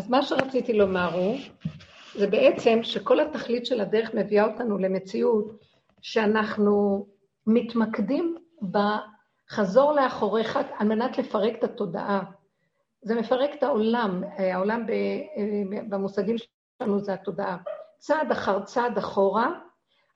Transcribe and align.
אז 0.00 0.10
מה 0.10 0.22
שרציתי 0.22 0.72
לומר 0.72 1.14
הוא, 1.14 1.36
זה 2.14 2.26
בעצם 2.26 2.78
שכל 2.82 3.20
התכלית 3.20 3.66
של 3.66 3.80
הדרך 3.80 4.14
מביאה 4.14 4.44
אותנו 4.44 4.78
למציאות 4.78 5.52
שאנחנו 6.02 7.06
מתמקדים 7.46 8.36
בחזור 8.70 9.92
לאחוריך 9.92 10.58
על 10.78 10.88
מנת 10.88 11.18
לפרק 11.18 11.54
את 11.58 11.64
התודעה. 11.64 12.22
זה 13.02 13.14
מפרק 13.14 13.50
את 13.54 13.62
העולם, 13.62 14.22
העולם 14.36 14.86
במושגים 15.88 16.36
שלנו 16.38 17.00
זה 17.00 17.14
התודעה. 17.14 17.56
צעד 17.98 18.30
אחר 18.30 18.60
צעד 18.60 18.98
אחורה, 18.98 19.50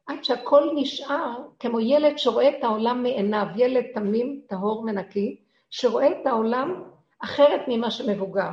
עד 0.06 0.24
שהכל 0.24 0.70
נשאר 0.74 1.36
כמו 1.58 1.80
ילד 1.80 2.18
שרואה 2.18 2.48
את 2.48 2.64
העולם 2.64 3.02
מעיניו, 3.02 3.46
ילד 3.56 3.84
תמים, 3.94 4.40
טהור 4.48 4.80
ונקי, 4.80 5.40
שרואה 5.70 6.20
את 6.20 6.26
העולם 6.26 6.82
אחרת 7.18 7.60
ממה 7.68 7.90
שמבוגר. 7.90 8.50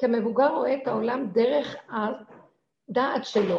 כי 0.00 0.06
המבוגר 0.06 0.48
רואה 0.48 0.74
את 0.74 0.88
העולם 0.88 1.26
דרך 1.32 1.76
הדעת 1.88 3.24
שלו, 3.24 3.58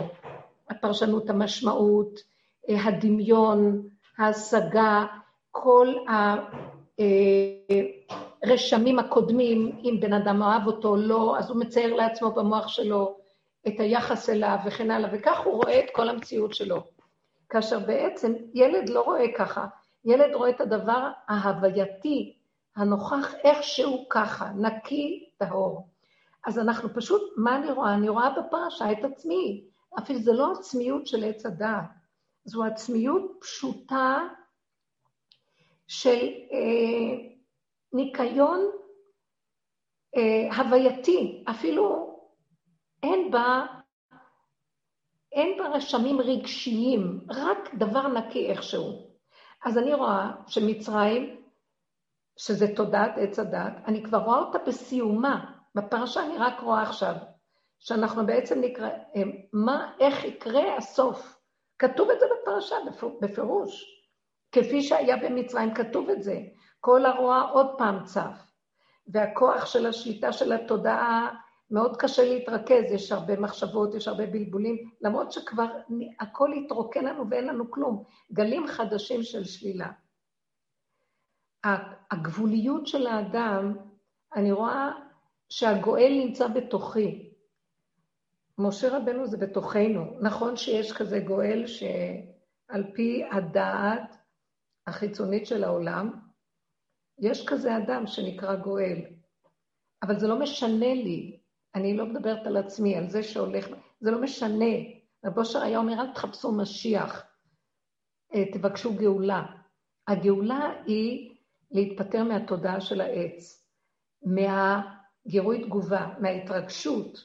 הפרשנות, 0.69 1.29
המשמעות, 1.29 2.19
הדמיון, 2.69 3.87
ההשגה, 4.17 5.05
כל 5.51 5.95
הרשמים 8.43 8.99
הקודמים, 8.99 9.79
אם 9.83 9.97
בן 10.01 10.13
אדם 10.13 10.43
אהב 10.43 10.67
אותו 10.67 10.89
או 10.89 10.95
לא, 10.95 11.37
אז 11.39 11.49
הוא 11.49 11.59
מצייר 11.59 11.95
לעצמו 11.95 12.31
במוח 12.31 12.67
שלו 12.67 13.17
את 13.67 13.79
היחס 13.79 14.29
אליו 14.29 14.57
וכן 14.65 14.91
הלאה, 14.91 15.09
וכך 15.13 15.39
הוא 15.39 15.53
רואה 15.53 15.79
את 15.79 15.89
כל 15.93 16.09
המציאות 16.09 16.53
שלו. 16.53 16.83
כאשר 17.49 17.79
בעצם 17.79 18.33
ילד 18.53 18.89
לא 18.89 19.01
רואה 19.01 19.25
ככה, 19.37 19.65
ילד 20.05 20.35
רואה 20.35 20.49
את 20.49 20.61
הדבר 20.61 21.07
ההווייתי, 21.27 22.37
הנוכח 22.75 23.33
איכשהו 23.43 24.05
ככה, 24.09 24.49
נקי, 24.55 25.29
טהור. 25.37 25.90
אז 26.47 26.59
אנחנו 26.59 26.89
פשוט, 26.93 27.21
מה 27.37 27.55
אני 27.55 27.71
רואה? 27.71 27.93
אני 27.93 28.09
רואה 28.09 28.29
בפרשה 28.29 28.91
את 28.91 29.03
עצמי. 29.11 29.67
אפילו 29.99 30.19
זה 30.19 30.33
לא 30.33 30.51
עצמיות 30.51 31.07
של 31.07 31.23
עץ 31.23 31.45
הדעת, 31.45 31.89
זו 32.45 32.63
עצמיות 32.63 33.37
פשוטה 33.41 34.27
של 35.87 36.27
אה, 36.51 37.27
ניקיון 37.93 38.59
אה, 40.17 40.55
הווייתי, 40.57 41.43
אפילו 41.49 42.11
אין 43.03 43.31
בה, 43.31 43.65
אין 45.31 45.57
בה 45.57 45.69
רשמים 45.69 46.21
רגשיים, 46.21 47.27
רק 47.29 47.75
דבר 47.75 48.07
נקי 48.07 48.49
איכשהו. 48.49 49.11
אז 49.65 49.77
אני 49.77 49.93
רואה 49.93 50.31
שמצרים, 50.47 51.41
שזה 52.37 52.75
תודעת 52.75 53.11
עץ 53.17 53.39
הדת, 53.39 53.73
אני 53.85 54.03
כבר 54.03 54.17
רואה 54.17 54.39
אותה 54.39 54.57
בסיומה. 54.67 55.60
בפרשה 55.75 56.25
אני 56.25 56.37
רק 56.37 56.59
רואה 56.59 56.81
עכשיו, 56.81 57.15
שאנחנו 57.79 58.25
בעצם 58.25 58.61
נקרא, 58.61 58.89
אה, 58.89 59.21
מה, 59.53 59.93
איך 59.99 60.23
יקרה 60.23 60.77
הסוף. 60.77 61.37
כתוב 61.79 62.09
את 62.09 62.19
זה 62.19 62.25
בפרשה 62.41 62.75
בפירוש. 63.21 64.01
כפי 64.51 64.81
שהיה 64.81 65.17
במצרים, 65.17 65.73
כתוב 65.73 66.09
את 66.09 66.23
זה. 66.23 66.39
כל 66.79 67.05
הרוע 67.05 67.41
עוד 67.41 67.67
פעם 67.77 68.03
צף. 68.03 68.51
והכוח 69.07 69.65
של 69.65 69.85
השליטה 69.85 70.33
של 70.33 70.53
התודעה, 70.53 71.29
מאוד 71.71 71.97
קשה 71.97 72.23
להתרכז, 72.23 72.91
יש 72.91 73.11
הרבה 73.11 73.39
מחשבות, 73.39 73.95
יש 73.95 74.07
הרבה 74.07 74.25
בלבולים, 74.25 74.91
למרות 75.01 75.31
שכבר 75.31 75.67
הכל 76.19 76.53
התרוקן 76.53 77.05
לנו 77.05 77.29
ואין 77.29 77.47
לנו 77.47 77.71
כלום. 77.71 78.03
גלים 78.33 78.67
חדשים 78.67 79.23
של 79.23 79.43
שלילה. 79.43 79.91
הגבוליות 82.11 82.87
של 82.87 83.07
האדם, 83.07 83.77
אני 84.35 84.51
רואה 84.51 84.91
שהגואל 85.51 86.11
נמצא 86.25 86.47
בתוכי. 86.47 87.29
משה 88.57 88.97
רבנו 88.97 89.27
זה 89.27 89.37
בתוכנו. 89.37 90.19
נכון 90.21 90.57
שיש 90.57 90.91
כזה 90.91 91.19
גואל 91.19 91.63
שעל 91.67 92.83
פי 92.93 93.23
הדעת 93.31 94.17
החיצונית 94.87 95.47
של 95.47 95.63
העולם, 95.63 96.11
יש 97.19 97.45
כזה 97.47 97.77
אדם 97.77 98.07
שנקרא 98.07 98.55
גואל. 98.55 99.01
אבל 100.03 100.19
זה 100.19 100.27
לא 100.27 100.39
משנה 100.39 100.93
לי, 100.93 101.39
אני 101.75 101.97
לא 101.97 102.05
מדברת 102.05 102.47
על 102.47 102.57
עצמי, 102.57 102.95
על 102.97 103.09
זה 103.09 103.23
שהולך, 103.23 103.67
זה 103.99 104.11
לא 104.11 104.21
משנה. 104.21 104.75
רב 105.25 105.37
אושר 105.37 105.61
היה 105.61 105.77
אומר, 105.77 106.01
אל 106.01 106.13
תחפשו 106.13 106.51
משיח, 106.51 107.23
אה, 108.35 108.51
תבקשו 108.53 108.93
גאולה. 108.93 109.45
הגאולה 110.07 110.73
היא 110.85 111.35
להתפטר 111.71 112.23
מהתודעה 112.23 112.81
של 112.81 113.01
העץ, 113.01 113.67
מהגירוי 115.25 115.63
תגובה, 115.63 116.13
מההתרגשות, 116.19 117.23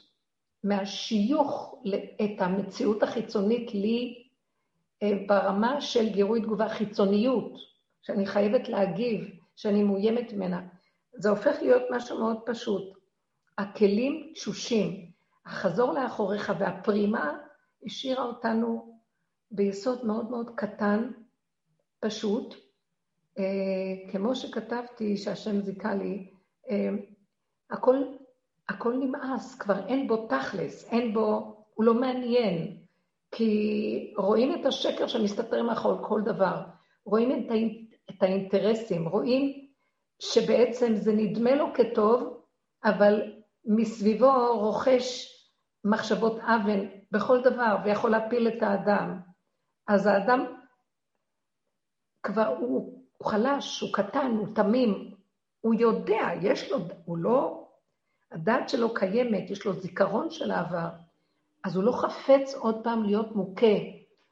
מהשיוך 0.63 1.75
את 2.21 2.41
המציאות 2.41 3.03
החיצונית 3.03 3.73
לי 3.73 4.27
אה, 5.03 5.11
ברמה 5.27 5.81
של 5.81 6.09
גירוי 6.09 6.41
תגובה, 6.41 6.69
חיצוניות, 6.69 7.53
שאני 8.01 8.25
חייבת 8.25 8.69
להגיב, 8.69 9.29
שאני 9.55 9.83
מאוימת 9.83 10.33
ממנה. 10.33 10.61
זה 11.13 11.29
הופך 11.29 11.57
להיות 11.61 11.83
משהו 11.91 12.19
מאוד 12.19 12.37
פשוט. 12.45 12.97
הכלים 13.57 14.31
תשושים, 14.33 15.11
החזור 15.45 15.93
לאחוריך 15.93 16.53
והפרימה 16.59 17.37
השאירה 17.85 18.23
אותנו 18.23 18.99
ביסוד 19.51 20.05
מאוד 20.05 20.29
מאוד 20.29 20.51
קטן, 20.55 21.11
פשוט. 21.99 22.55
אה, 23.37 24.11
כמו 24.11 24.35
שכתבתי, 24.35 25.17
שהשם 25.17 25.61
זיכה 25.61 25.95
לי, 25.95 26.29
אה, 26.69 26.89
הכל 27.69 28.03
הכל 28.69 28.93
נמאס, 28.93 29.55
כבר 29.55 29.87
אין 29.87 30.07
בו 30.07 30.27
תכלס, 30.27 30.89
אין 30.91 31.13
בו, 31.13 31.55
הוא 31.73 31.85
לא 31.85 31.93
מעניין. 31.93 32.77
כי 33.31 34.13
רואים 34.17 34.61
את 34.61 34.65
השקר 34.65 35.07
שמסתתר 35.07 35.63
מאחורי 35.63 35.97
כל 36.07 36.21
דבר, 36.21 36.61
רואים 37.05 37.31
את, 37.31 37.51
את 38.09 38.23
האינטרסים, 38.23 39.07
רואים 39.07 39.67
שבעצם 40.19 40.95
זה 40.95 41.13
נדמה 41.13 41.55
לו 41.55 41.65
כטוב, 41.73 42.43
אבל 42.83 43.33
מסביבו 43.65 44.59
רוכש 44.59 45.33
מחשבות 45.85 46.39
אבן 46.39 46.85
בכל 47.11 47.41
דבר, 47.41 47.77
ויכול 47.85 48.11
להפיל 48.11 48.47
את 48.47 48.63
האדם. 48.63 49.19
אז 49.87 50.05
האדם 50.05 50.45
כבר, 52.23 52.47
הוא, 52.47 53.03
הוא 53.17 53.27
חלש, 53.27 53.81
הוא 53.81 53.93
קטן, 53.93 54.31
הוא 54.37 54.55
תמים, 54.55 55.16
הוא 55.61 55.73
יודע, 55.73 56.29
יש 56.41 56.71
לו, 56.71 56.77
הוא 57.05 57.17
לא 57.17 57.67
הדעת 58.31 58.69
שלו 58.69 58.93
קיימת, 58.93 59.49
יש 59.49 59.65
לו 59.65 59.73
זיכרון 59.73 60.29
של 60.29 60.51
העבר, 60.51 60.89
אז 61.63 61.75
הוא 61.75 61.83
לא 61.83 61.91
חפץ 61.91 62.53
עוד 62.55 62.83
פעם 62.83 63.03
להיות 63.03 63.35
מוכה 63.35 63.75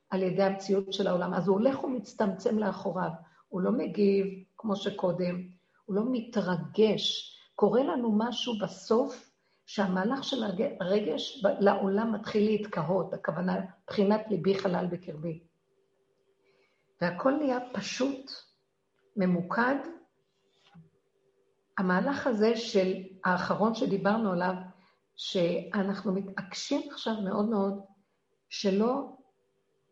על 0.09 0.23
ידי 0.23 0.43
המציאות 0.43 0.93
של 0.93 1.07
העולם, 1.07 1.33
אז 1.33 1.47
הוא 1.47 1.57
הולך 1.59 1.83
ומצטמצם 1.83 2.59
לאחוריו, 2.59 3.09
הוא 3.49 3.61
לא 3.61 3.71
מגיב 3.71 4.27
כמו 4.57 4.75
שקודם, 4.75 5.41
הוא 5.85 5.95
לא 5.95 6.01
מתרגש. 6.11 7.31
קורה 7.55 7.83
לנו 7.83 8.11
משהו 8.17 8.53
בסוף, 8.59 9.31
שהמהלך 9.65 10.23
של 10.23 10.43
הרגש 10.79 11.43
לעולם 11.59 12.13
מתחיל 12.13 12.45
להתקהות, 12.45 13.13
הכוונה, 13.13 13.55
מבחינת 13.83 14.21
ליבי 14.29 14.59
חלל 14.59 14.85
בקרבי. 14.85 15.39
והכל 17.01 17.31
נהיה 17.31 17.59
פשוט, 17.73 18.31
ממוקד, 19.15 19.75
המהלך 21.77 22.27
הזה 22.27 22.55
של 22.55 22.93
האחרון 23.25 23.75
שדיברנו 23.75 24.31
עליו, 24.31 24.53
שאנחנו 25.15 26.13
מתעקשים 26.13 26.81
עכשיו 26.91 27.21
מאוד 27.21 27.49
מאוד 27.49 27.81
שלא 28.49 29.17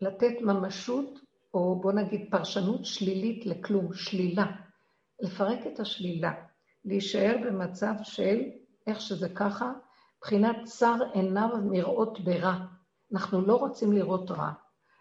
לתת 0.01 0.41
ממשות, 0.41 1.19
או 1.53 1.81
בוא 1.81 1.91
נגיד 1.91 2.27
פרשנות 2.31 2.85
שלילית 2.85 3.45
לכלום, 3.45 3.93
שלילה. 3.93 4.45
לפרק 5.19 5.59
את 5.67 5.79
השלילה, 5.79 6.33
להישאר 6.85 7.35
במצב 7.45 7.93
של 8.03 8.39
איך 8.87 9.01
שזה 9.01 9.29
ככה, 9.29 9.71
מבחינת 10.17 10.55
צר 10.63 10.95
עיניו 11.13 11.49
מראות 11.63 12.19
ברע. 12.19 12.55
אנחנו 13.13 13.41
לא 13.41 13.55
רוצים 13.55 13.93
לראות 13.93 14.31
רע, 14.31 14.51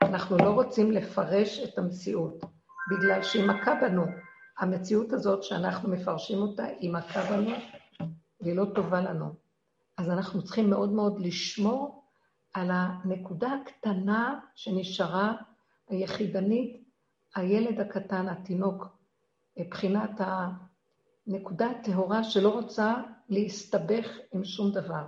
אנחנו 0.03 0.37
לא 0.37 0.51
רוצים 0.51 0.93
לפרש 0.93 1.59
את 1.59 1.79
המציאות, 1.79 2.45
בגלל 2.91 3.23
שהיא 3.23 3.49
מכה 3.49 3.75
בנו. 3.75 4.03
המציאות 4.63 5.13
הזאת 5.13 5.43
שאנחנו 5.43 5.89
מפרשים 5.89 6.39
אותה 6.39 6.65
היא 6.65 6.93
מכה 6.93 7.23
בנו 7.31 7.51
והיא 8.41 8.57
לא 8.57 8.65
טובה 8.75 9.01
לנו. 9.01 9.35
אז 9.99 10.11
אנחנו 10.11 10.45
צריכים 10.45 10.71
מאוד 10.71 10.93
מאוד 10.93 11.21
לשמור 11.21 12.05
על 12.55 12.71
הנקודה 12.71 13.49
הקטנה 13.53 14.41
שנשארה, 14.55 15.35
היחידנית, 15.89 16.85
הילד 17.37 17.81
הקטן, 17.81 18.29
התינוק, 18.29 18.87
מבחינת 19.57 20.11
הנקודה 21.27 21.71
הטהורה 21.71 22.25
שלא 22.25 22.49
רוצה 22.49 22.95
להסתבך 23.29 24.07
עם 24.33 24.45
שום 24.45 24.71
דבר. 24.73 25.05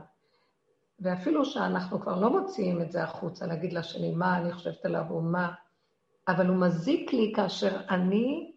ואפילו 1.01 1.45
שאנחנו 1.45 2.01
כבר 2.01 2.21
לא 2.21 2.41
מוציאים 2.41 2.83
את 2.83 2.93
זה 2.93 3.03
החוצה, 3.03 3.47
להגיד 3.47 3.73
לשני 3.73 4.15
מה 4.15 4.39
אני 4.39 4.53
חושבת 4.53 4.85
עליו 4.85 5.05
או 5.11 5.21
מה, 5.21 5.53
אבל 6.29 6.47
הוא 6.47 6.57
מזיק 6.57 7.13
לי 7.13 7.33
כאשר 7.37 7.81
אני 7.91 8.54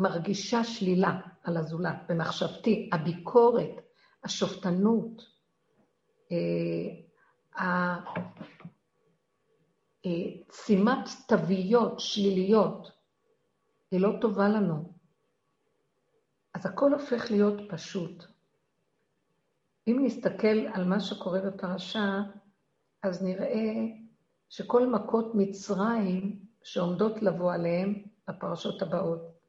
מרגישה 0.00 0.64
שלילה 0.64 1.20
על 1.44 1.56
הזולת 1.56 1.96
במחשבתי, 2.08 2.90
הביקורת, 2.92 3.70
השופטנות, 4.24 5.22
שימת 10.52 11.08
תוויות 11.28 12.00
שליליות, 12.00 12.90
היא 13.90 14.00
לא 14.00 14.10
טובה 14.20 14.48
לנו. 14.48 14.92
אז 16.54 16.66
הכל 16.66 16.92
הופך 16.92 17.30
להיות 17.30 17.60
פשוט. 17.70 18.24
אם 19.88 19.98
נסתכל 20.04 20.66
על 20.74 20.84
מה 20.84 21.00
שקורה 21.00 21.40
בפרשה, 21.40 22.20
אז 23.02 23.22
נראה 23.22 23.72
שכל 24.48 24.86
מכות 24.86 25.32
מצרים 25.34 26.38
שעומדות 26.62 27.22
לבוא 27.22 27.52
עליהם 27.52 28.02
בפרשות 28.28 28.82
הבאות, 28.82 29.39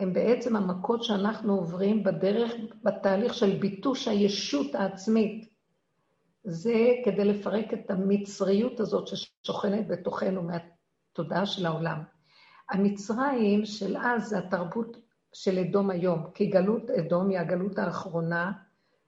הן 0.00 0.12
בעצם 0.12 0.56
המכות 0.56 1.04
שאנחנו 1.04 1.54
עוברים 1.54 2.02
בדרך, 2.02 2.52
בתהליך 2.82 3.34
של 3.34 3.58
ביטוש 3.58 4.08
הישות 4.08 4.74
העצמית. 4.74 5.48
זה 6.44 6.92
כדי 7.04 7.24
לפרק 7.24 7.74
את 7.74 7.90
המצריות 7.90 8.80
הזאת 8.80 9.06
ששוכנת 9.06 9.88
בתוכנו 9.88 10.42
מהתודעה 10.42 11.46
של 11.46 11.66
העולם. 11.66 12.02
המצרים 12.70 13.64
של 13.64 13.96
אז 13.96 14.28
זה 14.28 14.38
התרבות 14.38 14.96
של 15.32 15.58
אדום 15.58 15.90
היום, 15.90 16.30
כי 16.34 16.46
גלות 16.46 16.90
אדום 16.90 17.28
היא 17.28 17.38
הגלות 17.38 17.78
האחרונה, 17.78 18.52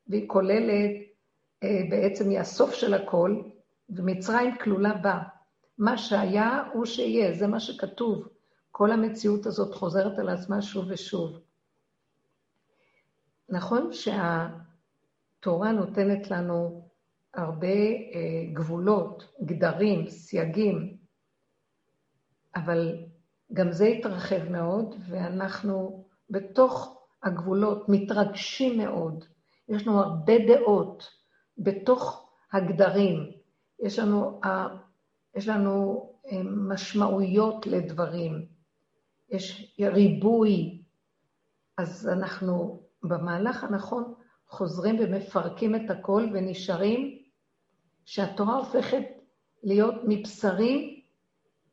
והיא 0.07 0.29
כוללת, 0.29 0.91
אה, 1.63 1.83
בעצם 1.91 2.31
היא 2.31 2.39
הסוף 2.39 2.75
של 2.75 2.95
הכל, 2.95 3.43
ומצרים 3.89 4.57
כלולה 4.57 4.95
בה. 4.95 5.19
מה 5.79 5.99
שהיה 5.99 6.63
הוא 6.73 6.85
שיהיה, 6.85 7.35
זה 7.35 7.47
מה 7.47 7.61
שכתוב. 7.61 8.29
כל 8.81 8.93
המציאות 8.93 9.47
הזאת 9.47 9.75
חוזרת 9.75 10.19
על 10.19 10.29
עצמה 10.29 10.63
שוב 10.63 10.85
ושוב. 10.89 11.41
נכון 13.49 13.91
שהתורה 13.93 15.73
נותנת 15.73 16.31
לנו 16.31 16.89
הרבה 17.35 17.67
אה, 17.67 18.53
גבולות, 18.53 19.33
גדרים, 19.45 20.09
סייגים, 20.09 20.97
אבל 22.57 22.97
גם 23.53 23.73
זה 23.73 23.85
התרחב 23.85 24.49
מאוד, 24.51 24.95
ואנחנו 25.09 26.05
בתוך 26.31 27.03
הגבולות 27.23 27.89
מתרגשים 27.89 28.79
מאוד. 28.79 29.25
יש 29.69 29.87
לנו 29.87 30.01
הרבה 30.01 30.35
דעות 30.47 31.09
בתוך 31.59 32.31
הגדרים. 32.53 33.33
יש 33.81 33.99
לנו, 33.99 34.41
יש 35.35 35.49
לנו 35.49 36.11
אה, 36.27 36.43
משמעויות 36.45 37.67
לדברים. 37.67 38.50
יש 39.31 39.75
ריבוי. 39.81 40.83
אז 41.79 42.09
אנחנו 42.09 42.83
במהלך 43.03 43.65
הנכון 43.65 44.15
חוזרים 44.49 44.97
ומפרקים 45.01 45.75
את 45.75 45.91
הכל 45.91 46.29
ונשארים 46.33 47.19
שהתורה 48.05 48.57
הופכת 48.57 49.05
להיות 49.63 49.95
מבשרי 50.09 51.03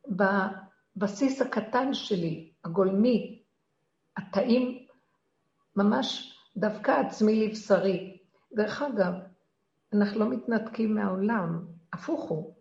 בבסיס 0.07 1.41
הקטן 1.41 1.93
שלי, 1.93 2.51
הגולמי, 2.65 3.43
התאים, 4.17 4.85
ממש 5.75 6.37
דווקא 6.57 6.91
עצמי 6.91 7.47
לבשרי. 7.47 8.17
דרך 8.53 8.81
אגב, 8.81 9.13
אנחנו 9.93 10.19
לא 10.19 10.29
מתנתקים 10.29 10.95
מהעולם, 10.95 11.65
הפוך 11.93 12.29
הוא. 12.29 12.53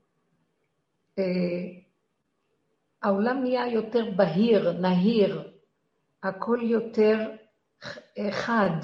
העולם 3.03 3.43
נהיה 3.43 3.67
יותר 3.67 4.11
בהיר, 4.17 4.73
נהיר, 4.73 5.53
הכל 6.23 6.59
יותר 6.63 7.31
חד. 8.31 8.81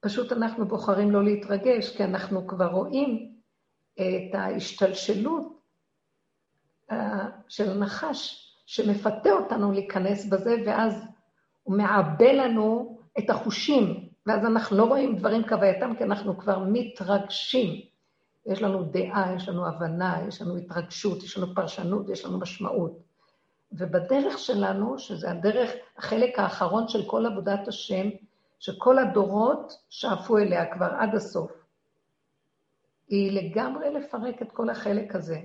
פשוט 0.00 0.32
אנחנו 0.32 0.68
בוחרים 0.68 1.10
לא 1.10 1.24
להתרגש, 1.24 1.96
כי 1.96 2.04
אנחנו 2.04 2.46
כבר 2.46 2.66
רואים 2.66 3.32
את 3.94 4.34
ההשתלשלות 4.34 5.60
אה, 6.90 7.28
של 7.48 7.70
הנחש 7.70 8.48
שמפתה 8.66 9.30
אותנו 9.30 9.72
להיכנס 9.72 10.26
בזה, 10.26 10.56
ואז 10.66 11.04
הוא 11.62 11.76
מעבה 11.76 12.32
לנו 12.32 12.98
את 13.18 13.30
החושים, 13.30 14.08
ואז 14.26 14.44
אנחנו 14.44 14.76
לא 14.76 14.84
רואים 14.84 15.16
דברים 15.16 15.44
כהווייתם, 15.44 15.96
כי 15.98 16.04
אנחנו 16.04 16.38
כבר 16.38 16.58
מתרגשים. 16.58 17.91
יש 18.46 18.62
לנו 18.62 18.82
דעה, 18.82 19.34
יש 19.36 19.48
לנו 19.48 19.66
הבנה, 19.66 20.24
יש 20.28 20.42
לנו 20.42 20.56
התרגשות, 20.56 21.22
יש 21.22 21.38
לנו 21.38 21.54
פרשנות, 21.54 22.08
יש 22.08 22.24
לנו 22.24 22.38
משמעות. 22.38 22.98
ובדרך 23.72 24.38
שלנו, 24.38 24.98
שזה 24.98 25.30
הדרך, 25.30 25.70
החלק 25.98 26.38
האחרון 26.38 26.88
של 26.88 27.10
כל 27.10 27.26
עבודת 27.26 27.68
השם, 27.68 28.08
שכל 28.58 28.98
הדורות 28.98 29.72
שאפו 29.88 30.38
אליה 30.38 30.74
כבר 30.74 30.90
עד 30.98 31.14
הסוף, 31.14 31.52
היא 33.08 33.42
לגמרי 33.42 33.90
לפרק 33.90 34.42
את 34.42 34.52
כל 34.52 34.70
החלק 34.70 35.14
הזה. 35.14 35.40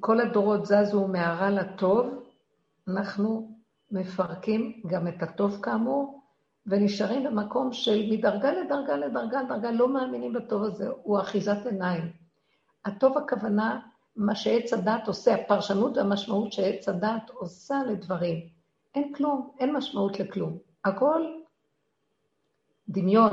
כל 0.00 0.20
הדורות 0.20 0.66
זזו 0.66 1.08
מהרע 1.08 1.50
לטוב, 1.50 2.24
אנחנו 2.88 3.58
מפרקים 3.90 4.82
גם 4.86 5.08
את 5.08 5.22
הטוב 5.22 5.62
כאמור, 5.62 6.23
ונשארים 6.66 7.24
במקום 7.24 7.72
של 7.72 8.06
מדרגה 8.10 8.52
לדרגה 8.52 8.96
לדרגה 8.96 9.42
לדרגה, 9.42 9.70
לא 9.70 9.88
מאמינים 9.88 10.32
בטוב 10.32 10.62
הזה, 10.62 10.88
הוא 11.02 11.20
אחיזת 11.20 11.66
עיניים. 11.66 12.12
הטוב 12.84 13.18
הכוונה, 13.18 13.80
מה 14.16 14.34
שעץ 14.34 14.72
הדת 14.72 15.08
עושה, 15.08 15.34
הפרשנות 15.34 15.96
והמשמעות 15.96 16.52
שעץ 16.52 16.88
הדת 16.88 17.30
עושה 17.30 17.82
לדברים. 17.88 18.48
אין 18.94 19.12
כלום, 19.12 19.50
אין 19.58 19.76
משמעות 19.76 20.20
לכלום. 20.20 20.58
הכל 20.84 21.22
דמיון, 22.88 23.32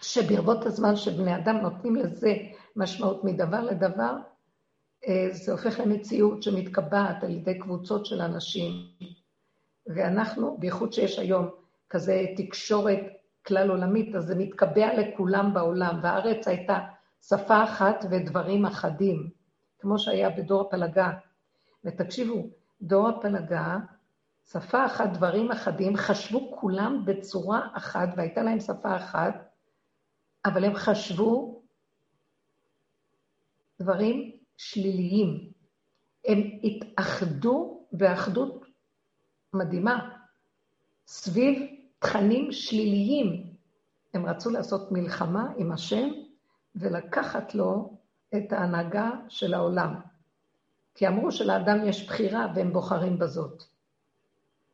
שברבות 0.00 0.66
הזמן 0.66 0.96
שבני 0.96 1.36
אדם 1.36 1.56
נותנים 1.56 1.96
לזה 1.96 2.34
משמעות 2.76 3.24
מדבר 3.24 3.60
לדבר, 3.60 4.16
אה, 5.08 5.28
זה 5.32 5.52
הופך 5.52 5.80
למציאות 5.80 6.42
שמתקבעת 6.42 7.24
על 7.24 7.30
ידי 7.30 7.58
קבוצות 7.58 8.06
של 8.06 8.20
אנשים. 8.20 8.72
ואנחנו, 9.86 10.56
בייחוד 10.58 10.92
שיש 10.92 11.18
היום 11.18 11.61
כזה 11.92 12.24
תקשורת 12.36 13.00
כלל 13.46 13.70
עולמית, 13.70 14.14
אז 14.14 14.24
זה 14.24 14.34
מתקבע 14.34 14.94
לכולם 14.98 15.54
בעולם, 15.54 16.00
והארץ 16.02 16.48
הייתה 16.48 16.78
שפה 17.22 17.64
אחת 17.64 18.04
ודברים 18.10 18.66
אחדים, 18.66 19.30
כמו 19.78 19.98
שהיה 19.98 20.30
בדור 20.30 20.60
הפלגה. 20.60 21.10
ותקשיבו, 21.84 22.46
דור 22.82 23.08
הפלגה, 23.08 23.78
שפה 24.52 24.86
אחת, 24.86 25.10
דברים 25.12 25.50
אחדים, 25.50 25.96
חשבו 25.96 26.56
כולם 26.60 27.02
בצורה 27.04 27.68
אחת, 27.72 28.08
והייתה 28.16 28.42
להם 28.42 28.60
שפה 28.60 28.96
אחת, 28.96 29.34
אבל 30.44 30.64
הם 30.64 30.74
חשבו 30.74 31.62
דברים 33.80 34.32
שליליים. 34.56 35.52
הם 36.28 36.38
התאחדו 36.64 37.86
באחדות 37.92 38.64
מדהימה 39.54 40.16
סביב 41.06 41.81
תכנים 42.02 42.52
שליליים. 42.52 43.52
הם 44.14 44.26
רצו 44.26 44.50
לעשות 44.50 44.92
מלחמה 44.92 45.52
עם 45.56 45.72
השם 45.72 46.08
ולקחת 46.76 47.54
לו 47.54 47.96
את 48.36 48.52
ההנהגה 48.52 49.10
של 49.28 49.54
העולם. 49.54 49.94
כי 50.94 51.08
אמרו 51.08 51.32
שלאדם 51.32 51.84
יש 51.84 52.06
בחירה 52.06 52.46
והם 52.54 52.72
בוחרים 52.72 53.18
בזאת. 53.18 53.62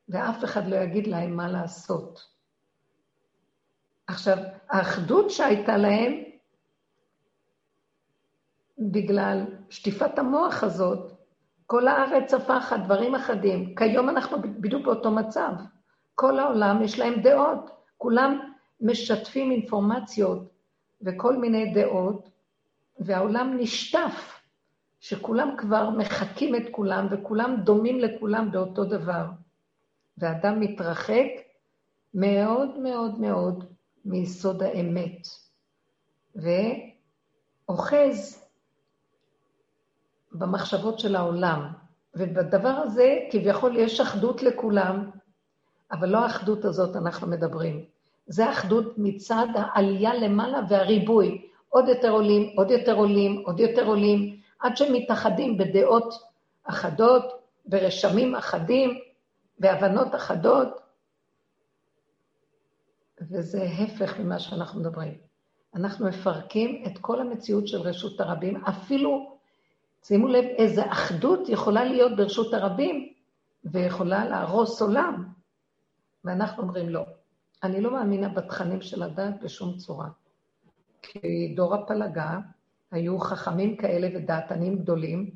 ואף 0.09 0.45
אחד 0.45 0.67
לא 0.67 0.77
יגיד 0.77 1.07
להם 1.07 1.37
מה 1.37 1.49
לעשות. 1.49 2.27
עכשיו, 4.07 4.37
האחדות 4.69 5.31
שהייתה 5.31 5.77
להם, 5.77 6.13
בגלל 8.79 9.45
שטיפת 9.71 10.19
המוח 10.19 10.65
הזאת, 10.65 11.13
כל 11.67 11.89
הארץ 11.89 12.35
הפכה 12.35 12.77
דברים 12.77 13.15
אחדים. 13.15 13.75
כיום 13.75 14.09
אנחנו 14.09 14.43
בדיוק 14.43 14.85
באותו 14.85 15.11
מצב. 15.11 15.53
כל 16.21 16.39
העולם 16.39 16.83
יש 16.83 16.99
להם 16.99 17.21
דעות, 17.21 17.71
כולם 17.97 18.53
משתפים 18.81 19.51
אינפורמציות 19.51 20.49
וכל 21.03 21.37
מיני 21.37 21.75
דעות, 21.75 22.31
והעולם 22.99 23.57
נשטף, 23.59 24.41
שכולם 25.01 25.55
כבר 25.59 25.91
מחקים 25.91 26.55
את 26.55 26.63
כולם 26.71 27.07
וכולם 27.11 27.57
דומים 27.65 27.99
לכולם 28.01 28.51
באותו 28.51 28.85
דבר. 28.85 29.25
ואדם 30.19 30.61
מתרחק 30.61 31.27
מאוד 32.15 32.79
מאוד 32.79 33.21
מאוד 33.21 33.65
מיסוד 34.05 34.63
האמת, 34.63 35.27
ואוחז 37.69 38.45
במחשבות 40.33 40.99
של 40.99 41.17
העולם. 41.17 41.73
ובדבר 42.15 42.69
הזה 42.69 43.19
כביכול 43.31 43.77
יש 43.77 44.01
אחדות 44.01 44.43
לכולם, 44.43 45.11
אבל 45.93 46.09
לא 46.09 46.19
האחדות 46.19 46.65
הזאת 46.65 46.97
אנחנו 46.97 47.27
מדברים. 47.27 47.85
זה 48.27 48.51
אחדות 48.51 48.95
מצד 48.97 49.47
העלייה 49.55 50.15
למעלה 50.15 50.61
והריבוי. 50.69 51.49
עוד 51.69 51.89
יותר 51.89 52.11
עולים, 52.11 52.53
עוד 52.57 52.71
יותר 52.71 52.95
עולים, 52.95 53.43
עוד 53.47 53.61
יותר 53.61 53.87
עולים, 53.87 54.41
עד 54.61 54.77
שמתאחדים 54.77 55.59
בדעות 55.59 56.15
אחדות, 56.65 57.25
ברשמים 57.67 58.35
אחדים, 58.35 58.99
בהבנות 59.59 60.15
אחדות. 60.15 60.69
וזה 63.21 63.63
הפך 63.63 64.19
ממה 64.19 64.39
שאנחנו 64.39 64.81
מדברים. 64.81 65.15
אנחנו 65.75 66.07
מפרקים 66.07 66.85
את 66.87 66.99
כל 66.99 67.21
המציאות 67.21 67.69
של 67.69 67.81
רשות 67.81 68.21
הרבים, 68.21 68.65
אפילו, 68.65 69.37
שימו 70.03 70.29
לב, 70.29 70.45
איזה 70.45 70.93
אחדות 70.93 71.49
יכולה 71.49 71.85
להיות 71.85 72.17
ברשות 72.17 72.55
הרבים, 72.55 73.13
ויכולה 73.65 74.25
להרוס 74.25 74.83
עולם. 74.83 75.38
ואנחנו 76.29 76.63
אומרים 76.63 76.89
לא. 76.89 77.05
אני 77.63 77.81
לא 77.81 77.91
מאמינה 77.91 78.29
בתכנים 78.29 78.81
של 78.81 79.03
הדת 79.03 79.35
בשום 79.43 79.77
צורה. 79.77 80.09
כי 81.03 81.55
דור 81.57 81.75
הפלגה, 81.75 82.39
היו 82.91 83.19
חכמים 83.19 83.77
כאלה 83.77 84.09
ודעתנים 84.15 84.79
גדולים, 84.79 85.31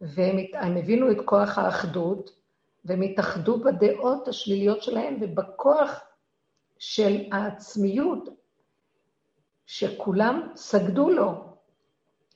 והם 0.00 0.76
הבינו 0.76 1.10
את 1.10 1.16
כוח 1.24 1.58
האחדות, 1.58 2.30
והם 2.84 3.02
התאחדו 3.02 3.60
בדעות 3.60 4.28
השליליות 4.28 4.82
שלהם 4.82 5.16
ובכוח 5.20 6.00
של 6.78 7.28
העצמיות, 7.32 8.28
שכולם 9.66 10.48
סגדו 10.56 11.10
לו, 11.10 11.56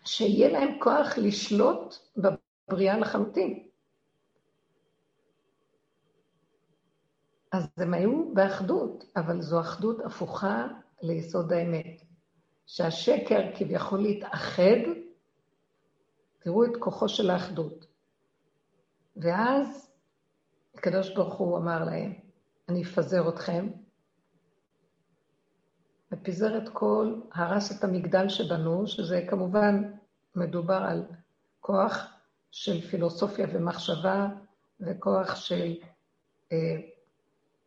שיהיה 0.04 0.49
להם 0.49 0.78
כוח 0.78 1.18
לשלוט 1.18 1.94
בבריאה 2.16 2.99
לחלוטין. 2.99 3.65
אז 7.56 7.68
הם 7.76 7.94
היו 7.94 8.34
באחדות, 8.34 9.04
אבל 9.16 9.40
זו 9.40 9.60
אחדות 9.60 10.00
הפוכה 10.04 10.66
ליסוד 11.02 11.52
האמת. 11.52 12.02
שהשקר 12.66 13.40
כביכול 13.54 14.02
להתאחד, 14.02 14.80
תראו 16.38 16.64
את 16.64 16.70
כוחו 16.78 17.08
של 17.08 17.30
האחדות. 17.30 17.86
ואז 19.16 19.90
הקדוש 20.75 21.14
ברוך 21.14 21.34
הוא 21.34 21.58
אמר 21.58 21.84
להם, 21.84 22.12
אני 22.68 22.82
אפזר 22.82 23.28
אתכם, 23.28 23.68
ופיזר 26.12 26.58
את 26.58 26.68
כל, 26.68 27.20
הרס 27.32 27.78
את 27.78 27.84
המגדל 27.84 28.28
שבנו, 28.28 28.86
שזה 28.86 29.25
כמובן 29.28 29.92
מדובר 30.34 30.82
על 30.88 31.04
כוח 31.60 32.06
של 32.50 32.80
פילוסופיה 32.80 33.46
ומחשבה, 33.52 34.26
וכוח 34.80 35.36
של 35.36 35.75
אה, 36.52 36.76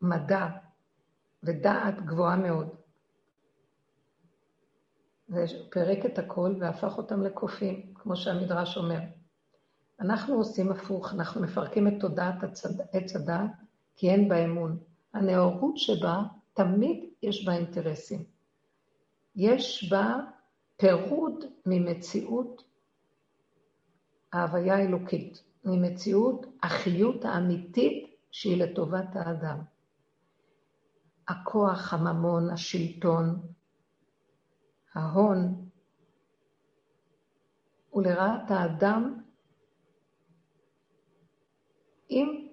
מדע 0.01 0.47
ודעת 1.43 2.05
גבוהה 2.05 2.35
מאוד. 2.35 2.67
ופרק 5.29 6.05
את 6.05 6.19
הכל 6.19 6.55
והפך 6.59 6.97
אותם 6.97 7.21
לקופים, 7.23 7.93
כמו 7.95 8.15
שהמדרש 8.15 8.77
אומר. 8.77 8.99
אנחנו 9.99 10.35
עושים 10.35 10.71
הפוך, 10.71 11.13
אנחנו 11.13 11.41
מפרקים 11.41 11.87
את 11.87 11.93
תודעת 11.99 12.35
עץ 12.93 13.15
הדת, 13.15 13.49
כי 13.95 14.09
אין 14.09 14.29
בה 14.29 14.45
אמון. 14.45 14.77
הנאורות 15.13 15.77
שבה, 15.77 16.23
תמיד 16.53 17.05
יש 17.23 17.45
בה 17.45 17.53
אינטרסים. 17.53 18.23
יש 19.35 19.89
בה 19.91 20.15
פירוד 20.77 21.45
ממציאות 21.65 22.63
ההוויה 24.33 24.75
האלוקית, 24.75 25.43
ממציאות 25.65 26.45
החיות 26.63 27.25
האמיתית 27.25 28.15
שהיא 28.31 28.63
לטובת 28.63 29.15
האדם. 29.15 29.57
הכוח, 31.29 31.93
הממון, 31.93 32.49
השלטון, 32.49 33.41
ההון, 34.93 35.69
ולרעת 37.93 38.51
האדם, 38.51 39.21
אם 42.11 42.47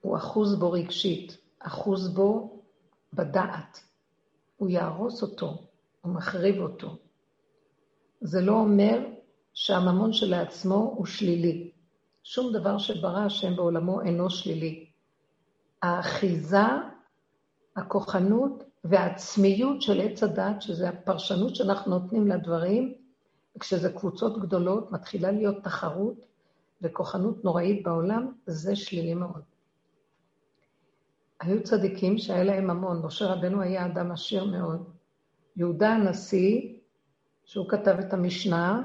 הוא 0.00 0.16
אחוז 0.16 0.58
בו 0.58 0.72
רגשית, 0.72 1.36
אחוז 1.58 2.14
בו 2.14 2.62
בדעת, 3.12 3.80
הוא 4.56 4.68
יהרוס 4.68 5.22
אותו, 5.22 5.66
הוא 6.00 6.14
מחריב 6.14 6.56
אותו. 6.56 6.96
זה 8.20 8.40
לא 8.40 8.52
אומר 8.52 8.98
שהממון 9.54 10.12
שלעצמו 10.12 10.94
הוא 10.96 11.06
שלילי. 11.06 11.72
שום 12.22 12.52
דבר 12.52 12.78
שברא 12.78 13.20
השם 13.20 13.56
בעולמו 13.56 14.00
אינו 14.00 14.30
שלילי. 14.30 14.85
האחיזה, 15.82 16.66
הכוחנות 17.76 18.64
והעצמיות 18.84 19.82
של 19.82 20.00
עץ 20.00 20.22
הדת, 20.22 20.62
שזה 20.62 20.88
הפרשנות 20.88 21.56
שאנחנו 21.56 21.98
נותנים 21.98 22.28
לדברים, 22.28 22.94
כשזה 23.60 23.92
קבוצות 23.92 24.40
גדולות, 24.40 24.92
מתחילה 24.92 25.30
להיות 25.30 25.64
תחרות 25.64 26.26
וכוחנות 26.82 27.44
נוראית 27.44 27.82
בעולם, 27.82 28.32
זה 28.46 28.76
שלילי 28.76 29.14
מאוד. 29.14 29.42
היו 31.40 31.62
צדיקים 31.62 32.18
שהיה 32.18 32.44
להם 32.44 32.70
המון, 32.70 33.06
משה 33.06 33.26
רבנו 33.26 33.62
היה 33.62 33.86
אדם 33.86 34.12
עשיר 34.12 34.44
מאוד. 34.44 34.90
יהודה 35.56 35.88
הנשיא, 35.88 36.76
שהוא 37.44 37.68
כתב 37.68 37.96
את 38.00 38.12
המשנה, 38.12 38.82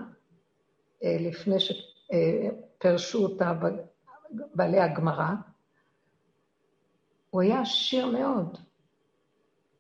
אה, 1.04 1.18
לפני 1.20 1.56
שפרשו 1.60 3.24
אותה 3.24 3.54
בעלי 4.56 4.80
הגמרא, 4.80 5.34
הוא 7.32 7.42
היה 7.42 7.62
עשיר 7.62 8.06
מאוד, 8.06 8.58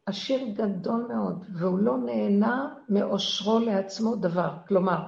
עשיר 0.05 0.47
גדול 0.53 1.05
מאוד, 1.09 1.45
והוא 1.53 1.79
לא 1.79 1.97
נהנה 1.97 2.75
מאושרו 2.89 3.59
לעצמו 3.59 4.15
דבר. 4.15 4.57
כלומר, 4.67 5.03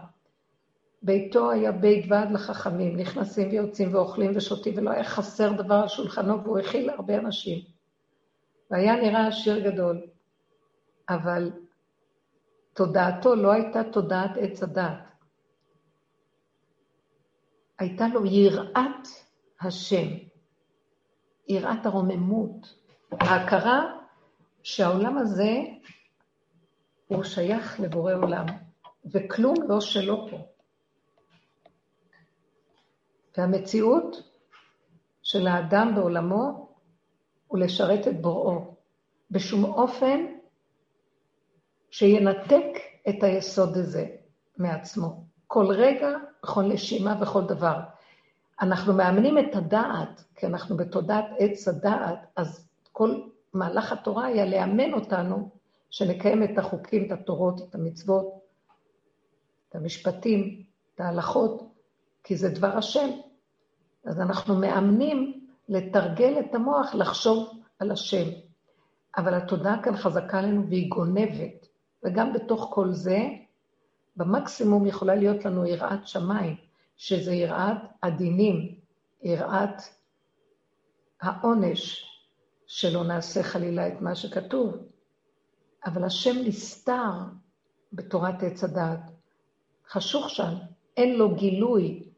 ביתו 1.02 1.52
היה 1.52 1.72
בית 1.72 2.06
ועד 2.10 2.32
לחכמים, 2.32 2.98
נכנסים 2.98 3.50
ויוצאים 3.50 3.96
ואוכלים 3.96 4.32
ושותים, 4.36 4.74
ולא 4.78 4.90
היה 4.90 5.04
חסר 5.04 5.52
דבר 5.54 5.76
על 5.76 5.88
שולחנו, 5.88 6.44
והוא 6.44 6.60
הכיל 6.60 6.90
הרבה 6.90 7.18
אנשים. 7.20 7.60
והיה 8.72 8.96
נראה 8.96 9.28
עשיר 9.28 9.70
גדול. 9.70 10.02
אבל 11.10 11.52
תודעתו 12.74 13.36
לא 13.36 13.52
הייתה 13.52 13.84
תודעת 13.92 14.32
עץ 14.40 14.64
הדת. 14.64 14.98
הייתה 17.80 18.08
לו 18.08 18.26
יראת 18.26 19.08
השם, 19.62 20.08
יראת 21.48 21.86
הרוממות, 21.86 22.76
ההכרה 23.12 23.98
שהעולם 24.64 25.18
הזה 25.18 25.54
הוא 27.08 27.24
שייך 27.24 27.80
לבורא 27.80 28.14
עולם, 28.14 28.46
וכלום 29.06 29.56
לא 29.68 29.82
שלו 29.82 30.28
פה. 30.30 30.38
והמציאות 33.38 34.34
של 35.24 35.48
האדם 35.48 35.96
בעולמו 35.96 36.70
הוא 37.48 37.60
לשרת 37.60 38.08
את 38.08 38.22
בוראו, 38.22 38.76
בשום 39.32 39.64
אופן 39.64 40.26
שינתק 41.90 42.66
את 43.10 43.24
היסוד 43.24 43.78
הזה 43.78 44.06
מעצמו. 44.58 45.24
כל 45.48 45.66
רגע, 45.70 46.10
בכל 46.44 46.64
נשימה 46.64 47.16
וכל 47.22 47.42
דבר. 47.42 47.80
אנחנו 48.62 48.94
מאמנים 48.94 49.40
את 49.40 49.56
הדעת, 49.56 50.24
כי 50.36 50.46
אנחנו 50.46 50.78
בתודעת 50.78 51.26
עץ 51.40 51.68
הדעת, 51.68 52.20
אז 52.36 52.68
כל 52.92 53.22
מהלך 53.54 53.92
התורה 53.92 54.26
היה 54.26 54.46
לאמן 54.46 54.94
אותנו 54.94 55.50
שנקיים 55.90 56.44
את 56.44 56.58
החוקים, 56.58 57.06
את 57.06 57.12
התורות, 57.12 57.62
את 57.70 57.76
המצוות, 57.76 58.34
את 59.70 59.76
המשפטים, 59.76 60.64
את 60.96 61.00
ההלכות, 61.00 61.74
כי 62.24 62.36
זה 62.36 62.50
דבר 62.50 62.78
השם. 62.78 63.10
אז 64.06 64.20
אנחנו 64.20 64.56
מאמנים 64.56 65.48
לתרגל 65.70 66.40
את 66.40 66.56
המוח 66.56 66.96
לחשוב 66.96 67.60
על 67.80 67.92
השם. 67.92 68.30
אבל 69.18 69.34
התודעה 69.34 69.84
כאן 69.84 69.98
חזקה 69.98 70.42
לנו 70.42 70.68
והיא 70.70 70.90
גונבת, 70.90 71.68
וגם 72.04 72.34
בתוך 72.34 72.70
כל 72.74 72.92
זה, 72.92 73.20
במקסימום 74.16 74.86
יכולה 74.86 75.16
להיות 75.16 75.46
לנו 75.46 75.66
יראת 75.66 76.08
שמיים, 76.08 76.56
שזה 76.98 77.34
יראת 77.34 77.78
הדינים, 78.04 78.76
יראת 79.24 79.82
העונש, 81.22 82.06
שלא 82.68 83.04
נעשה 83.04 83.44
חלילה 83.44 83.88
את 83.88 84.02
מה 84.02 84.16
שכתוב. 84.16 84.76
אבל 85.86 86.04
השם 86.04 86.36
נסתר 86.46 87.12
בתורת 87.94 88.44
עץ 88.44 88.64
הדעת. 88.64 89.00
חשוך 89.88 90.30
שם, 90.30 90.54
אין 90.98 91.16
לו 91.16 91.36
גילוי. 91.36 92.10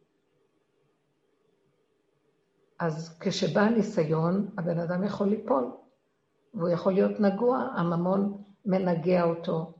אז 2.79 3.17
כשבא 3.19 3.61
הניסיון, 3.61 4.49
הבן 4.57 4.79
אדם 4.79 5.03
יכול 5.03 5.27
ליפול, 5.27 5.71
והוא 6.53 6.69
יכול 6.69 6.93
להיות 6.93 7.19
נגוע, 7.19 7.57
הממון 7.57 8.43
מנגע 8.65 9.23
אותו, 9.23 9.73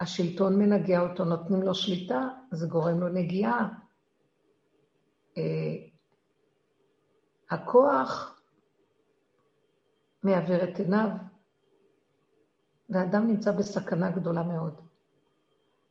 השלטון 0.00 0.58
מנגע 0.58 1.00
אותו, 1.00 1.24
נותנים 1.24 1.62
לו 1.62 1.74
שליטה, 1.74 2.28
זה 2.50 2.66
גורם 2.66 3.00
לו 3.00 3.08
נגיעה. 3.08 3.68
אה, 5.38 5.88
הכוח 7.50 8.40
מעוור 10.22 10.64
את 10.64 10.78
עיניו, 10.78 11.08
והאדם 12.88 13.26
נמצא 13.26 13.52
בסכנה 13.52 14.10
גדולה 14.10 14.42
מאוד. 14.42 14.80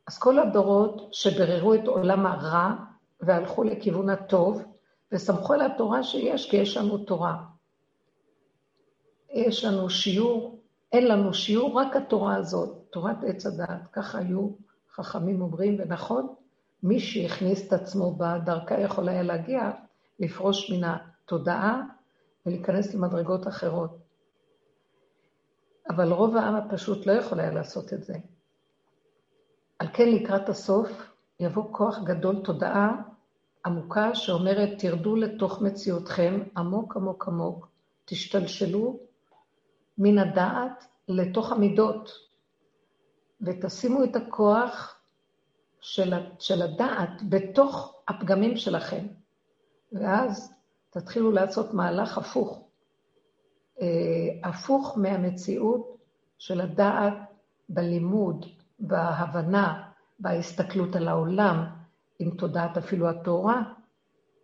אז 0.06 0.18
כל 0.18 0.38
הדורות 0.38 1.08
שבררו 1.12 1.74
את 1.74 1.86
עולם 1.86 2.26
הרע 2.26 2.74
והלכו 3.20 3.64
לכיוון 3.64 4.10
הטוב, 4.10 4.62
וסמכו 5.12 5.52
על 5.52 5.60
התורה 5.62 6.02
שיש, 6.02 6.50
כי 6.50 6.56
יש 6.56 6.76
לנו 6.76 6.98
תורה. 6.98 7.44
יש 9.30 9.64
לנו 9.64 9.90
שיעור, 9.90 10.62
אין 10.92 11.08
לנו 11.08 11.34
שיעור, 11.34 11.80
רק 11.80 11.96
התורה 11.96 12.36
הזאת, 12.36 12.86
תורת 12.90 13.16
עץ 13.26 13.46
הדעת. 13.46 13.88
ככה 13.92 14.18
היו 14.18 14.50
חכמים 14.90 15.40
אומרים, 15.40 15.76
ונכון, 15.78 16.34
מי 16.82 17.00
שהכניס 17.00 17.66
את 17.66 17.72
עצמו 17.72 18.16
בדרכה 18.16 18.80
יכול 18.80 19.08
היה 19.08 19.22
להגיע, 19.22 19.70
לפרוש 20.20 20.70
מן 20.70 20.84
התודעה 20.84 21.82
ולהיכנס 22.46 22.94
למדרגות 22.94 23.48
אחרות. 23.48 23.98
אבל 25.90 26.12
רוב 26.12 26.36
העם 26.36 26.54
הפשוט 26.54 27.06
לא 27.06 27.12
יכול 27.12 27.40
היה 27.40 27.50
לעשות 27.50 27.92
את 27.92 28.04
זה. 28.04 28.14
על 29.78 29.88
כן 29.92 30.08
לקראת 30.08 30.48
הסוף 30.48 31.12
יבוא 31.40 31.72
כוח 31.72 31.98
גדול, 32.04 32.44
תודעה 32.44 33.02
עמוקה 33.66 34.14
שאומרת, 34.14 34.68
תרדו 34.78 35.16
לתוך 35.16 35.62
מציאותכם 35.62 36.42
עמוק 36.56 36.96
עמוק 36.96 37.28
עמוק, 37.28 37.68
תשתלשלו 38.04 39.00
מן 39.98 40.18
הדעת 40.18 40.84
לתוך 41.08 41.52
המידות, 41.52 42.10
ותשימו 43.40 44.04
את 44.04 44.16
הכוח 44.16 44.97
של, 45.80 46.14
של 46.38 46.62
הדעת 46.62 47.22
בתוך 47.28 48.02
הפגמים 48.08 48.56
שלכם, 48.56 49.06
ואז 49.92 50.54
תתחילו 50.90 51.32
לעשות 51.32 51.74
מהלך 51.74 52.18
הפוך. 52.18 52.68
אה, 53.80 54.48
הפוך 54.48 54.98
מהמציאות 54.98 55.96
של 56.38 56.60
הדעת 56.60 57.14
בלימוד, 57.68 58.46
בהבנה, 58.78 59.90
בהסתכלות 60.18 60.96
על 60.96 61.08
העולם, 61.08 61.64
עם 62.18 62.30
תודעת 62.30 62.76
אפילו 62.76 63.08
התורה. 63.08 63.62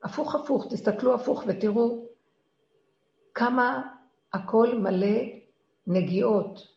הפוך 0.04 0.34
הפוך, 0.34 0.66
תסתכלו 0.70 1.14
הפוך 1.14 1.44
ותראו 1.46 2.04
כמה 3.34 3.82
הכל 4.32 4.78
מלא 4.78 5.16
נגיעות. 5.86 6.68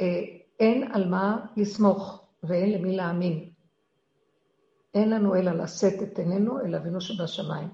אה, 0.00 0.22
אין 0.60 0.92
על 0.92 1.08
מה 1.08 1.46
לסמוך 1.56 2.21
ואין 2.42 2.72
למי 2.72 2.96
להאמין. 2.96 3.48
אין 4.94 5.10
לנו 5.10 5.34
אלא 5.34 5.52
לשאת 5.52 6.02
את 6.02 6.18
עינינו 6.18 6.60
אל 6.60 6.74
אבינו 6.74 7.00
שבשמיים. 7.00 7.68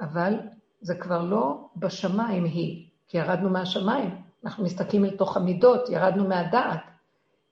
אבל 0.00 0.34
זה 0.80 0.94
כבר 0.94 1.22
לא 1.22 1.68
בשמיים 1.76 2.44
היא, 2.44 2.88
כי 3.08 3.18
ירדנו 3.18 3.50
מהשמיים, 3.50 4.22
אנחנו 4.44 4.64
מסתכלים 4.64 5.04
אל 5.04 5.16
תוך 5.16 5.36
המידות, 5.36 5.88
ירדנו 5.88 6.28
מהדעת. 6.28 6.80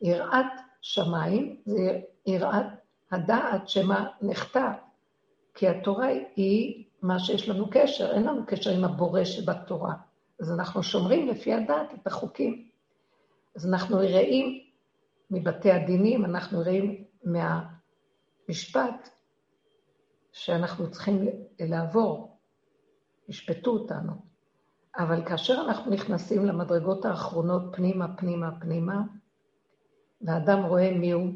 יראת 0.02 0.46
שמיים 0.80 1.56
זה 1.64 2.00
יראת 2.26 2.66
הדעת 3.12 3.68
שמה 3.68 4.06
נחטא, 4.22 4.72
כי 5.54 5.68
התורה 5.68 6.08
היא 6.36 6.84
מה 7.02 7.18
שיש 7.18 7.48
לנו 7.48 7.70
קשר, 7.70 8.12
אין 8.12 8.22
לנו 8.22 8.42
קשר 8.46 8.70
עם 8.70 8.84
הבורא 8.84 9.24
שבתורה. 9.24 9.94
אז 10.40 10.52
אנחנו 10.52 10.82
שומרים 10.82 11.28
לפי 11.28 11.54
הדעת 11.54 11.94
את 11.94 12.06
החוקים. 12.06 12.68
אז 13.56 13.66
אנחנו 13.66 14.02
יראים 14.02 14.60
מבתי 15.30 15.72
הדינים, 15.72 16.24
אנחנו 16.24 16.60
יראים 16.60 17.04
מהמשפט 17.24 19.08
שאנחנו 20.32 20.90
צריכים 20.90 21.28
לעבור, 21.60 22.38
ישפטו 23.28 23.70
אותנו. 23.70 24.12
אבל 24.96 25.24
כאשר 25.26 25.62
אנחנו 25.68 25.90
נכנסים 25.90 26.44
למדרגות 26.44 27.04
האחרונות 27.04 27.62
פנימה, 27.76 28.16
פנימה, 28.16 28.60
פנימה, 28.60 29.02
והאדם 30.20 30.64
רואה 30.64 30.92
מי 30.92 31.10
הוא, 31.10 31.32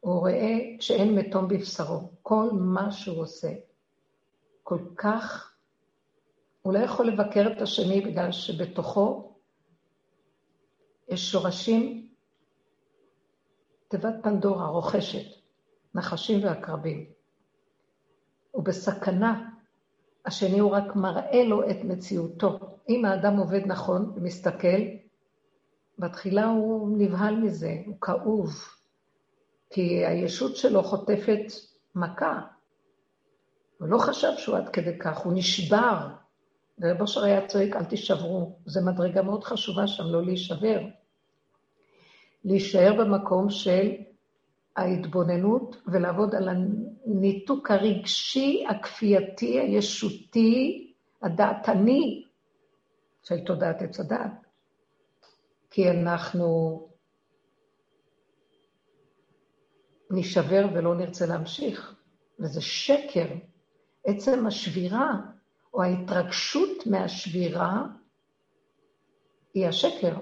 הוא 0.00 0.18
רואה 0.18 0.58
שאין 0.80 1.14
מתום 1.14 1.48
בבשרו. 1.48 2.10
כל 2.22 2.48
מה 2.52 2.92
שהוא 2.92 3.22
עושה, 3.22 3.52
כל 4.62 4.78
כך, 4.96 5.54
הוא 6.62 6.72
לא 6.72 6.78
יכול 6.78 7.06
לבקר 7.06 7.52
את 7.56 7.62
השני 7.62 8.00
בגלל 8.00 8.32
שבתוכו 8.32 9.34
יש 11.08 11.32
שורשים, 11.32 12.07
תיבת 13.88 14.14
פנדורה 14.22 14.66
רוכשת, 14.66 15.26
נחשים 15.94 16.44
ועקרבים. 16.44 17.04
הוא 18.50 18.64
בסכנה, 18.64 19.50
השני 20.26 20.58
הוא 20.58 20.70
רק 20.70 20.96
מראה 20.96 21.44
לו 21.44 21.70
את 21.70 21.76
מציאותו. 21.84 22.58
אם 22.88 23.04
האדם 23.04 23.36
עובד 23.36 23.66
נכון 23.66 24.12
ומסתכל, 24.16 24.82
בתחילה 25.98 26.46
הוא 26.46 26.98
נבהל 26.98 27.36
מזה, 27.36 27.76
הוא 27.86 28.00
כאוב, 28.00 28.50
כי 29.70 30.06
הישות 30.06 30.56
שלו 30.56 30.82
חוטפת 30.82 31.52
מכה. 31.94 32.40
הוא 33.78 33.88
לא 33.88 33.98
חשב 33.98 34.32
שהוא 34.36 34.56
עד 34.56 34.68
כדי 34.68 34.98
כך, 34.98 35.18
הוא 35.18 35.32
נשבר. 35.36 36.08
אושר 37.00 37.24
היה 37.24 37.46
צועק, 37.46 37.76
אל 37.76 37.84
תישברו. 37.84 38.58
זו 38.66 38.80
מדרגה 38.86 39.22
מאוד 39.22 39.44
חשובה 39.44 39.86
שם, 39.86 40.04
לא 40.04 40.22
להישבר. 40.24 40.80
להישאר 42.48 42.94
במקום 42.98 43.50
של 43.50 43.90
ההתבוננות 44.76 45.76
ולעבוד 45.86 46.34
על 46.34 46.48
הניתוק 46.48 47.70
הרגשי, 47.70 48.64
הכפייתי, 48.68 49.60
הישותי, 49.60 50.92
הדעתני 51.22 52.24
של 53.22 53.44
תודעת 53.44 53.82
עץ 53.82 54.00
הדעת. 54.00 54.46
כי 55.70 55.90
אנחנו 55.90 56.48
נשבר 60.10 60.66
ולא 60.74 60.94
נרצה 60.94 61.26
להמשיך, 61.26 61.96
וזה 62.40 62.60
שקר. 62.60 63.26
עצם 64.04 64.46
השבירה, 64.46 65.12
או 65.74 65.82
ההתרגשות 65.82 66.86
מהשבירה, 66.86 67.86
היא 69.54 69.66
השקר. 69.66 70.14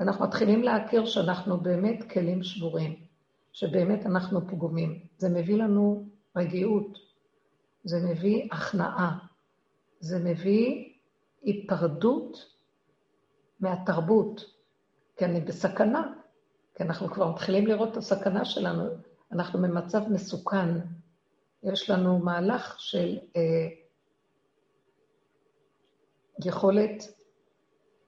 אנחנו 0.00 0.24
מתחילים 0.24 0.62
להכיר 0.62 1.06
שאנחנו 1.06 1.60
באמת 1.60 2.12
כלים 2.12 2.42
שבורים, 2.42 2.94
שבאמת 3.52 4.06
אנחנו 4.06 4.46
פגומים. 4.46 5.06
זה 5.18 5.28
מביא 5.28 5.56
לנו 5.56 6.04
רגיעות, 6.36 6.98
זה 7.84 7.96
מביא 8.10 8.48
הכנעה, 8.52 9.18
זה 10.00 10.18
מביא 10.18 10.92
היפרדות 11.42 12.54
מהתרבות, 13.60 14.44
כי 15.16 15.24
אני 15.24 15.40
בסכנה, 15.40 16.12
כי 16.74 16.82
אנחנו 16.82 17.08
כבר 17.08 17.30
מתחילים 17.32 17.66
לראות 17.66 17.92
את 17.92 17.96
הסכנה 17.96 18.44
שלנו, 18.44 18.84
אנחנו 19.32 19.62
במצב 19.62 20.00
מסוכן. 20.10 20.68
יש 21.62 21.90
לנו 21.90 22.18
מהלך 22.18 22.80
של 22.80 23.18
אה, 23.36 23.68
יכולת 26.44 27.04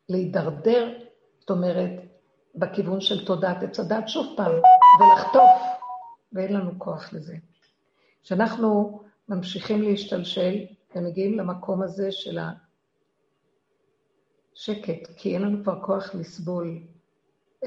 להידרדר, 0.09 1.06
זאת 1.47 1.51
אומרת, 1.51 1.91
בכיוון 2.55 3.01
של 3.01 3.27
תודעת 3.27 3.63
עץ 3.63 3.81
הדת 3.81 4.09
שוב 4.09 4.27
פעם, 4.37 4.53
ולחטוף, 5.01 5.63
ואין 6.33 6.53
לנו 6.53 6.79
כוח 6.79 7.13
לזה. 7.13 7.37
כשאנחנו 8.23 9.01
ממשיכים 9.29 9.83
להשתלשל 9.83 10.55
ומגיעים 10.95 11.39
למקום 11.39 11.83
הזה 11.83 12.13
של 12.13 12.39
השקט, 14.55 15.11
כי 15.17 15.35
אין 15.35 15.43
לנו 15.43 15.63
כבר 15.63 15.85
כוח 15.85 16.15
לסבול 16.15 16.79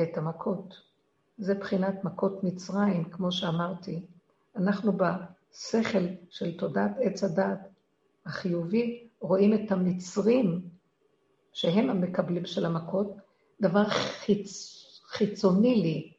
את 0.02 0.18
המכות. 0.18 0.82
זה 1.38 1.54
בחינת 1.54 2.04
מכות 2.04 2.44
מצרים, 2.44 3.04
כמו 3.04 3.32
שאמרתי. 3.32 4.06
אנחנו 4.56 4.92
בשכל 4.92 6.06
של 6.30 6.58
תודעת 6.58 6.92
עץ 7.02 7.24
הדת 7.24 7.60
החיובי 8.26 9.08
רואים 9.20 9.54
את 9.54 9.72
המצרים, 9.72 10.62
שהם 11.54 11.90
המקבלים 11.90 12.46
של 12.46 12.66
המכות, 12.66 13.29
דבר 13.62 13.86
חיצ... 13.90 14.76
חיצוני 15.08 15.76
לי. 15.76 16.14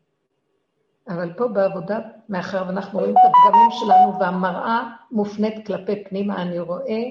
אבל 1.09 1.33
פה 1.37 1.49
בעבודה, 1.49 1.99
מאחר 2.29 2.65
ואנחנו 2.67 2.99
רואים 2.99 3.15
את 3.15 3.23
הפגמים 3.25 3.71
שלנו 3.71 4.21
והמראה 4.21 4.91
מופנית 5.11 5.67
כלפי 5.67 6.05
פנימה, 6.05 6.43
אני 6.43 6.59
רואה 6.59 7.03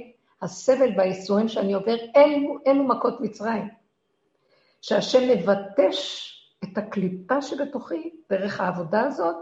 הסבל 0.42 0.90
והאיסורים 0.98 1.48
שאני 1.48 1.74
עובר, 1.74 1.96
אלו, 2.16 2.58
אלו 2.68 2.84
מכות 2.84 3.22
מצרים. 3.22 3.70
שהשם 4.82 5.30
מבטש 5.30 6.30
את 6.64 6.78
הקליפה 6.78 7.42
שבתוכי 7.42 8.10
דרך 8.30 8.60
העבודה 8.60 9.02
הזאת, 9.02 9.36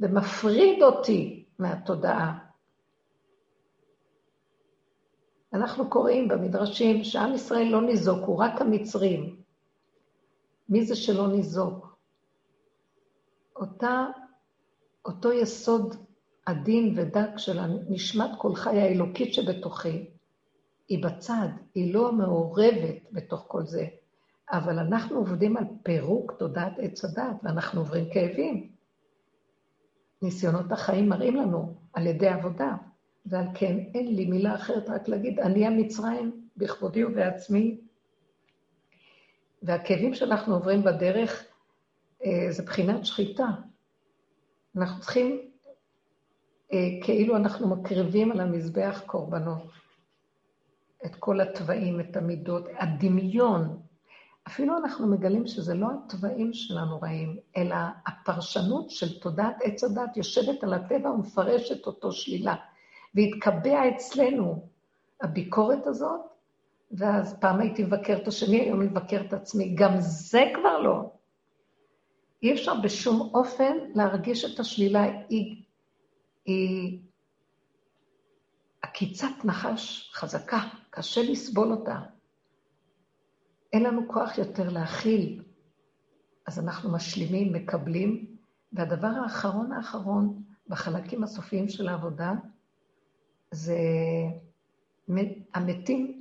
ומפריד 0.00 0.82
אותי 0.82 1.44
מהתודעה. 1.58 2.38
אנחנו 5.52 5.90
קוראים 5.90 6.28
במדרשים 6.28 7.04
שעם 7.04 7.34
ישראל 7.34 7.68
לא 7.68 7.82
ניזוק, 7.82 8.24
הוא 8.26 8.38
רק 8.38 8.60
המצרים. 8.60 9.39
מי 10.70 10.84
זה 10.84 10.96
שלא 10.96 11.28
ניזוק? 11.28 11.96
אותה, 13.56 14.06
אותו 15.04 15.32
יסוד 15.32 15.96
עדין 16.46 16.94
ודק 16.98 17.28
של 17.36 17.60
נשמת 17.88 18.30
כל 18.38 18.54
חי 18.54 18.80
האלוקית 18.80 19.34
שבתוכי, 19.34 20.10
היא 20.88 21.04
בצד, 21.04 21.48
היא 21.74 21.94
לא 21.94 22.12
מעורבת 22.12 22.96
בתוך 23.12 23.44
כל 23.48 23.66
זה. 23.66 23.86
אבל 24.52 24.78
אנחנו 24.78 25.16
עובדים 25.16 25.56
על 25.56 25.64
פירוק 25.82 26.32
תודעת 26.38 26.72
עץ 26.78 27.04
הדת, 27.04 27.36
ואנחנו 27.42 27.80
עוברים 27.80 28.04
כאבים. 28.12 28.70
ניסיונות 30.22 30.72
החיים 30.72 31.08
מראים 31.08 31.36
לנו 31.36 31.74
על 31.92 32.06
ידי 32.06 32.28
עבודה, 32.28 32.76
ועל 33.26 33.46
כן 33.54 33.78
אין 33.94 34.14
לי 34.14 34.26
מילה 34.26 34.54
אחרת 34.54 34.88
רק 34.88 35.08
להגיד, 35.08 35.40
אני 35.40 35.66
המצרים 35.66 36.48
בכבודי 36.56 37.04
ובעצמי, 37.04 37.80
והכאבים 39.62 40.14
שאנחנו 40.14 40.54
עוברים 40.54 40.82
בדרך 40.82 41.44
אה, 42.24 42.46
זה 42.50 42.62
בחינת 42.62 43.06
שחיטה. 43.06 43.46
אנחנו 44.76 45.00
צריכים, 45.00 45.50
אה, 46.72 46.78
כאילו 47.02 47.36
אנחנו 47.36 47.68
מקריבים 47.68 48.32
על 48.32 48.40
המזבח 48.40 49.02
קורבנות. 49.06 49.62
את 51.06 51.16
כל 51.16 51.40
התוואים, 51.40 52.00
את 52.00 52.16
המידות, 52.16 52.64
הדמיון. 52.78 53.80
אפילו 54.46 54.78
אנחנו 54.78 55.06
מגלים 55.06 55.46
שזה 55.46 55.74
לא 55.74 55.86
התוואים 55.90 56.52
שלנו 56.52 57.00
רעים, 57.00 57.38
אלא 57.56 57.76
הפרשנות 58.06 58.90
של 58.90 59.18
תודעת 59.18 59.56
עץ 59.62 59.84
הדת 59.84 60.16
יושבת 60.16 60.64
על 60.64 60.74
הטבע 60.74 61.10
ומפרשת 61.10 61.86
אותו 61.86 62.12
שלילה. 62.12 62.54
והתקבע 63.14 63.88
אצלנו 63.88 64.68
הביקורת 65.20 65.86
הזאת, 65.86 66.20
ואז 66.90 67.38
פעם 67.40 67.60
הייתי 67.60 67.84
מבקר 67.84 68.16
את 68.22 68.28
השני, 68.28 68.60
היום 68.60 68.80
אני 68.80 68.90
מבקר 68.90 69.20
את 69.20 69.32
עצמי. 69.32 69.74
גם 69.74 69.92
זה 69.98 70.42
כבר 70.54 70.78
לא. 70.78 71.12
אי 72.42 72.52
אפשר 72.52 72.80
בשום 72.82 73.30
אופן 73.34 73.76
להרגיש 73.94 74.44
את 74.44 74.60
השלילה. 74.60 75.02
היא, 75.28 75.62
היא 76.44 77.00
עקיצת 78.82 79.44
נחש 79.44 80.10
חזקה, 80.14 80.60
קשה 80.90 81.22
לסבול 81.22 81.72
אותה. 81.72 81.98
אין 83.72 83.82
לנו 83.82 84.08
כוח 84.08 84.38
יותר 84.38 84.68
להכיל, 84.68 85.42
אז 86.46 86.58
אנחנו 86.58 86.92
משלימים, 86.92 87.52
מקבלים, 87.52 88.36
והדבר 88.72 89.08
האחרון 89.22 89.72
האחרון 89.72 90.42
בחלקים 90.68 91.24
הסופיים 91.24 91.68
של 91.68 91.88
העבודה, 91.88 92.32
זה 93.50 93.78
המתים 95.54 96.19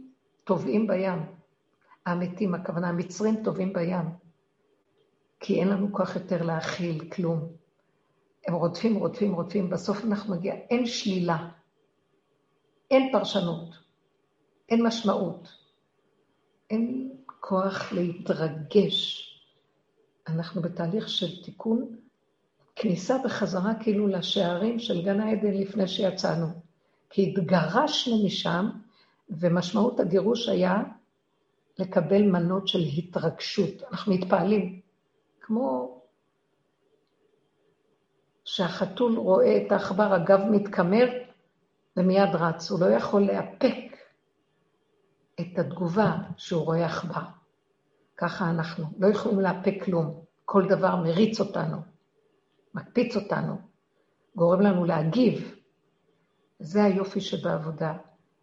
טובעים 0.50 0.88
בים. 0.88 1.26
המתים, 2.06 2.56
הכוונה, 2.56 2.90
המצרים 2.90 3.44
טובעים 3.44 3.74
בים. 3.74 4.06
כי 5.40 5.60
אין 5.60 5.68
לנו 5.68 5.94
כוח 5.94 6.16
יותר 6.16 6.44
להכיל 6.44 7.10
כלום. 7.10 7.40
הם 8.48 8.54
רודפים, 8.54 8.96
רודפים, 8.96 9.34
רודפים, 9.34 9.70
בסוף 9.70 10.06
אנחנו 10.06 10.36
נגיע, 10.36 10.54
אין 10.54 10.86
שלילה, 10.86 11.50
אין 12.92 13.12
פרשנות, 13.12 13.70
אין 14.70 14.88
משמעות, 14.88 15.48
אין 16.70 17.12
כוח 17.26 17.92
להתרגש. 17.92 19.26
אנחנו 20.28 20.62
בתהליך 20.62 21.10
של 21.10 21.44
תיקון, 21.44 21.96
כניסה 22.76 23.18
וחזרה 23.26 23.74
כאילו 23.84 24.08
לשערים 24.08 24.80
של 24.80 25.06
גן 25.06 25.20
העדן 25.20 25.54
לפני 25.54 25.88
שיצאנו. 25.88 26.48
כי 27.10 27.30
התגרשנו 27.30 28.26
משם, 28.26 28.70
ומשמעות 29.30 30.00
הגירוש 30.00 30.50
היה 30.50 30.84
לקבל 31.80 32.22
מנות 32.22 32.68
של 32.68 32.80
התרגשות. 32.80 33.84
אנחנו 33.92 34.14
מתפעלים, 34.14 34.80
כמו 35.42 36.02
שהחתול 38.46 39.18
רואה 39.18 39.58
את 39.58 39.72
העכבר, 39.72 40.14
הגב 40.14 40.40
מתקמר 40.52 41.06
ומיד 41.98 42.36
רץ. 42.36 42.72
הוא 42.72 42.80
לא 42.80 42.86
יכול 42.86 43.22
לאפק 43.22 43.76
את 45.40 45.60
התגובה 45.60 46.18
שהוא 46.38 46.66
רואה 46.66 46.86
עכבר. 46.86 47.24
ככה 48.18 48.50
אנחנו, 48.50 48.86
לא 48.98 49.08
יכולים 49.08 49.40
לאפק 49.40 49.76
כלום. 49.86 50.24
כל 50.46 50.68
דבר 50.70 50.96
מריץ 50.96 51.40
אותנו, 51.40 51.78
מקפיץ 52.74 53.16
אותנו, 53.16 53.58
גורם 54.36 54.62
לנו 54.62 54.86
להגיב. 54.86 55.56
זה 56.60 56.84
היופי 56.84 57.22
שבעבודה, 57.22 57.98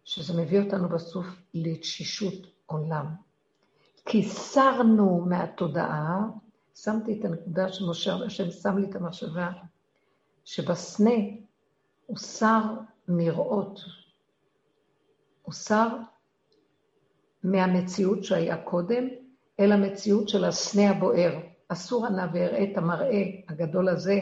שזה 0.07 0.41
מביא 0.41 0.61
אותנו 0.61 0.89
בסוף 0.89 1.25
לתשישות 1.53 2.33
עולם. 2.65 3.05
קיסרנו 4.03 5.25
מהתודעה, 5.25 6.19
שמתי 6.75 7.19
את 7.19 7.25
הנקודה 7.25 7.73
שמשה 7.73 8.15
השם 8.15 8.51
שם 8.51 8.77
לי 8.77 8.89
את 8.89 8.95
המחשבה, 8.95 9.49
שבסנה 10.45 11.15
הוא 12.05 12.17
שר 12.17 12.61
מראות, 13.07 13.79
הוא 15.41 15.53
שר 15.53 15.87
מהמציאות 17.43 18.23
שהיה 18.23 18.57
קודם, 18.57 19.07
אל 19.59 19.71
המציאות 19.71 20.29
של 20.29 20.45
הסנה 20.45 20.89
הבוער. 20.89 21.39
אסור 21.67 22.05
הנא 22.05 22.25
ואראה 22.33 22.63
את 22.63 22.77
המראה 22.77 23.23
הגדול 23.49 23.89
הזה, 23.89 24.19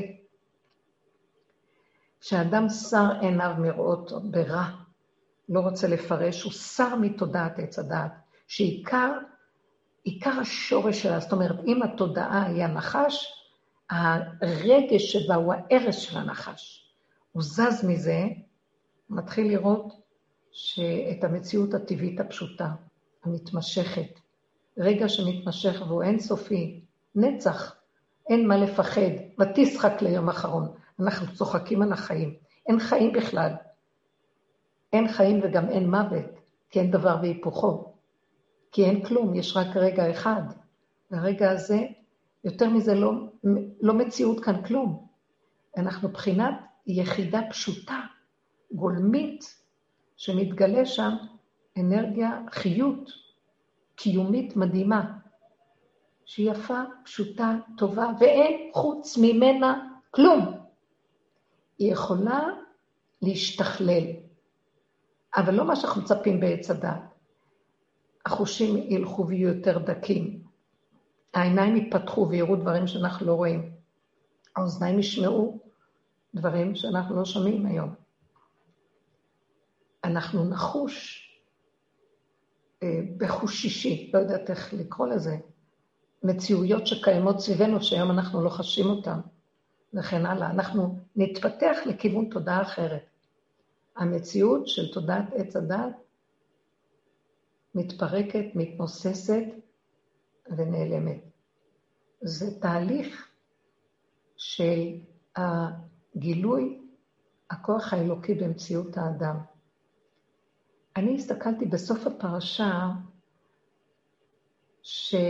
שאדם 2.21 2.69
שר 2.69 3.11
עיניו 3.21 3.55
מראות 3.57 4.11
ברע, 4.31 4.84
לא 5.49 5.59
רוצה 5.59 5.87
לפרש, 5.87 6.43
הוא 6.43 6.51
שר 6.51 6.95
מתודעת 6.95 7.59
עץ 7.59 7.79
הדעת, 7.79 8.11
שעיקר 8.47 9.11
עיקר 10.03 10.39
השורש 10.41 11.03
שלה, 11.03 11.19
זאת 11.19 11.31
אומרת, 11.31 11.55
אם 11.65 11.83
התודעה 11.83 12.45
היא 12.45 12.63
הנחש, 12.63 13.27
הרגש 13.89 15.11
שבה 15.11 15.35
הוא 15.35 15.53
הארץ 15.53 15.95
של 15.95 16.17
הנחש. 16.17 16.91
הוא 17.31 17.43
זז 17.43 17.85
מזה, 17.87 18.23
מתחיל 19.09 19.47
לראות 19.47 19.93
שאת 20.51 21.23
המציאות 21.23 21.73
הטבעית 21.73 22.19
הפשוטה, 22.19 22.69
המתמשכת, 23.23 24.19
רגע 24.77 25.09
שמתמשך 25.09 25.81
והוא 25.87 26.03
אינסופי, 26.03 26.81
נצח, 27.15 27.75
אין 28.29 28.47
מה 28.47 28.57
לפחד, 28.57 29.11
ותשחק 29.39 30.01
ליום 30.01 30.29
אחרון. 30.29 30.71
אנחנו 30.99 31.33
צוחקים 31.33 31.81
על 31.81 31.93
החיים. 31.93 32.35
אין 32.67 32.79
חיים 32.79 33.13
בכלל. 33.13 33.51
אין 34.95 35.07
חיים 35.07 35.39
וגם 35.43 35.69
אין 35.69 35.89
מוות, 35.89 36.25
כי 36.69 36.79
אין 36.79 36.91
דבר 36.91 37.17
והיפוכו. 37.21 37.93
כי 38.71 38.85
אין 38.85 39.05
כלום, 39.05 39.35
יש 39.35 39.57
רק 39.57 39.75
רגע 39.75 40.11
אחד. 40.11 40.41
והרגע 41.11 41.51
הזה, 41.51 41.79
יותר 42.43 42.69
מזה 42.69 42.95
לא, 42.95 43.11
לא 43.81 43.93
מציאות 43.93 44.39
כאן 44.39 44.63
כלום. 44.63 45.07
אנחנו 45.77 46.09
בחינת 46.09 46.53
יחידה 46.87 47.41
פשוטה, 47.49 47.99
גולמית, 48.71 49.55
שמתגלה 50.17 50.85
שם 50.85 51.11
אנרגיה, 51.77 52.41
חיות 52.49 53.09
קיומית 53.95 54.55
מדהימה, 54.55 55.17
שהיא 56.25 56.51
יפה, 56.51 56.81
פשוטה, 57.03 57.55
טובה, 57.77 58.07
ואין 58.19 58.71
חוץ 58.73 59.17
ממנה 59.17 59.89
כלום. 60.11 60.57
היא 61.79 61.91
יכולה 61.91 62.43
להשתכלל, 63.21 64.03
אבל 65.35 65.53
לא 65.53 65.67
מה 65.67 65.75
שאנחנו 65.75 66.01
מצפים 66.01 66.39
בעץ 66.39 66.69
הדת. 66.69 66.99
החושים 68.25 68.77
ילכו 68.77 69.27
ויהיו 69.27 69.47
יותר 69.49 69.77
דקים. 69.77 70.43
העיניים 71.33 71.75
יפתחו 71.75 72.27
ויראו 72.29 72.55
דברים 72.55 72.87
שאנחנו 72.87 73.25
לא 73.25 73.33
רואים. 73.33 73.71
האוזניים 74.55 74.99
ישמעו 74.99 75.59
דברים 76.35 76.75
שאנחנו 76.75 77.15
לא 77.15 77.25
שומעים 77.25 77.65
היום. 77.65 77.93
אנחנו 80.03 80.49
נחוש 80.49 81.25
אה, 82.83 82.99
בחוש 83.17 83.61
שישי, 83.61 84.11
לא 84.13 84.19
יודעת 84.19 84.49
איך 84.49 84.73
לקרוא 84.73 85.07
לזה, 85.07 85.37
מציאויות 86.23 86.87
שקיימות 86.87 87.39
סביבנו 87.39 87.83
שהיום 87.83 88.11
אנחנו 88.11 88.43
לא 88.43 88.49
חשים 88.49 88.85
אותן, 88.85 89.19
וכן 89.93 90.25
הלאה. 90.25 90.49
אנחנו 90.49 90.99
נתפתח 91.15 91.77
לכיוון 91.85 92.29
תודעה 92.29 92.61
אחרת. 92.61 93.14
המציאות 93.95 94.67
של 94.67 94.93
תודעת 94.93 95.33
עץ 95.33 95.55
הדת 95.55 95.95
מתפרקת, 97.75 98.45
מתנוססת 98.55 99.43
ונעלמת. 100.57 101.23
זה 102.21 102.59
תהליך 102.59 103.31
של 104.37 104.99
הגילוי 105.35 106.81
הכוח 107.49 107.93
האלוקי 107.93 108.33
במציאות 108.33 108.97
האדם. 108.97 109.37
אני 110.95 111.15
הסתכלתי 111.15 111.65
בסוף 111.65 112.07
הפרשה 112.07 112.89
שפרעה 114.81 115.25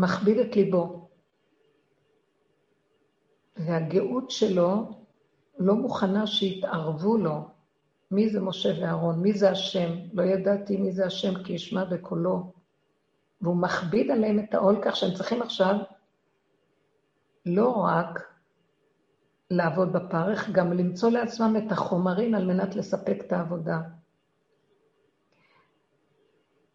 מכביד 0.00 0.38
את 0.38 0.56
ליבו, 0.56 1.03
והגאות 3.56 4.30
שלו 4.30 4.90
לא 5.58 5.74
מוכנה 5.74 6.26
שיתערבו 6.26 7.16
לו. 7.16 7.48
מי 8.10 8.28
זה 8.28 8.40
משה 8.40 8.68
ואהרון? 8.80 9.20
מי 9.20 9.32
זה 9.32 9.50
השם? 9.50 9.90
לא 10.12 10.22
ידעתי 10.22 10.76
מי 10.76 10.92
זה 10.92 11.06
השם 11.06 11.42
כי 11.42 11.52
ישמע 11.52 11.84
בקולו. 11.84 12.52
והוא 13.40 13.56
מכביד 13.56 14.10
עליהם 14.10 14.38
את 14.38 14.54
העול 14.54 14.78
כך 14.82 14.96
שהם 14.96 15.14
צריכים 15.14 15.42
עכשיו 15.42 15.76
לא 17.46 17.68
רק 17.70 18.34
לעבוד 19.50 19.92
בפרך, 19.92 20.50
גם 20.50 20.72
למצוא 20.72 21.10
לעצמם 21.10 21.56
את 21.56 21.72
החומרים 21.72 22.34
על 22.34 22.44
מנת 22.46 22.76
לספק 22.76 23.16
את 23.26 23.32
העבודה. 23.32 23.80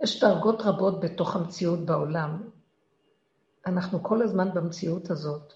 יש 0.04 0.24
דרגות 0.24 0.62
רבות 0.62 1.00
בתוך 1.00 1.36
המציאות 1.36 1.86
בעולם. 1.86 2.50
אנחנו 3.66 4.04
כל 4.04 4.22
הזמן 4.22 4.54
במציאות 4.54 5.12
הזאת. 5.12 5.54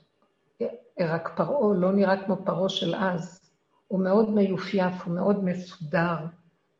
רק 1.00 1.34
פרעה 1.36 1.76
לא 1.76 1.92
נראה 1.92 2.26
כמו 2.26 2.38
פרעה 2.46 2.70
של 2.70 2.96
אז. 2.96 3.40
הוא 3.88 4.00
מאוד 4.00 4.30
מיופייף, 4.30 4.94
הוא 5.06 5.16
מאוד 5.16 5.44
מסודר, 5.44 6.16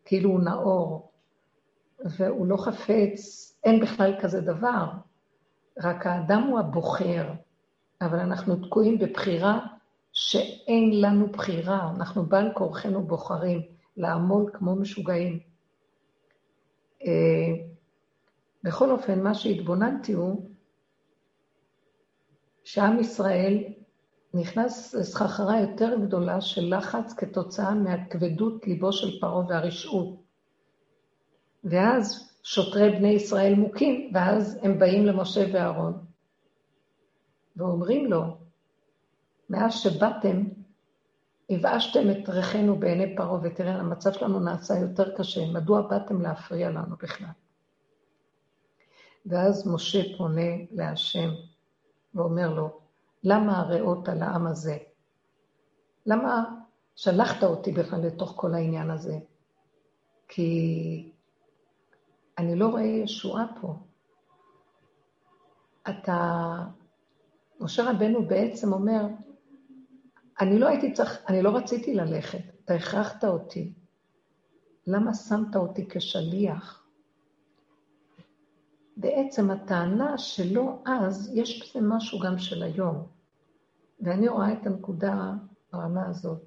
כאילו 0.06 0.30
הוא 0.30 0.40
נאור, 0.40 1.12
והוא 2.00 2.48
לא 2.48 2.58
חפץ, 2.58 3.20
אין 3.64 3.80
בכלל 3.80 4.14
כזה 4.22 4.42
דבר, 4.42 4.86
רק 5.80 6.08
האדם 6.08 6.42
הוא 6.42 6.60
הבוחר, 6.60 7.30
אבל 8.02 8.20
אנחנו 8.20 8.56
תקועים 8.56 9.00
בבחירה 9.00 9.60
שאין 10.14 11.02
לנו 11.02 11.28
בחירה, 11.28 11.92
אנחנו 11.96 12.26
בעל 12.26 12.54
כורחנו 12.54 13.04
בוחרים 13.04 13.62
לעמול 13.98 14.52
כמו 14.54 14.76
משוגעים. 14.76 15.40
אה, 17.06 17.54
בכל 18.64 18.92
אופן, 18.92 19.24
מה 19.24 19.34
שהתבוננתי 19.34 20.14
הוא 20.14 20.50
שעם 22.64 23.00
ישראל 23.00 23.64
נכנס 24.34 24.94
לסחרחרה 24.94 25.60
יותר 25.60 25.96
גדולה 26.02 26.42
של 26.42 26.78
לחץ 26.78 27.14
כתוצאה 27.14 27.74
מהכבדות 27.74 28.68
ליבו 28.68 28.94
של 28.94 29.20
פרעה 29.20 29.48
והרשעות. 29.48 30.24
ואז 31.64 32.34
שוטרי 32.44 32.90
בני 32.90 33.08
ישראל 33.08 33.56
מוכים, 33.56 34.12
ואז 34.14 34.60
הם 34.62 34.80
באים 34.80 35.06
למשה 35.06 35.46
ואהרון, 35.54 36.06
ואומרים 37.56 38.12
לו, 38.12 38.38
מאז 39.50 39.74
שבאתם, 39.74 40.44
הבאשתם 41.50 42.12
את 42.12 42.30
ריחנו 42.30 42.80
בעיני 42.80 43.16
פרעה, 43.16 43.40
ותראה, 43.44 43.76
המצב 43.76 44.12
שלנו 44.12 44.40
נעשה 44.40 44.74
יותר 44.74 45.18
קשה, 45.18 45.46
מדוע 45.54 45.82
באתם 45.82 46.22
להפריע 46.22 46.70
לנו 46.70 46.96
בכלל? 47.02 47.28
ואז 49.26 49.68
משה 49.68 50.18
פונה 50.18 50.52
להשם 50.72 51.30
ואומר 52.16 52.54
לו, 52.54 52.83
למה 53.24 53.60
הרעות 53.60 54.10
על 54.10 54.24
העם 54.24 54.48
הזה? 54.48 54.78
למה 56.06 56.56
שלחת 56.96 57.44
אותי 57.44 57.72
בכלל 57.72 58.06
לתוך 58.06 58.34
כל 58.36 58.54
העניין 58.54 58.92
הזה? 58.92 59.18
כי 60.28 61.12
אני 62.38 62.56
לא 62.56 62.68
רואה 62.68 62.82
ישועה 62.82 63.46
פה. 63.62 63.76
אתה, 65.90 66.56
משה 67.60 67.92
רבנו 67.92 68.28
בעצם 68.28 68.74
אומר, 68.74 69.06
אני 70.40 70.60
לא 70.60 70.68
הייתי 70.68 70.94
צריך, 70.94 71.20
אני 71.28 71.42
לא 71.42 71.56
רציתי 71.56 71.94
ללכת, 71.94 72.40
אתה 72.66 72.74
הכרחת 72.74 73.24
אותי. 73.26 73.74
למה 74.88 75.14
שמת 75.14 75.56
אותי 75.56 75.90
כשליח? 75.90 76.84
בעצם 78.98 79.52
הטענה 79.52 80.18
שלו 80.18 80.82
אז, 80.86 81.32
יש 81.34 81.62
בזה 81.62 81.88
משהו 81.88 82.20
גם 82.20 82.38
של 82.38 82.64
היום. 82.64 83.13
ואני 84.02 84.28
רואה 84.28 84.54
את 84.54 84.66
הנקודה 84.66 85.34
ברמה 85.74 86.08
הזאת. 86.08 86.42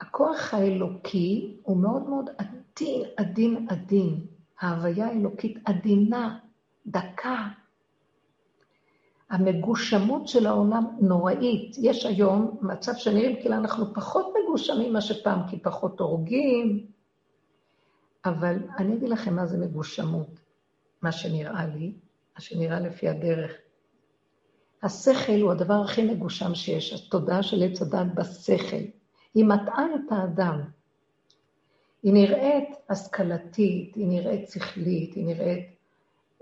הכוח 0.00 0.54
האלוקי 0.54 1.56
הוא 1.62 1.76
מאוד 1.76 2.08
מאוד 2.08 2.30
עדין, 2.38 3.02
עדין, 3.16 3.66
עדין. 3.70 4.26
ההוויה 4.60 5.06
האלוקית 5.06 5.58
עדינה, 5.64 6.38
דקה. 6.86 7.48
המגושמות 9.30 10.28
של 10.28 10.46
העולם 10.46 10.84
נוראית. 11.00 11.76
יש 11.78 12.06
היום 12.06 12.58
מצב 12.62 12.92
שנראים 12.94 13.36
כאילו 13.40 13.54
אנחנו 13.54 13.94
פחות 13.94 14.34
מגושמים 14.42 14.90
ממה 14.90 15.00
שפעם, 15.00 15.48
כי 15.50 15.58
פחות 15.58 16.00
הורגים, 16.00 16.86
אבל 18.24 18.56
אני 18.78 18.94
אגיד 18.94 19.08
לכם 19.08 19.36
מה 19.36 19.46
זה 19.46 19.58
מגושמות, 19.58 20.40
מה 21.02 21.12
שנראה 21.12 21.66
לי, 21.66 21.92
מה 22.34 22.40
שנראה 22.40 22.80
לפי 22.80 23.08
הדרך. 23.08 23.52
השכל 24.82 25.40
הוא 25.40 25.52
הדבר 25.52 25.74
הכי 25.74 26.02
מגושם 26.02 26.54
שיש, 26.54 26.92
התודעה 26.92 27.42
של 27.42 27.62
עץ 27.62 27.82
הדת 27.82 28.06
בשכל. 28.14 28.76
היא 29.34 29.44
מטעה 29.44 29.84
את 29.94 30.12
האדם. 30.12 30.60
היא 32.02 32.12
נראית 32.12 32.68
השכלתית, 32.88 33.94
היא 33.94 34.06
נראית 34.08 34.50
שכלית, 34.50 35.14
היא 35.14 35.26
נראית 35.26 35.66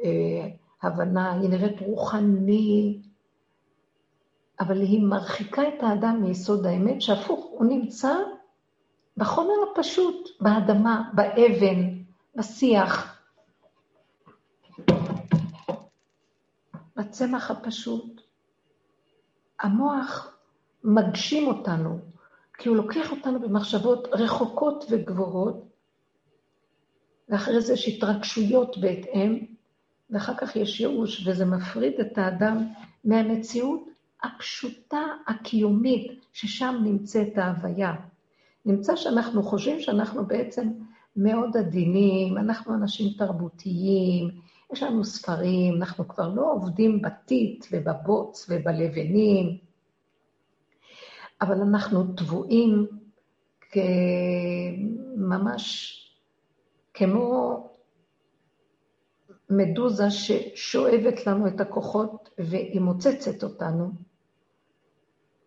אה, 0.03 0.49
הבנה, 0.83 1.33
היא 1.41 1.51
נראית 1.51 1.81
רוחני, 1.81 2.99
אבל 4.61 4.81
היא 4.81 5.03
מרחיקה 5.03 5.63
את 5.69 5.83
האדם 5.83 6.23
מיסוד 6.23 6.67
האמת, 6.67 7.03
שהפוך, 7.03 7.47
הוא 7.51 7.67
נמצא 7.67 8.15
בחומר 9.17 9.55
הפשוט, 9.73 10.29
באדמה, 10.41 11.11
באבן, 11.15 11.99
בשיח, 12.37 13.23
בצמח 16.97 17.51
הפשוט. 17.51 18.20
המוח 19.61 20.37
מגשים 20.85 21.47
אותנו, 21.47 21.99
כי 22.59 22.69
הוא 22.69 22.77
לוקח 22.77 23.11
אותנו 23.11 23.41
במחשבות 23.41 24.09
רחוקות 24.13 24.85
וגבוהות, 24.91 25.65
ואחרי 27.29 27.61
זה 27.61 27.73
יש 27.73 27.89
התרגשויות 27.89 28.79
בהתאם, 28.79 29.39
ואחר 30.11 30.35
כך 30.37 30.57
יש 30.57 30.81
ייאוש, 30.81 31.27
וזה 31.27 31.45
מפריד 31.45 32.01
את 32.01 32.19
האדם 32.19 32.67
מהמציאות 33.05 33.85
הפשוטה, 34.23 35.03
הקיומית, 35.27 36.25
ששם 36.33 36.81
נמצאת 36.85 37.39
ההוויה. 37.39 37.95
נמצא 38.67 38.97
שאנחנו 38.97 39.43
חושבים 39.43 39.81
שאנחנו 39.81 40.27
בעצם 40.27 40.69
מאוד 41.17 41.57
עדינים, 41.57 42.39
אנחנו 42.39 42.75
אנשים 42.75 43.13
תרבותיים, 43.19 44.31
יש 44.73 44.83
לנו 44.83 45.05
ספרים, 45.05 45.75
אנחנו 45.77 46.09
כבר 46.09 46.29
לא 46.29 46.53
עובדים 46.53 47.03
בטיט 47.03 47.67
ובבוץ 47.73 48.47
ובלבנים, 48.51 49.59
אבל 51.41 51.61
אנחנו 51.61 52.15
טבועים 52.17 52.87
ממש 55.17 55.97
כמו 56.95 57.67
מדוזה 59.51 60.11
ששואבת 60.11 61.27
לנו 61.27 61.49
את 61.49 61.61
הכוחות 61.61 62.31
והיא 62.39 62.81
מוצצת 62.81 63.43
אותנו, 63.43 63.91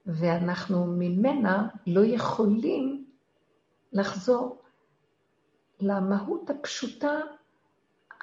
ואנחנו 0.06 0.86
ממנה 0.86 1.68
לא 1.88 2.02
יכולים 2.06 3.06
לחזור 3.94 4.62
למהות 5.80 6.50
הפשוטה, 6.50 7.20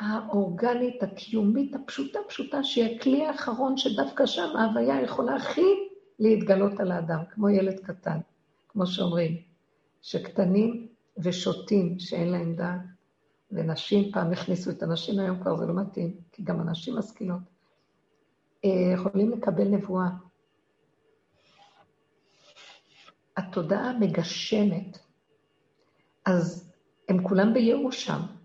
האורגנית, 0.00 1.02
הקיומית, 1.02 1.74
הפשוטה 1.74 2.18
פשוטה, 2.28 2.64
שהיא 2.64 2.96
הכלי 2.96 3.26
האחרון 3.26 3.76
שדווקא 3.76 4.26
שם 4.26 4.56
ההוויה 4.56 5.02
יכולה 5.02 5.36
הכי 5.36 5.66
להתגלות 6.18 6.80
על 6.80 6.92
האדם, 6.92 7.18
כמו 7.30 7.48
ילד 7.48 7.80
קטן, 7.80 8.18
כמו 8.68 8.86
שאומרים, 8.86 9.36
שקטנים 10.02 10.88
ושותים 11.18 11.98
שאין 11.98 12.28
להם 12.28 12.54
דעת, 12.54 12.80
ונשים, 13.52 14.12
פעם 14.12 14.32
הכניסו 14.32 14.70
את 14.70 14.82
הנשים, 14.82 15.18
היום 15.18 15.42
כבר 15.42 15.56
זה 15.56 15.66
לא 15.66 15.74
מתאים, 15.74 16.16
כי 16.32 16.42
גם 16.42 16.60
הנשים 16.60 16.98
משכילות, 16.98 17.40
אה, 18.64 18.70
יכולים 18.94 19.30
לקבל 19.30 19.68
נבואה. 19.68 20.08
התודעה 23.36 23.98
מגשמת, 23.98 24.98
אז 26.26 26.72
הם 27.08 27.28
כולם 27.28 27.54
בייאוש 27.54 28.04
שם. 28.04 28.39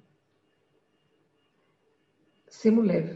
שימו 2.62 2.82
לב, 2.82 3.16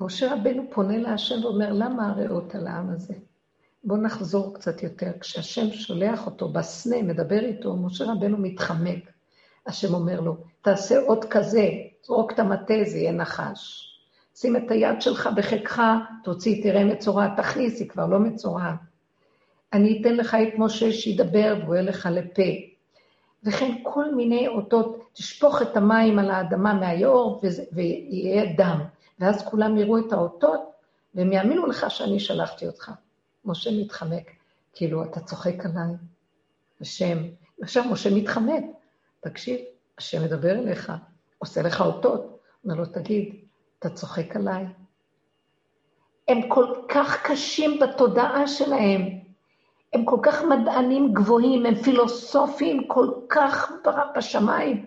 משה 0.00 0.34
רבנו 0.34 0.64
פונה 0.70 0.98
להשם 0.98 1.44
ואומר, 1.44 1.72
למה 1.72 2.08
הרעות 2.08 2.54
על 2.54 2.66
העם 2.66 2.90
הזה? 2.90 3.14
בואו 3.84 4.00
נחזור 4.00 4.54
קצת 4.54 4.82
יותר. 4.82 5.10
כשהשם 5.20 5.70
שולח 5.70 6.26
אותו 6.26 6.48
בסנה, 6.48 7.02
מדבר 7.02 7.40
איתו, 7.40 7.76
משה 7.76 8.04
רבנו 8.04 8.38
מתחמק. 8.38 9.10
השם 9.66 9.94
אומר 9.94 10.20
לו, 10.20 10.36
תעשה 10.62 10.98
עוד 10.98 11.24
כזה, 11.24 11.68
זרוק 12.06 12.32
את 12.32 12.38
המטה, 12.38 12.74
זה 12.84 12.98
יהיה 12.98 13.12
נחש. 13.12 13.90
שים 14.36 14.56
את 14.56 14.70
היד 14.70 15.02
שלך 15.02 15.28
בחיקך, 15.36 15.82
תוציא, 16.24 16.62
תראה 16.62 16.84
מצורע, 16.84 17.36
תכניס, 17.36 17.80
היא 17.80 17.88
כבר 17.88 18.06
לא 18.06 18.18
מצורעת. 18.18 18.78
אני 19.72 20.00
אתן 20.00 20.16
לך 20.16 20.34
את 20.34 20.58
משה 20.58 20.92
שידבר 20.92 21.56
והוא 21.62 21.74
יהיה 21.74 21.84
לך 21.84 22.08
לפה. 22.12 22.42
וכן 23.44 23.72
כל 23.82 24.14
מיני 24.14 24.48
אותות, 24.48 25.08
תשפוך 25.12 25.62
את 25.62 25.76
המים 25.76 26.18
על 26.18 26.30
האדמה 26.30 26.74
מהיאור 26.74 27.40
ויהיה 27.72 28.52
דם. 28.56 28.80
ואז 29.18 29.48
כולם 29.48 29.78
יראו 29.78 29.98
את 29.98 30.12
האותות 30.12 30.60
והם 31.14 31.32
יאמינו 31.32 31.66
לך 31.66 31.90
שאני 31.90 32.20
שלחתי 32.20 32.66
אותך. 32.66 32.92
משה 33.44 33.70
מתחמק, 33.80 34.30
כאילו, 34.72 35.04
אתה 35.04 35.20
צוחק 35.20 35.64
עליי, 35.64 35.94
השם. 36.80 37.18
עכשיו 37.62 37.84
משה 37.90 38.14
מתחמק, 38.14 38.64
תקשיב, 39.20 39.60
השם 39.98 40.22
מדבר 40.24 40.50
אליך, 40.50 40.92
עושה 41.38 41.62
לך 41.62 41.80
אותות. 41.80 42.38
אומר 42.64 42.74
לו, 42.74 42.86
תגיד, 42.86 43.34
אתה 43.78 43.90
צוחק 43.90 44.36
עליי? 44.36 44.66
הם 46.28 46.48
כל 46.48 46.74
כך 46.88 47.26
קשים 47.26 47.80
בתודעה 47.80 48.46
שלהם, 48.46 49.18
הם 49.94 50.04
כל 50.04 50.18
כך 50.22 50.42
מדענים 50.42 51.14
גבוהים, 51.14 51.66
הם 51.66 51.74
פילוסופים 51.74 52.88
כל 52.88 53.10
כך 53.28 53.72
בשמיים. 54.16 54.86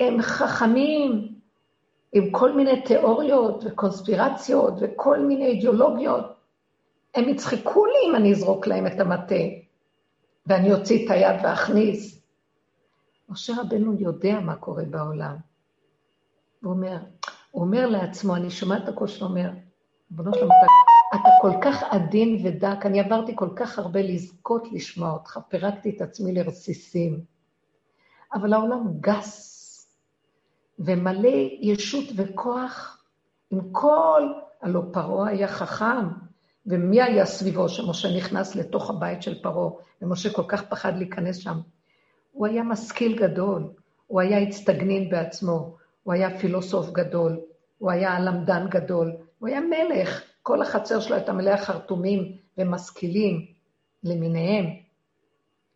הם 0.00 0.22
חכמים 0.22 1.34
עם 2.12 2.30
כל 2.30 2.52
מיני 2.52 2.82
תיאוריות 2.82 3.64
וקונספירציות 3.64 4.74
וכל 4.80 5.18
מיני 5.20 5.46
אידיאולוגיות. 5.46 6.24
הם 7.14 7.28
יצחקו 7.28 7.86
לי 7.86 8.10
אם 8.10 8.16
אני 8.16 8.32
אזרוק 8.32 8.66
להם 8.66 8.86
את 8.86 9.00
המטה, 9.00 9.44
ואני 10.46 10.72
אוציא 10.72 11.06
את 11.06 11.10
היד 11.10 11.36
ואכניס. 11.44 12.22
משה 13.28 13.52
רבנו 13.60 13.94
יודע 13.98 14.40
מה 14.40 14.56
קורה 14.56 14.84
בעולם. 14.84 15.36
הוא 16.62 16.72
אומר, 16.72 16.96
הוא 17.50 17.62
אומר 17.62 17.86
לעצמו, 17.86 18.36
אני 18.36 18.50
שומעת 18.50 18.82
את 18.82 18.88
הקול 18.88 19.08
שלו 19.08 19.28
אומר, 19.28 19.50
ריבונו 20.10 20.34
שלום, 20.34 20.50
אתה, 21.14 21.28
כל 21.40 21.52
כך 21.62 21.82
עדין 21.82 22.46
ודק, 22.46 22.86
אני 22.86 23.00
עברתי 23.00 23.32
כל 23.36 23.48
כך 23.56 23.78
הרבה 23.78 24.02
לזכות 24.02 24.68
לשמוע 24.72 25.10
אותך, 25.12 25.38
פירקתי 25.48 25.90
את 25.96 26.00
עצמי 26.00 26.32
לרסיסים. 26.32 27.20
אבל 28.34 28.52
העולם 28.52 28.86
גס 29.00 29.46
ומלא 30.78 31.48
ישות 31.60 32.04
וכוח, 32.16 33.04
עם 33.50 33.60
כל, 33.72 34.32
הלא 34.62 34.82
פרעה 34.92 35.28
היה 35.28 35.48
חכם, 35.48 36.08
ומי 36.66 37.02
היה 37.02 37.26
סביבו 37.26 37.68
שמשה 37.68 38.16
נכנס 38.16 38.54
לתוך 38.54 38.90
הבית 38.90 39.22
של 39.22 39.42
פרעה, 39.42 39.70
ומשה 40.02 40.32
כל 40.32 40.44
כך 40.48 40.62
פחד 40.68 40.96
להיכנס 40.96 41.36
שם? 41.36 41.60
הוא 42.32 42.46
היה 42.46 42.62
משכיל 42.62 43.18
גדול, 43.18 43.70
הוא 44.06 44.20
היה 44.20 44.38
הצטגנין 44.38 45.10
בעצמו, 45.10 45.76
הוא 46.02 46.14
היה 46.14 46.38
פילוסוף 46.38 46.90
גדול, 46.90 47.40
הוא 47.78 47.90
היה 47.90 48.20
למדן 48.20 48.66
גדול, 48.68 49.12
הוא 49.38 49.48
היה 49.48 49.60
מלך, 49.60 50.22
כל 50.42 50.62
החצר 50.62 51.00
שלו 51.00 51.16
הייתה 51.16 51.32
מלאה 51.32 51.58
חרטומים 51.58 52.36
ומשכילים 52.58 53.46
למיניהם. 54.04 54.66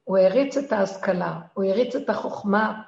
הוא 0.05 0.19
הריץ 0.19 0.57
את 0.57 0.73
ההשכלה, 0.73 1.41
הוא 1.55 1.65
הריץ 1.65 1.97
את 1.97 2.11
החוכמה, 2.11 2.83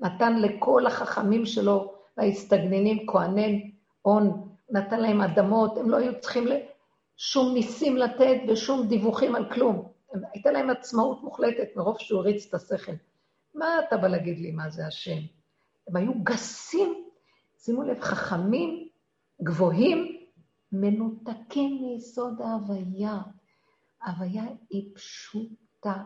נתן 0.00 0.40
לכל 0.40 0.86
החכמים 0.86 1.46
שלו 1.46 1.94
וההצטגננים, 2.16 3.06
כהני 3.06 3.70
הון, 4.02 4.48
נתן 4.70 5.00
להם 5.00 5.20
אדמות, 5.20 5.78
הם 5.78 5.90
לא 5.90 5.96
היו 5.96 6.20
צריכים 6.20 6.48
שום 7.16 7.54
ניסים 7.54 7.96
לתת 7.96 8.36
ושום 8.48 8.88
דיווחים 8.88 9.34
על 9.34 9.52
כלום. 9.52 9.88
הייתה 10.32 10.52
להם 10.52 10.70
עצמאות 10.70 11.22
מוחלטת 11.22 11.76
מרוב 11.76 11.98
שהוא 11.98 12.20
הריץ 12.20 12.46
את 12.48 12.54
השכל. 12.54 12.92
מה 13.54 13.66
אתה 13.88 13.96
בא 13.96 14.08
להגיד 14.08 14.38
לי 14.38 14.50
מה 14.50 14.70
זה 14.70 14.86
השם? 14.86 15.18
הם 15.88 15.96
היו 15.96 16.12
גסים, 16.22 17.04
שימו 17.58 17.82
לב, 17.82 18.00
חכמים, 18.00 18.88
גבוהים, 19.42 20.13
מנותקים 20.72 21.82
מיסוד 21.82 22.40
ההוויה. 22.40 23.18
ההוויה 24.02 24.44
היא 24.70 24.94
פשוטה. 24.94 26.02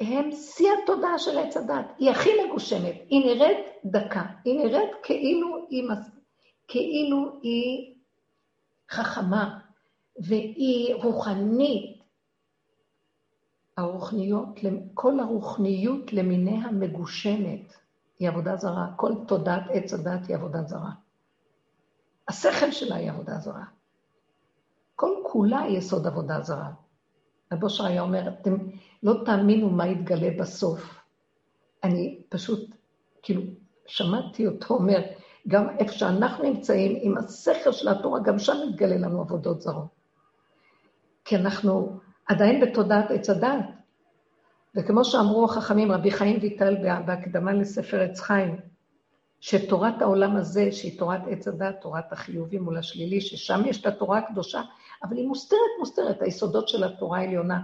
הם 0.00 0.32
שיא 0.32 0.68
התודעה 0.82 1.18
של 1.18 1.38
עץ 1.38 1.56
הדת. 1.56 1.86
היא 1.98 2.10
הכי 2.10 2.30
מגושמת. 2.46 2.94
היא 3.08 3.26
נראית 3.26 3.66
דקה. 3.84 4.22
היא 4.44 4.58
נראית 4.58 4.90
כאילו 5.02 5.66
היא, 5.70 5.88
מס... 5.90 6.10
כאילו 6.68 7.40
היא 7.42 7.94
חכמה, 8.90 9.58
והיא 10.18 10.94
רוחנית. 10.94 12.00
הרוחניות, 13.76 14.48
כל 14.94 15.20
הרוחניות 15.20 16.12
למיניה 16.12 16.70
מגושמת. 16.70 17.72
היא 18.18 18.28
עבודה 18.28 18.56
זרה. 18.56 18.86
כל 18.96 19.12
תודעת 19.28 19.62
עץ 19.70 19.92
הדת 19.94 20.26
היא 20.28 20.36
עבודה 20.36 20.62
זרה. 20.62 20.90
השכל 22.28 22.70
שלה 22.70 22.96
היא 22.96 23.10
עבודה 23.10 23.38
זרה. 23.38 23.64
כל 24.96 25.10
כולה 25.22 25.60
היא 25.60 25.78
יסוד 25.78 26.06
עבודה 26.06 26.40
זרה. 26.40 26.70
רב 27.52 27.64
אושר 27.64 28.00
אומר, 28.00 28.28
אתם 28.28 28.56
לא 29.02 29.14
תאמינו 29.24 29.70
מה 29.70 29.86
יתגלה 29.86 30.28
בסוף. 30.38 31.00
אני 31.84 32.22
פשוט, 32.28 32.76
כאילו, 33.22 33.42
שמעתי 33.86 34.46
אותו 34.46 34.74
אומר, 34.74 35.00
גם 35.48 35.68
איפה 35.78 35.92
שאנחנו 35.92 36.44
נמצאים, 36.44 36.98
עם 37.02 37.18
השכל 37.18 37.72
של 37.72 37.88
התורה, 37.88 38.20
גם 38.20 38.38
שם 38.38 38.56
יתגלה 38.68 38.96
לנו 38.96 39.20
עבודות 39.20 39.60
זרות. 39.60 39.88
כי 41.24 41.36
אנחנו 41.36 42.00
עדיין 42.26 42.60
בתודעת 42.60 43.10
עץ 43.10 43.30
הדת. 43.30 43.64
וכמו 44.74 45.04
שאמרו 45.04 45.44
החכמים, 45.44 45.92
רבי 45.92 46.10
חיים 46.10 46.38
ויטל 46.42 46.76
בהקדמה 47.06 47.52
לספר 47.52 48.00
עץ 48.00 48.20
חיים, 48.20 48.60
שתורת 49.40 50.02
העולם 50.02 50.36
הזה, 50.36 50.72
שהיא 50.72 50.98
תורת 50.98 51.20
עץ 51.30 51.48
הדת, 51.48 51.80
תורת 51.80 52.12
החיובי 52.12 52.58
מול 52.58 52.78
השלילי, 52.78 53.20
ששם 53.20 53.60
יש 53.66 53.80
את 53.80 53.86
התורה 53.86 54.18
הקדושה, 54.18 54.62
אבל 55.02 55.16
היא 55.16 55.28
מוסתרת, 55.28 55.58
מוסתרת, 55.78 56.22
היסודות 56.22 56.68
של 56.68 56.84
התורה 56.84 57.18
העליונה. 57.18 57.60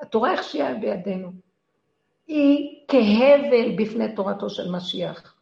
התורה 0.00 0.32
איך 0.32 0.42
שהיא 0.42 0.64
בידינו. 0.80 1.32
היא 2.26 2.84
כהבל 2.88 3.76
בפני 3.78 4.14
תורתו 4.14 4.50
של 4.50 4.70
משיח, 4.70 5.34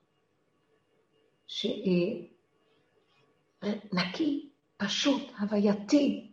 שהיא 1.47 2.29
נקי, 3.93 4.51
פשוט, 4.77 5.23
הווייתי, 5.41 6.33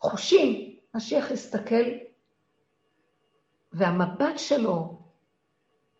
חושים. 0.00 0.74
משיח 0.94 1.30
הסתכל, 1.30 1.84
והמבט 3.72 4.38
שלו, 4.38 4.98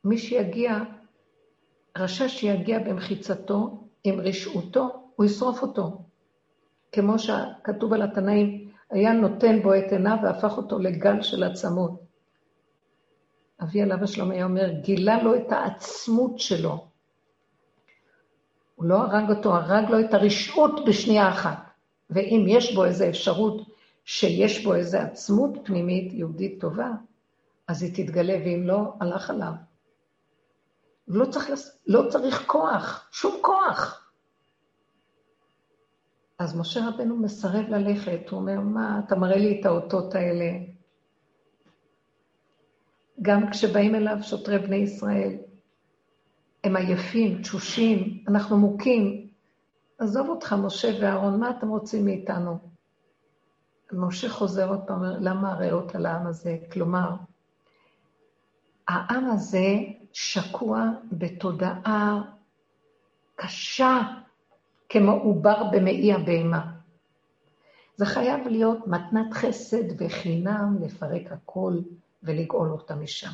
מי 0.04 0.18
שיגיע, 0.18 0.78
רשע 1.98 2.28
שיגיע 2.28 2.78
במחיצתו, 2.78 3.84
עם 4.04 4.20
רשעותו, 4.20 5.10
הוא 5.16 5.26
ישרוף 5.26 5.62
אותו. 5.62 6.02
כמו 6.92 7.18
שכתוב 7.18 7.92
על 7.92 8.02
התנאים, 8.02 8.70
היה 8.90 9.12
נותן 9.12 9.62
בו 9.62 9.74
את 9.74 9.92
עיניו 9.92 10.16
והפך 10.22 10.56
אותו 10.56 10.78
לגל 10.78 11.22
של 11.22 11.42
עצמות. 11.42 12.04
אבי 13.62 13.82
עליו 13.82 14.04
השלום 14.04 14.30
היה 14.30 14.44
אומר, 14.44 14.70
גילה 14.82 15.22
לו 15.22 15.34
את 15.34 15.52
העצמות 15.52 16.38
שלו. 16.38 16.86
הוא 18.74 18.86
לא 18.86 18.96
הרג 18.96 19.30
אותו, 19.30 19.54
הרג 19.54 19.90
לו 19.90 20.00
את 20.00 20.14
הרשעות 20.14 20.84
בשנייה 20.86 21.28
אחת. 21.28 21.58
ואם 22.10 22.44
יש 22.48 22.74
בו 22.74 22.84
איזו 22.84 23.08
אפשרות 23.08 23.68
שיש 24.04 24.64
בו 24.64 24.74
איזו 24.74 24.98
עצמות 24.98 25.50
פנימית 25.64 26.12
יהודית 26.12 26.60
טובה, 26.60 26.90
אז 27.68 27.82
היא 27.82 27.94
תתגלה, 27.94 28.34
ואם 28.44 28.62
לא, 28.66 28.92
הלך 29.00 29.30
עליו. 29.30 29.52
לא 31.08 31.24
צריך, 31.24 31.48
לא 31.86 32.08
צריך 32.08 32.44
כוח, 32.46 33.08
שום 33.12 33.34
כוח. 33.42 34.10
אז 36.38 36.56
משה 36.56 36.80
רבנו 36.88 37.16
מסרב 37.16 37.68
ללכת, 37.68 38.28
הוא 38.30 38.40
אומר, 38.40 38.60
מה, 38.60 39.00
אתה 39.06 39.16
מראה 39.16 39.36
לי 39.36 39.60
את 39.60 39.66
האותות 39.66 40.14
האלה. 40.14 40.50
גם 43.22 43.50
כשבאים 43.50 43.94
אליו 43.94 44.16
שוטרי 44.22 44.58
בני 44.58 44.76
ישראל, 44.76 45.36
הם 46.64 46.76
עייפים, 46.76 47.42
תשושים, 47.42 48.24
אנחנו 48.28 48.58
מוכים. 48.58 49.28
עזוב 49.98 50.28
אותך, 50.28 50.52
משה 50.52 50.88
ואהרון, 51.00 51.40
מה 51.40 51.50
אתם 51.50 51.68
רוצים 51.68 52.04
מאיתנו? 52.04 52.58
משה 53.92 54.28
חוזר 54.28 54.68
עוד 54.68 54.80
פעם, 54.86 55.02
למה 55.02 55.52
הריאות 55.52 55.94
על 55.94 56.06
העם 56.06 56.26
הזה? 56.26 56.56
כלומר, 56.72 57.10
העם 58.88 59.24
הזה 59.24 59.66
שקוע 60.14 60.90
בתודעה 61.12 62.22
קשה 63.36 64.00
כמו 64.88 65.12
עובר 65.12 65.64
במעי 65.72 66.12
הבהמה. 66.12 66.72
זה 67.96 68.06
חייב 68.06 68.48
להיות 68.48 68.86
מתנת 68.86 69.32
חסד 69.32 70.02
וחינם 70.02 70.76
לפרק 70.80 71.32
הכל 71.32 71.78
ולגאול 72.22 72.70
אותה 72.70 72.94
משם. 72.94 73.30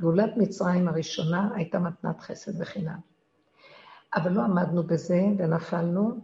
גאולת 0.00 0.36
מצרים 0.36 0.88
הראשונה 0.88 1.50
הייתה 1.54 1.78
מתנת 1.78 2.20
חסד 2.20 2.60
וחינם. 2.60 2.98
אבל 4.14 4.32
לא 4.32 4.42
עמדנו 4.42 4.82
בזה 4.82 5.20
ונפלנו, 5.38 6.20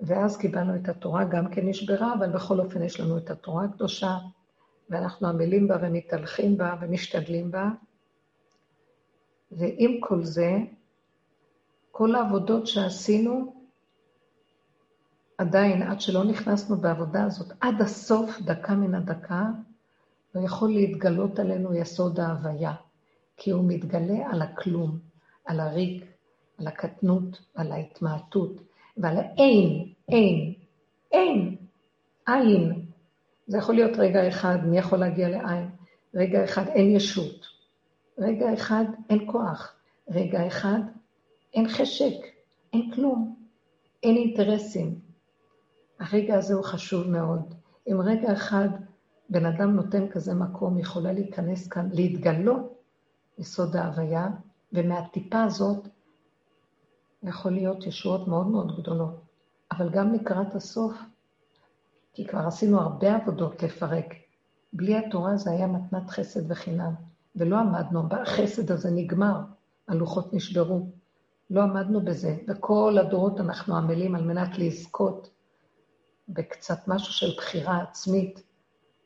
ואז 0.00 0.36
קיבלנו 0.36 0.76
את 0.76 0.88
התורה, 0.88 1.24
גם 1.24 1.50
כן 1.50 1.68
נשברה, 1.68 2.14
אבל 2.14 2.30
בכל 2.30 2.60
אופן 2.60 2.82
יש 2.82 3.00
לנו 3.00 3.18
את 3.18 3.30
התורה 3.30 3.64
הקדושה, 3.64 4.18
ואנחנו 4.90 5.28
עמלים 5.28 5.68
בה 5.68 5.76
ומתהלכים 5.82 6.56
בה 6.56 6.74
ומשתדלים 6.80 7.50
בה. 7.50 7.68
ועם 9.58 10.00
כל 10.00 10.22
זה, 10.22 10.56
כל 11.90 12.14
העבודות 12.14 12.66
שעשינו, 12.66 13.54
עדיין, 15.38 15.82
עד 15.82 16.00
שלא 16.00 16.24
נכנסנו 16.24 16.76
בעבודה 16.76 17.24
הזאת, 17.24 17.52
עד 17.60 17.80
הסוף, 17.80 18.40
דקה 18.40 18.74
מן 18.74 18.94
הדקה, 18.94 19.44
לא 20.34 20.40
יכול 20.40 20.72
להתגלות 20.72 21.38
עלינו 21.38 21.74
יסוד 21.74 22.20
ההוויה, 22.20 22.74
כי 23.36 23.50
הוא 23.50 23.64
מתגלה 23.68 24.30
על 24.30 24.42
הכלום, 24.42 24.98
על 25.44 25.60
הריק, 25.60 26.04
על 26.58 26.66
הקטנות, 26.66 27.42
על 27.54 27.72
ההתמעטות, 27.72 28.52
ועל 28.96 29.16
האין, 29.16 29.92
אין, 30.08 30.54
אין, 31.12 31.56
אין. 32.28 32.86
זה 33.46 33.58
יכול 33.58 33.74
להיות 33.74 33.98
רגע 33.98 34.28
אחד, 34.28 34.58
מי 34.66 34.78
יכול 34.78 34.98
להגיע 34.98 35.28
לעין? 35.28 35.68
רגע 36.14 36.44
אחד 36.44 36.68
אין 36.68 36.96
ישות, 36.96 37.46
רגע 38.18 38.54
אחד 38.54 38.84
אין 39.10 39.32
כוח, 39.32 39.74
רגע 40.08 40.46
אחד 40.46 40.78
אין 41.54 41.68
חשק, 41.68 42.14
אין 42.72 42.90
כלום, 42.94 43.36
אין 44.02 44.16
אינטרסים, 44.16 44.98
הרגע 46.00 46.34
הזה 46.38 46.54
הוא 46.54 46.64
חשוב 46.64 47.08
מאוד. 47.08 47.54
אם 47.86 48.00
רגע 48.00 48.32
אחד 48.32 48.68
בן 49.28 49.46
אדם 49.46 49.76
נותן 49.76 50.08
כזה 50.08 50.34
מקום, 50.34 50.78
יכולה 50.78 51.12
להיכנס 51.12 51.68
כאן, 51.68 51.88
להתגלות 51.92 52.82
יסוד 53.38 53.76
ההוויה, 53.76 54.28
ומהטיפה 54.72 55.42
הזאת 55.42 55.88
יכול 57.22 57.52
להיות 57.52 57.86
ישועות 57.86 58.28
מאוד 58.28 58.46
מאוד 58.46 58.80
גדולות. 58.80 59.20
אבל 59.72 59.90
גם 59.90 60.12
לקראת 60.12 60.54
הסוף, 60.54 60.98
כי 62.14 62.26
כבר 62.26 62.46
עשינו 62.46 62.80
הרבה 62.80 63.16
עבודות 63.16 63.62
לפרק. 63.62 64.14
בלי 64.72 64.96
התורה 64.96 65.36
זה 65.36 65.50
היה 65.50 65.66
מתנת 65.66 66.10
חסד 66.10 66.50
וחינם, 66.50 66.94
ולא 67.36 67.56
עמדנו, 67.56 68.02
החסד 68.10 68.70
הזה 68.70 68.90
נגמר, 68.90 69.40
הלוחות 69.88 70.34
נשברו. 70.34 70.88
לא 71.50 71.62
עמדנו 71.62 72.04
בזה, 72.04 72.36
וכל 72.48 72.98
הדורות 73.00 73.40
אנחנו 73.40 73.76
עמלים 73.76 74.14
על 74.14 74.22
מנת 74.22 74.58
לזכות 74.58 75.30
בקצת 76.28 76.88
משהו 76.88 77.12
של 77.12 77.34
בחירה 77.36 77.82
עצמית, 77.82 78.42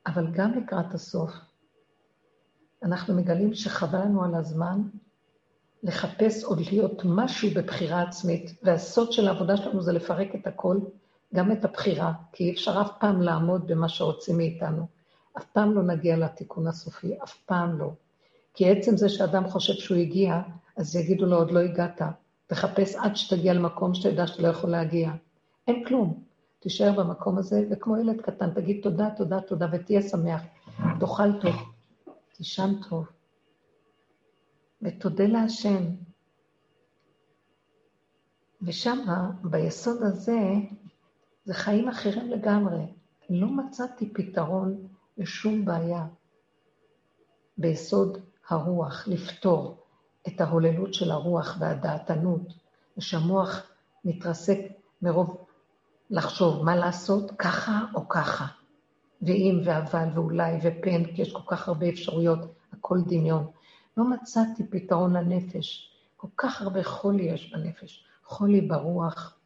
אבל 0.06 0.26
גם 0.32 0.52
לקראת 0.52 0.94
הסוף, 0.94 1.30
אנחנו 2.82 3.14
מגלים 3.14 3.54
שחבל 3.54 4.06
על 4.24 4.34
הזמן 4.34 4.82
לחפש 5.82 6.44
עוד 6.44 6.60
להיות 6.60 7.02
משהו 7.04 7.48
בבחירה 7.54 8.02
עצמית, 8.02 8.50
והסוד 8.62 9.12
של 9.12 9.28
העבודה 9.28 9.56
שלנו 9.56 9.82
זה 9.82 9.92
לפרק 9.92 10.34
את 10.34 10.46
הכל, 10.46 10.78
גם 11.34 11.52
את 11.52 11.64
הבחירה, 11.64 12.12
כי 12.32 12.44
אי 12.44 12.52
אפשר 12.52 12.80
אף 12.80 12.90
פעם 13.00 13.22
לעמוד 13.22 13.66
במה 13.66 13.88
שרוצים 13.88 14.36
מאיתנו. 14.36 14.86
אף 15.38 15.44
פעם 15.52 15.72
לא 15.74 15.82
נגיע 15.82 16.16
לתיקון 16.16 16.66
הסופי, 16.66 17.22
אף 17.22 17.38
פעם 17.46 17.78
לא. 17.78 17.92
כי 18.58 18.70
עצם 18.70 18.96
זה 18.96 19.08
שאדם 19.08 19.48
חושב 19.48 19.72
שהוא 19.72 19.98
הגיע, 19.98 20.40
אז 20.76 20.96
יגידו 20.96 21.26
לו, 21.26 21.36
עוד 21.36 21.50
לא 21.50 21.58
הגעת. 21.58 22.02
תחפש 22.46 22.94
עד 22.94 23.16
שתגיע 23.16 23.54
למקום 23.54 23.94
שאתה 23.94 24.08
יודע 24.08 24.26
שאתה 24.26 24.42
לא 24.42 24.48
יכול 24.48 24.70
להגיע. 24.70 25.10
אין 25.68 25.84
כלום. 25.84 26.22
תישאר 26.58 26.92
במקום 26.92 27.38
הזה, 27.38 27.64
וכמו 27.70 27.96
ילד 27.96 28.20
קטן, 28.20 28.54
תגיד 28.54 28.80
תודה, 28.82 29.10
תודה, 29.16 29.40
תודה, 29.40 29.66
ותהיה 29.72 30.02
שמח. 30.02 30.42
תאכל 31.00 31.40
טוב, 31.40 31.54
תישן 32.36 32.74
טוב, 32.88 33.06
ותודה 34.82 35.26
להשם. 35.26 35.84
ושם, 38.62 38.98
ביסוד 39.44 40.02
הזה, 40.02 40.38
זה 41.44 41.54
חיים 41.54 41.88
אחרים 41.88 42.30
לגמרי. 42.30 42.82
לא 43.30 43.48
מצאתי 43.48 44.12
פתרון 44.12 44.88
לשום 45.18 45.64
בעיה 45.64 46.06
ביסוד 47.58 48.18
הרוח, 48.48 49.08
לפתור 49.08 49.76
את 50.28 50.40
ההוללות 50.40 50.94
של 50.94 51.10
הרוח 51.10 51.56
והדעתנות, 51.60 52.52
ושהמוח 52.96 53.62
מתרסק 54.04 54.58
מרוב 55.02 55.44
לחשוב 56.10 56.64
מה 56.64 56.76
לעשות, 56.76 57.30
ככה 57.38 57.80
או 57.94 58.08
ככה. 58.08 58.46
ואם 59.22 59.60
ואבל 59.64 60.08
ואולי 60.14 60.56
ופן, 60.62 61.04
כי 61.04 61.22
יש 61.22 61.32
כל 61.32 61.42
כך 61.46 61.68
הרבה 61.68 61.88
אפשרויות, 61.88 62.38
הכל 62.72 62.98
דמיון. 63.06 63.46
לא 63.96 64.04
מצאתי 64.04 64.66
פתרון 64.70 65.16
לנפש. 65.16 65.90
כל 66.16 66.28
כך 66.36 66.62
הרבה 66.62 66.82
חולי 66.82 67.22
יש 67.22 67.52
בנפש. 67.52 68.04
חולי 68.24 68.60
ברוח, 68.60 69.38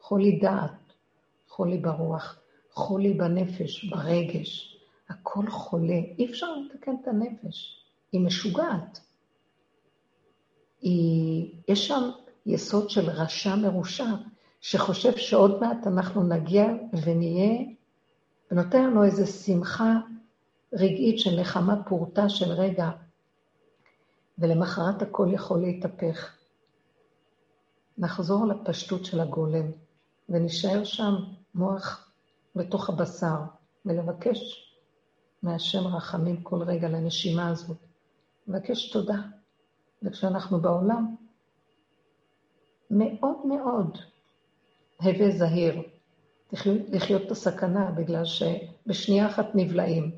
חולי 0.00 0.38
דעת, 0.38 0.92
חולי 1.48 1.78
ברוח, 1.78 2.38
חולי 2.72 3.14
בנפש, 3.14 3.84
ברגש. 3.84 4.78
הכל 5.08 5.50
חולה. 5.50 6.00
אי 6.18 6.30
אפשר 6.30 6.46
לתקן 6.56 6.92
את 7.02 7.08
הנפש. 7.08 7.77
היא 8.12 8.20
משוגעת. 8.20 9.00
היא... 10.80 11.54
יש 11.68 11.88
שם 11.88 12.10
יסוד 12.46 12.90
של 12.90 13.10
רשע 13.10 13.54
מרושע, 13.54 14.14
שחושב 14.60 15.16
שעוד 15.16 15.60
מעט 15.60 15.86
אנחנו 15.86 16.22
נגיע 16.22 16.66
ונהיה, 17.02 17.58
ונותן 18.50 18.84
לנו 18.84 19.04
איזו 19.04 19.26
שמחה 19.26 19.92
רגעית 20.72 21.18
של 21.18 21.40
נחמה 21.40 21.82
פורטה 21.88 22.28
של 22.28 22.52
רגע, 22.52 22.90
ולמחרת 24.38 25.02
הכל 25.02 25.28
יכול 25.32 25.60
להתהפך. 25.60 26.36
נחזור 27.98 28.46
לפשטות 28.46 29.04
של 29.04 29.20
הגולם, 29.20 29.66
ונשאר 30.28 30.84
שם 30.84 31.14
מוח 31.54 32.10
בתוך 32.56 32.88
הבשר, 32.88 33.36
ולבקש 33.86 34.72
מהשם 35.42 35.86
רחמים 35.86 36.42
כל 36.42 36.62
רגע 36.62 36.88
לנשימה 36.88 37.48
הזאת. 37.48 37.87
לבקש 38.48 38.90
תודה. 38.90 39.16
וכשאנחנו 40.02 40.60
בעולם, 40.60 41.14
מאוד 42.90 43.46
מאוד 43.46 43.98
הווה 45.00 45.30
זהיר. 45.30 45.82
לחיות 46.92 47.22
את 47.26 47.30
הסכנה, 47.30 47.90
בגלל 47.90 48.24
שבשנייה 48.24 49.26
אחת 49.26 49.46
נבלעים. 49.54 50.10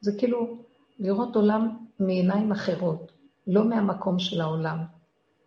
זה 0.00 0.18
כאילו 0.18 0.58
לראות 0.98 1.36
עולם 1.36 1.76
מעיניים 2.00 2.52
אחרות, 2.52 3.12
לא 3.46 3.64
מהמקום 3.64 4.18
של 4.18 4.40
העולם. 4.40 4.84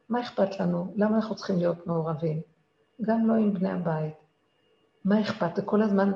מה 0.10 0.22
אכפת 0.22 0.60
לנו? 0.60 0.94
למה 0.96 1.16
אנחנו 1.16 1.36
צריכים 1.36 1.58
להיות 1.58 1.88
מעורבים? 1.88 2.42
גם 3.02 3.28
לא 3.28 3.34
עם 3.34 3.54
בני 3.54 3.72
הבית. 3.72 4.14
מה 5.06 5.22
אכפת? 5.22 5.66
כל 5.66 5.82
הזמן 5.82 6.12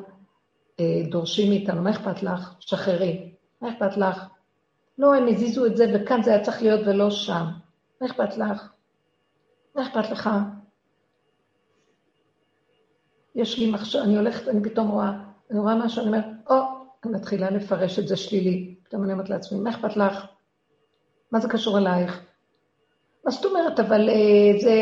אה, 0.80 1.01
דורשים 1.09 1.49
מאיתנו, 1.49 1.82
מה 1.82 1.91
אכפת 1.91 2.23
לך? 2.23 2.55
שחררי. 2.59 3.34
מה 3.61 3.69
אכפת 3.69 3.97
לך? 3.97 4.34
לא, 4.97 5.15
הם 5.15 5.27
הזיזו 5.27 5.65
את 5.65 5.77
זה, 5.77 5.85
וכאן 5.95 6.23
זה 6.23 6.31
היה 6.31 6.43
צריך 6.43 6.61
להיות 6.61 6.81
ולא 6.87 7.09
שם. 7.09 7.45
מה 8.01 8.07
אכפת 8.07 8.37
לך? 8.37 8.73
מה 9.75 9.87
אכפת 9.87 10.11
לך? 10.11 10.29
יש 13.35 13.59
לי 13.59 13.71
מחשב, 13.71 13.99
אני 13.99 14.17
הולכת, 14.17 14.47
אני 14.47 14.69
פתאום 14.69 14.87
רואה, 14.87 15.11
אני 15.51 15.59
רואה 15.59 15.75
משהו, 15.75 16.01
אני 16.01 16.07
אומרת, 16.07 16.25
או, 16.49 16.55
אני 17.05 17.13
מתחילה 17.13 17.49
לפרש 17.49 17.99
את 17.99 18.07
זה 18.07 18.17
שלילי. 18.17 18.75
פתאום 18.83 19.03
אני 19.03 19.13
אומרת 19.13 19.29
לעצמי, 19.29 19.59
מה 19.59 19.69
אכפת 19.69 19.97
לך? 19.97 20.25
מה 21.31 21.39
זה 21.39 21.49
קשור 21.49 21.77
אלייך? 21.77 22.25
מה 23.25 23.31
זאת 23.31 23.45
אומרת, 23.45 23.79
אבל 23.79 24.09
אה, 24.09 24.59
זה... 24.61 24.73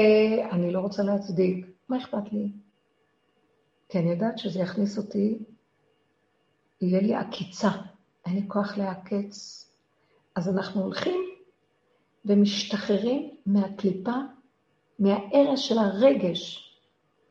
אני 0.51 0.71
לא 0.71 0.79
רוצה 0.79 1.03
להצדיק. 1.03 1.67
מה 1.89 1.97
אכפת 1.97 2.31
לי? 2.31 2.51
כי 3.89 3.99
אני 3.99 4.11
יודעת 4.11 4.37
שזה 4.37 4.59
יכניס 4.59 4.97
אותי, 4.97 5.39
יהיה 6.81 7.01
לי 7.01 7.15
עקיצה. 7.15 7.69
אין 8.25 8.35
לי 8.35 8.43
כוח 8.47 8.77
לעקץ. 8.77 9.62
אז 10.35 10.49
אנחנו 10.49 10.81
הולכים 10.81 11.19
ומשתחררים 12.25 13.35
מהקליפה, 13.45 14.15
מהערש 14.99 15.67
של 15.67 15.77
הרגש 15.77 16.73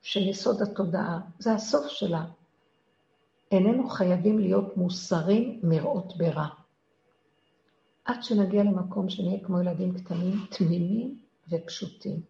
של 0.02 0.20
יסוד 0.20 0.62
התודעה. 0.62 1.20
זה 1.38 1.52
הסוף 1.52 1.86
שלה. 1.88 2.24
איננו 3.50 3.88
חייבים 3.88 4.38
להיות 4.38 4.76
מוסרים 4.76 5.60
מראות 5.62 6.16
ברע. 6.16 6.48
עד 8.04 8.22
שנגיע 8.22 8.62
למקום 8.62 9.08
שנהיה 9.08 9.44
כמו 9.44 9.60
ילדים 9.60 9.94
קטנים, 9.94 10.34
תמימים 10.50 11.18
ופשוטים. 11.48 12.20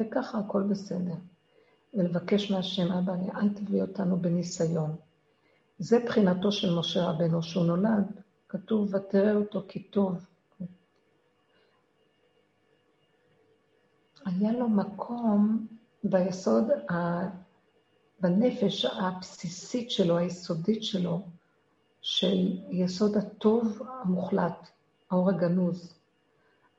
וככה 0.00 0.38
הכל 0.38 0.62
בסדר. 0.62 1.14
ולבקש 1.94 2.50
מהשם, 2.50 2.92
אבא, 2.92 3.12
אל 3.34 3.48
תביא 3.48 3.82
אותנו 3.82 4.16
בניסיון. 4.16 4.96
זה 5.78 5.98
בחינתו 6.06 6.52
של 6.52 6.74
משה 6.78 7.04
רבנו, 7.04 7.42
שהוא 7.42 7.64
נולד, 7.64 8.20
כתוב, 8.48 8.94
ותראה 8.94 9.34
אותו 9.34 9.62
כי 9.68 9.82
טוב. 9.82 10.26
היה 14.26 14.52
לו 14.52 14.68
מקום 14.68 15.66
ביסוד, 16.04 16.64
בנפש 18.20 18.84
הבסיסית 18.84 19.90
שלו, 19.90 20.18
היסודית 20.18 20.84
שלו, 20.84 21.22
של 22.00 22.58
יסוד 22.70 23.16
הטוב 23.16 23.82
המוחלט, 23.88 24.68
האור 25.10 25.30
הגנוז. 25.30 25.94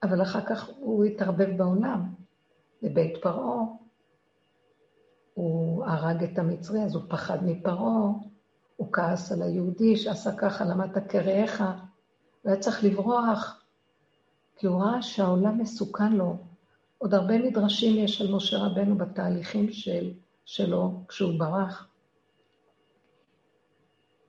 אבל 0.03 0.21
אחר 0.21 0.45
כך 0.45 0.69
הוא 0.79 1.05
התערבב 1.05 1.57
בעולם, 1.57 2.13
בבית 2.83 3.13
פרעה. 3.21 3.65
הוא 5.33 5.85
הרג 5.85 6.23
את 6.23 6.37
המצרי, 6.37 6.83
אז 6.83 6.95
הוא 6.95 7.03
פחד 7.09 7.43
מפרעה, 7.45 8.11
הוא 8.79 8.93
כעס 8.93 9.31
על 9.31 9.41
היהודי 9.41 9.97
שעשה 9.97 10.35
ככה, 10.35 10.65
למה 10.65 10.85
אתה 10.85 11.01
כרעך? 11.01 11.61
הוא 11.61 12.51
היה 12.51 12.59
צריך 12.59 12.83
לברוח, 12.83 13.63
כי 14.55 14.67
הוא 14.67 14.81
ראה 14.83 15.01
שהעולם 15.01 15.57
מסוכן 15.57 16.13
לו. 16.13 16.37
עוד 16.97 17.13
הרבה 17.13 17.37
מדרשים 17.37 18.03
יש 18.03 18.21
על 18.21 18.31
משה 18.31 18.57
רבנו 18.57 18.97
בתהליכים 18.97 19.71
של, 19.71 20.11
שלו 20.45 21.03
כשהוא 21.07 21.39
ברח. 21.39 21.87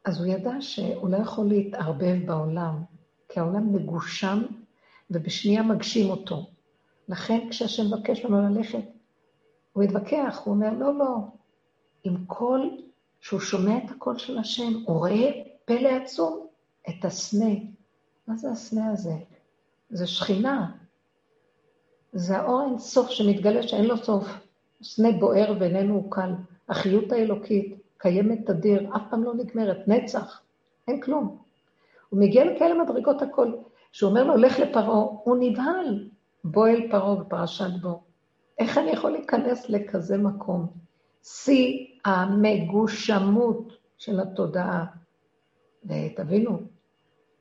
אז 0.05 0.19
הוא 0.19 0.27
ידע 0.27 0.53
שהוא 0.61 1.09
לא 1.09 1.17
יכול 1.17 1.49
להתערבב 1.49 2.27
בעולם, 2.27 2.83
כי 3.29 3.41
העולם 3.41 3.75
מגושם 3.75 4.43
ובשנייה 5.11 5.63
מגשים 5.63 6.11
אותו. 6.11 6.47
לכן 7.09 7.49
כשהשם 7.51 7.87
מבקש 7.87 8.25
לנו 8.25 8.55
ללכת, 8.55 8.85
הוא 9.73 9.85
מתווכח, 9.85 10.43
הוא 10.45 10.55
אומר, 10.55 10.71
לא, 10.73 10.99
לא, 10.99 11.17
עם 12.05 12.25
כל, 12.27 12.61
שהוא 13.21 13.41
שומע 13.41 13.79
את 13.79 13.91
הקול 13.91 14.19
של 14.19 14.39
השם, 14.39 14.73
הוא 14.87 14.99
רואה 14.99 15.31
פלא 15.65 15.89
עצום, 15.89 16.47
את 16.89 17.05
הסנה. 17.05 17.55
מה 18.27 18.37
זה 18.37 18.51
הסנה 18.51 18.93
הזה? 18.93 19.15
זה 19.91 20.07
שכינה, 20.07 20.71
זה 22.13 22.39
האור 22.39 22.63
אין 22.63 22.79
סוף 22.79 23.11
שמתגלה 23.11 23.63
שאין 23.63 23.85
לו 23.85 23.97
סוף. 23.97 24.29
סנה 24.83 25.13
בוער 25.13 25.55
ואיננו 25.61 25.95
עוקל. 25.95 26.31
החיות 26.69 27.13
האלוקית 27.13 27.75
קיימת 27.99 28.47
תדיר, 28.47 28.97
אף 28.97 29.03
פעם 29.11 29.25
לא 29.25 29.35
נגמרת, 29.35 29.89
נצח, 29.89 30.41
אין 30.89 31.01
כלום. 31.01 31.39
הוא 32.09 32.21
מגיע 32.21 32.45
לכאלה 32.45 32.85
מדרגות 32.85 33.23
הכל. 33.23 33.53
כשהוא 33.93 34.11
אומר 34.11 34.25
לו, 34.25 34.37
לך 34.37 34.59
לפרעה, 34.59 35.01
הוא 35.25 35.37
נבהל. 35.41 36.09
בוא 36.45 36.69
אל 36.69 36.91
פרעה 36.91 37.15
בפרשת 37.17 37.71
בו. 37.83 38.03
איך 38.59 38.79
אני 38.79 38.91
יכול 38.91 39.11
להיכנס 39.11 39.71
לכזה 39.71 40.19
מקום? 40.19 40.67
שיא 41.23 41.87
המגושמות 42.05 43.73
של 43.99 44.21
התודעה. 44.21 44.87
ותבינו, 45.85 46.61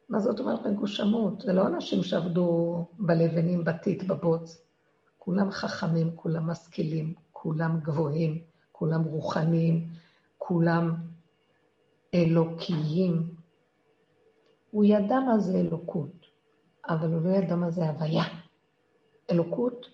מה 0.10 0.20
זאת 0.20 0.40
אומרת 0.40 0.66
מגושמות? 0.66 1.42
זה 1.42 1.54
לא 1.54 1.68
אנשים 1.68 2.04
שעבדו 2.04 2.86
בלבנים, 3.00 3.64
בטיט, 3.64 4.04
בבוץ. 4.04 4.62
כולם 5.18 5.52
חכמים, 5.52 6.16
כולם 6.16 6.50
משכילים, 6.50 7.14
כולם 7.32 7.80
גבוהים, 7.84 8.42
כולם 8.72 9.04
רוחניים, 9.04 9.88
כולם 10.38 10.96
אלוקיים. 12.14 13.36
הוא 14.72 14.86
ידע 14.86 15.20
מה 15.20 15.40
זה 15.40 15.58
אלוקות, 15.60 16.26
אבל 16.90 17.14
הוא 17.14 17.22
לא 17.22 17.30
ידע 17.30 17.56
מה 17.56 17.72
זה 17.72 17.90
הוויה. 17.90 18.24
אלוקות 19.32 19.86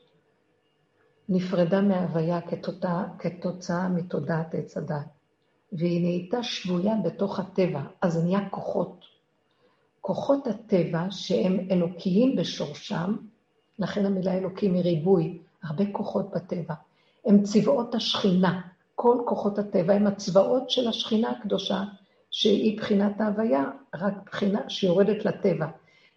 נפרדה 1.30 1.82
מההוויה 1.82 2.42
כתוצאה, 2.42 3.04
כתוצאה 3.20 3.90
מתודעת 3.90 4.56
עץ 4.56 4.78
הדת, 4.78 5.06
והיא 5.74 6.02
נהייתה 6.02 6.44
שבויה 6.44 6.96
בתוך 7.04 7.40
הטבע, 7.40 7.82
אז 8.02 8.24
נהיה 8.24 8.50
כוחות. 8.50 9.06
כוחות 10.02 10.48
הטבע 10.48 11.06
שהם 11.10 11.68
אלוקיים 11.72 12.36
בשורשם, 12.36 13.16
לכן 13.80 14.06
המילה 14.06 14.34
אלוקים 14.34 14.74
היא 14.74 14.84
ריבוי, 14.84 15.40
הרבה 15.64 15.84
כוחות 15.92 16.32
בטבע. 16.36 16.74
הם 17.26 17.44
צבאות 17.44 17.96
השכינה, 17.96 18.62
כל 18.96 19.18
כוחות 19.26 19.60
הטבע 19.60 19.94
הם 19.94 20.08
הצבאות 20.08 20.70
של 20.70 20.88
השכינה 20.88 21.30
הקדושה, 21.32 21.84
שהיא 22.32 22.78
בחינת 22.78 23.22
ההוויה, 23.22 23.64
רק 23.96 24.14
בחינה 24.26 24.70
שיורדת 24.70 25.26
לטבע. 25.26 25.68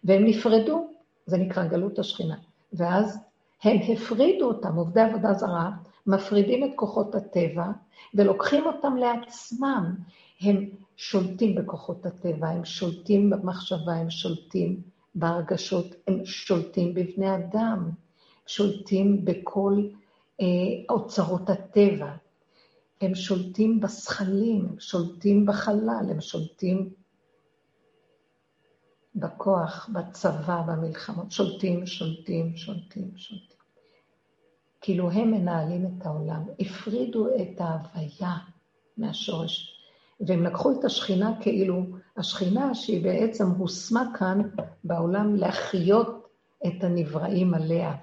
והם 0.03 0.25
נפרדו, 0.25 0.87
זה 1.25 1.37
נקרא 1.37 1.67
גלות 1.67 1.99
השכינה. 1.99 2.35
ואז 2.73 3.28
הם 3.63 3.77
הפרידו 3.91 4.45
אותם, 4.45 4.75
עובדי 4.75 5.01
עבודה 5.01 5.33
זרה, 5.33 5.71
מפרידים 6.07 6.63
את 6.63 6.69
כוחות 6.75 7.15
הטבע 7.15 7.65
ולוקחים 8.13 8.65
אותם 8.65 8.95
לעצמם. 8.97 9.95
הם 10.41 10.69
שולטים 10.95 11.55
בכוחות 11.55 12.05
הטבע, 12.05 12.47
הם 12.47 12.65
שולטים 12.65 13.29
במחשבה, 13.29 13.93
הם 13.93 14.09
שולטים 14.09 14.81
בהרגשות, 15.15 15.95
הם 16.07 16.25
שולטים 16.25 16.93
בבני 16.93 17.35
אדם, 17.35 17.89
שולטים 18.47 19.25
בכל 19.25 19.83
אה, 20.41 20.45
אוצרות 20.89 21.49
הטבע, 21.49 22.11
הם 23.01 23.15
שולטים 23.15 23.79
בשכלים, 23.79 24.65
הם 24.69 24.79
שולטים 24.79 25.45
בחלל, 25.45 26.05
הם 26.09 26.21
שולטים 26.21 26.89
בכוח, 29.15 29.89
בצבא, 29.93 30.61
במלחמות, 30.67 31.31
שולטים, 31.31 31.85
שולטים, 31.85 32.55
שולטים, 32.57 33.11
שולטים. 33.15 33.48
כאילו 34.81 35.11
הם 35.11 35.31
מנהלים 35.31 35.85
את 35.85 36.05
העולם, 36.05 36.43
הפרידו 36.59 37.27
את 37.27 37.61
ההוויה 37.61 38.37
מהשורש. 38.97 39.75
והם 40.19 40.43
לקחו 40.43 40.71
את 40.71 40.85
השכינה 40.85 41.41
כאילו, 41.41 41.83
השכינה 42.17 42.75
שהיא 42.75 43.03
בעצם 43.03 43.49
הושמה 43.49 44.11
כאן 44.19 44.41
בעולם 44.83 45.35
להחיות 45.35 46.27
את 46.67 46.83
הנבראים 46.83 47.53
עליה, 47.53 47.95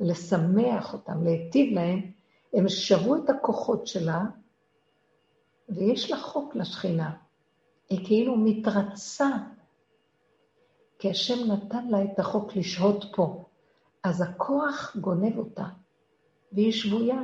לשמח 0.00 0.92
אותם, 0.92 1.24
להיטיב 1.24 1.74
להם, 1.74 2.10
הם 2.54 2.68
שבו 2.68 3.16
את 3.16 3.30
הכוחות 3.30 3.86
שלה, 3.86 4.22
ויש 5.68 6.10
לה 6.10 6.16
חוק 6.16 6.54
לשכינה. 6.54 7.12
היא 7.90 8.06
כאילו 8.06 8.36
מתרצה, 8.36 9.28
כי 10.98 11.10
השם 11.10 11.52
נתן 11.52 11.88
לה 11.88 12.04
את 12.04 12.18
החוק 12.18 12.56
לשהות 12.56 13.04
פה. 13.16 13.44
אז 14.06 14.20
הכוח 14.20 14.96
גונב 15.00 15.38
אותה, 15.38 15.64
והיא 16.52 16.72
שבויה, 16.72 17.22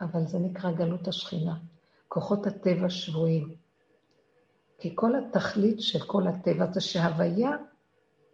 אבל 0.00 0.26
זה 0.26 0.38
נקרא 0.38 0.72
גלות 0.72 1.08
השכינה. 1.08 1.54
כוחות 2.08 2.46
הטבע 2.46 2.90
שבויים. 2.90 3.54
כי 4.78 4.92
כל 4.94 5.12
התכלית 5.16 5.80
של 5.80 5.98
כל 6.06 6.26
הטבע 6.26 6.72
זה 6.72 6.80
שההוויה 6.80 7.50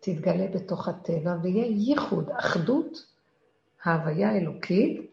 תתגלה 0.01 0.47
בתוך 0.55 0.89
הטבע 0.89 1.37
ויהיה 1.43 1.67
ייחוד, 1.67 2.31
אחדות, 2.31 3.07
ההוויה 3.85 4.31
האלוקית, 4.31 5.11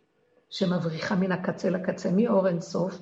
שמבריחה 0.49 1.15
מן 1.15 1.31
הקצה 1.31 1.69
לקצה, 1.69 2.11
מאור 2.11 2.47
אינסוף, 2.47 2.93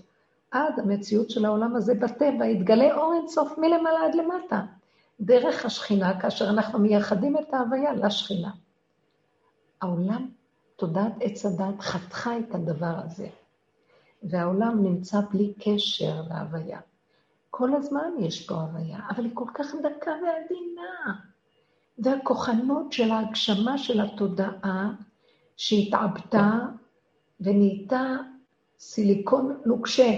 עד 0.52 0.80
המציאות 0.80 1.30
של 1.30 1.46
העולם 1.46 1.76
הזה 1.76 1.94
בטבע, 1.94 2.46
יתגלה 2.46 2.96
אור 2.96 3.14
אינסוף 3.14 3.58
מלמעלה 3.58 4.06
עד 4.06 4.16
למטה, 4.16 4.62
דרך 5.22 5.66
השכינה, 5.66 6.22
כאשר 6.22 6.50
אנחנו 6.50 6.80
מייחדים 6.80 7.38
את 7.38 7.54
ההוויה 7.54 7.94
לשכינה. 7.94 8.52
העולם, 9.82 10.30
תודעת 10.76 11.14
עץ 11.22 11.46
הדת, 11.46 11.80
חתכה 11.80 12.40
את 12.40 12.56
הדבר 12.56 12.96
הזה. 13.06 13.30
והעולם 14.24 14.84
נמצא 14.84 15.22
בלי 15.32 15.54
קשר 15.60 16.22
להוויה. 16.30 16.80
כל 17.50 17.74
הזמן 17.76 18.12
יש 18.20 18.48
פה 18.48 18.56
הוויה, 18.56 19.00
אבל 19.10 19.24
היא 19.24 19.32
כל 19.34 19.46
כך 19.54 19.76
דקה 19.76 20.12
ועדינה. 20.12 21.20
והכוחנות 21.98 22.94
של 22.94 23.12
ההגשמה 23.12 23.78
של 23.78 24.02
התודעה, 24.02 24.92
שהתעבתה 25.58 26.52
ונהייתה 27.40 28.16
סיליקון 28.80 29.62
נוקשה, 29.66 30.12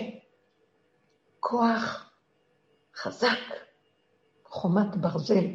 כוח 1.39 2.11
חזק, 2.95 3.39
חומת 4.45 4.95
ברזל. 4.95 5.45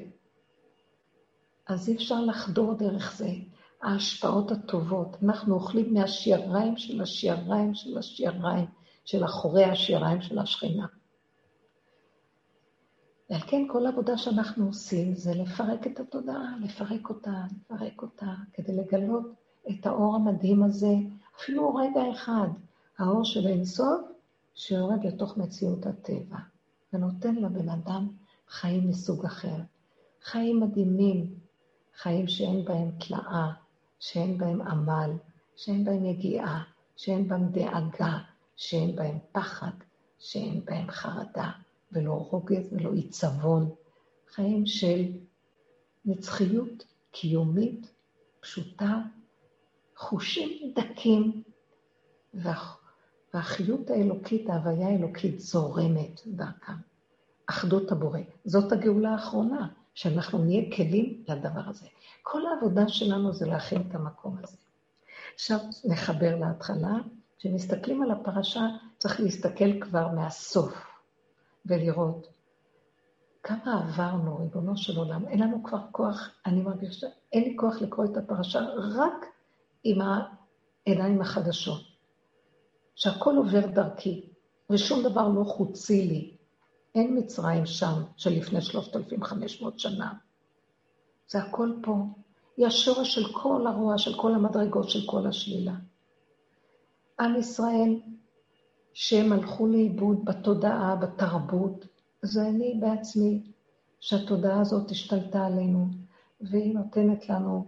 אז 1.66 1.88
אי 1.88 1.96
אפשר 1.96 2.20
לחדור 2.20 2.74
דרך 2.74 3.16
זה. 3.16 3.28
ההשפעות 3.86 4.50
הטובות. 4.50 5.16
אנחנו 5.22 5.54
אוכלים 5.54 5.94
מהשיריים 5.94 6.76
של 6.76 7.00
השיריים 7.00 7.74
של 7.74 7.98
השיריים 7.98 8.66
של 9.04 9.24
אחורי 9.24 9.64
השיריים 9.64 10.20
של 10.20 10.38
השכינה. 10.38 10.86
ועל 13.30 13.40
כן 13.40 13.62
כל 13.68 13.86
העבודה 13.86 14.18
שאנחנו 14.18 14.66
עושים 14.66 15.14
זה 15.14 15.34
לפרק 15.34 15.86
את 15.86 16.00
התודעה, 16.00 16.56
לפרק 16.60 17.08
אותה, 17.08 17.44
לפרק 17.56 18.02
אותה, 18.02 18.34
כדי 18.52 18.76
לגלות 18.76 19.26
את 19.70 19.86
האור 19.86 20.14
המדהים 20.14 20.62
הזה, 20.62 20.94
אפילו 21.36 21.74
רגע 21.74 22.00
אחד, 22.12 22.48
האור 22.98 23.24
של 23.24 23.46
אינסוף, 23.46 24.00
שיורד 24.54 25.04
לתוך 25.04 25.36
מציאות 25.36 25.86
הטבע, 25.86 26.36
ונותן 26.92 27.34
לבן 27.34 27.68
אדם 27.68 28.08
חיים 28.48 28.88
מסוג 28.88 29.24
אחר. 29.24 29.56
חיים 30.22 30.60
מדהימים, 30.60 31.34
חיים 31.96 32.28
שאין 32.28 32.64
בהם 32.64 32.90
תלאה, 32.98 33.65
שאין 34.00 34.38
בהם 34.38 34.62
עמל, 34.62 35.10
שאין 35.56 35.84
בהם 35.84 36.04
יגיעה, 36.04 36.62
שאין 36.96 37.28
בהם 37.28 37.48
דאגה, 37.48 38.18
שאין 38.56 38.96
בהם 38.96 39.18
פחד, 39.32 39.70
שאין 40.18 40.64
בהם 40.64 40.90
חרדה, 40.90 41.50
ולא 41.92 42.12
רוגז 42.12 42.72
ולא 42.72 42.92
עיצבון. 42.92 43.70
חיים 44.28 44.66
של 44.66 45.12
נצחיות 46.04 46.84
קיומית, 47.10 47.90
פשוטה, 48.40 49.02
חושים 49.96 50.72
דקים, 50.74 51.42
והחיות 53.34 53.90
האלוקית, 53.90 54.50
ההוויה 54.50 54.88
האלוקית 54.88 55.40
זורמת 55.40 56.20
דרכם. 56.26 56.72
אחדות 57.46 57.92
הבורא. 57.92 58.20
זאת 58.44 58.72
הגאולה 58.72 59.10
האחרונה, 59.10 59.68
שאנחנו 59.96 60.44
נהיה 60.44 60.76
כלים 60.76 61.24
לדבר 61.28 61.60
הזה. 61.66 61.86
כל 62.22 62.46
העבודה 62.46 62.88
שלנו 62.88 63.32
זה 63.32 63.46
להכין 63.46 63.84
את 63.88 63.94
המקום 63.94 64.36
הזה. 64.42 64.56
עכשיו 65.34 65.58
נחבר 65.84 66.36
להתחלה. 66.36 66.94
כשמסתכלים 67.38 68.02
על 68.02 68.10
הפרשה, 68.10 68.66
צריך 68.98 69.20
להסתכל 69.20 69.80
כבר 69.80 70.08
מהסוף 70.08 70.74
ולראות 71.66 72.26
כמה 73.42 73.82
עברנו, 73.84 74.38
ריבונו 74.38 74.76
של 74.76 74.98
עולם. 74.98 75.28
אין 75.28 75.42
לנו 75.42 75.62
כבר 75.62 75.80
כוח, 75.92 76.30
אני 76.46 76.62
מרגישה, 76.62 77.06
אין 77.32 77.44
לי 77.44 77.56
כוח 77.56 77.82
לקרוא 77.82 78.04
את 78.04 78.16
הפרשה 78.16 78.60
רק 78.96 79.26
עם 79.84 79.98
העיניים 80.00 81.20
החדשות. 81.20 81.82
שהכל 82.94 83.36
עובר 83.36 83.66
דרכי, 83.66 84.28
ושום 84.70 85.02
דבר 85.02 85.28
לא 85.28 85.44
חוצי 85.44 86.06
לי. 86.06 86.35
אין 86.96 87.18
מצרים 87.18 87.66
שם 87.66 88.02
של 88.16 88.30
לפני 88.30 88.60
3,500 88.60 89.78
שנה. 89.78 90.12
זה 91.28 91.38
הכל 91.38 91.72
פה. 91.82 91.96
היא 92.56 92.66
השורש 92.66 93.14
של 93.14 93.32
כל 93.32 93.66
הרוע, 93.66 93.98
של 93.98 94.20
כל 94.20 94.34
המדרגות, 94.34 94.90
של 94.90 95.06
כל 95.06 95.26
השלילה. 95.26 95.74
עם 97.20 97.36
ישראל, 97.36 98.00
שהם 98.92 99.32
הלכו 99.32 99.66
לאיבוד 99.66 100.24
בתודעה, 100.24 100.96
בתרבות, 100.96 101.86
זה 102.22 102.48
אני 102.48 102.78
בעצמי, 102.80 103.52
שהתודעה 104.00 104.60
הזאת 104.60 104.90
השתלטה 104.90 105.46
עלינו, 105.46 105.86
והיא 106.40 106.74
נותנת 106.74 107.28
לנו 107.28 107.66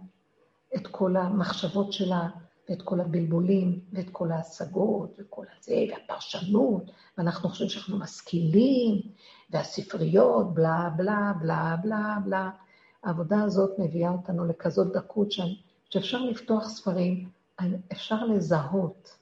את 0.75 0.87
כל 0.87 1.17
המחשבות 1.17 1.93
שלה, 1.93 2.29
ואת 2.69 2.81
כל 2.81 2.99
הבלבולים, 2.99 3.79
ואת 3.93 4.09
כל 4.11 4.31
ההשגות, 4.31 5.15
וכל 5.19 5.45
הזה, 5.59 5.85
והפרשנות, 5.89 6.91
ואנחנו 7.17 7.49
חושבים 7.49 7.69
שאנחנו 7.69 7.99
משכילים, 7.99 9.01
והספריות, 9.49 10.53
בלה, 10.53 10.89
בלה, 10.97 11.33
בלה, 11.41 11.75
בלה, 11.83 12.17
בלה. 12.25 12.49
העבודה 13.03 13.43
הזאת 13.43 13.79
מביאה 13.79 14.11
אותנו 14.11 14.45
לכזאת 14.45 14.93
דקות 14.93 15.31
שאפשר 15.89 16.21
לפתוח 16.25 16.69
ספרים, 16.69 17.29
אפשר 17.91 18.25
לזהות. 18.25 19.15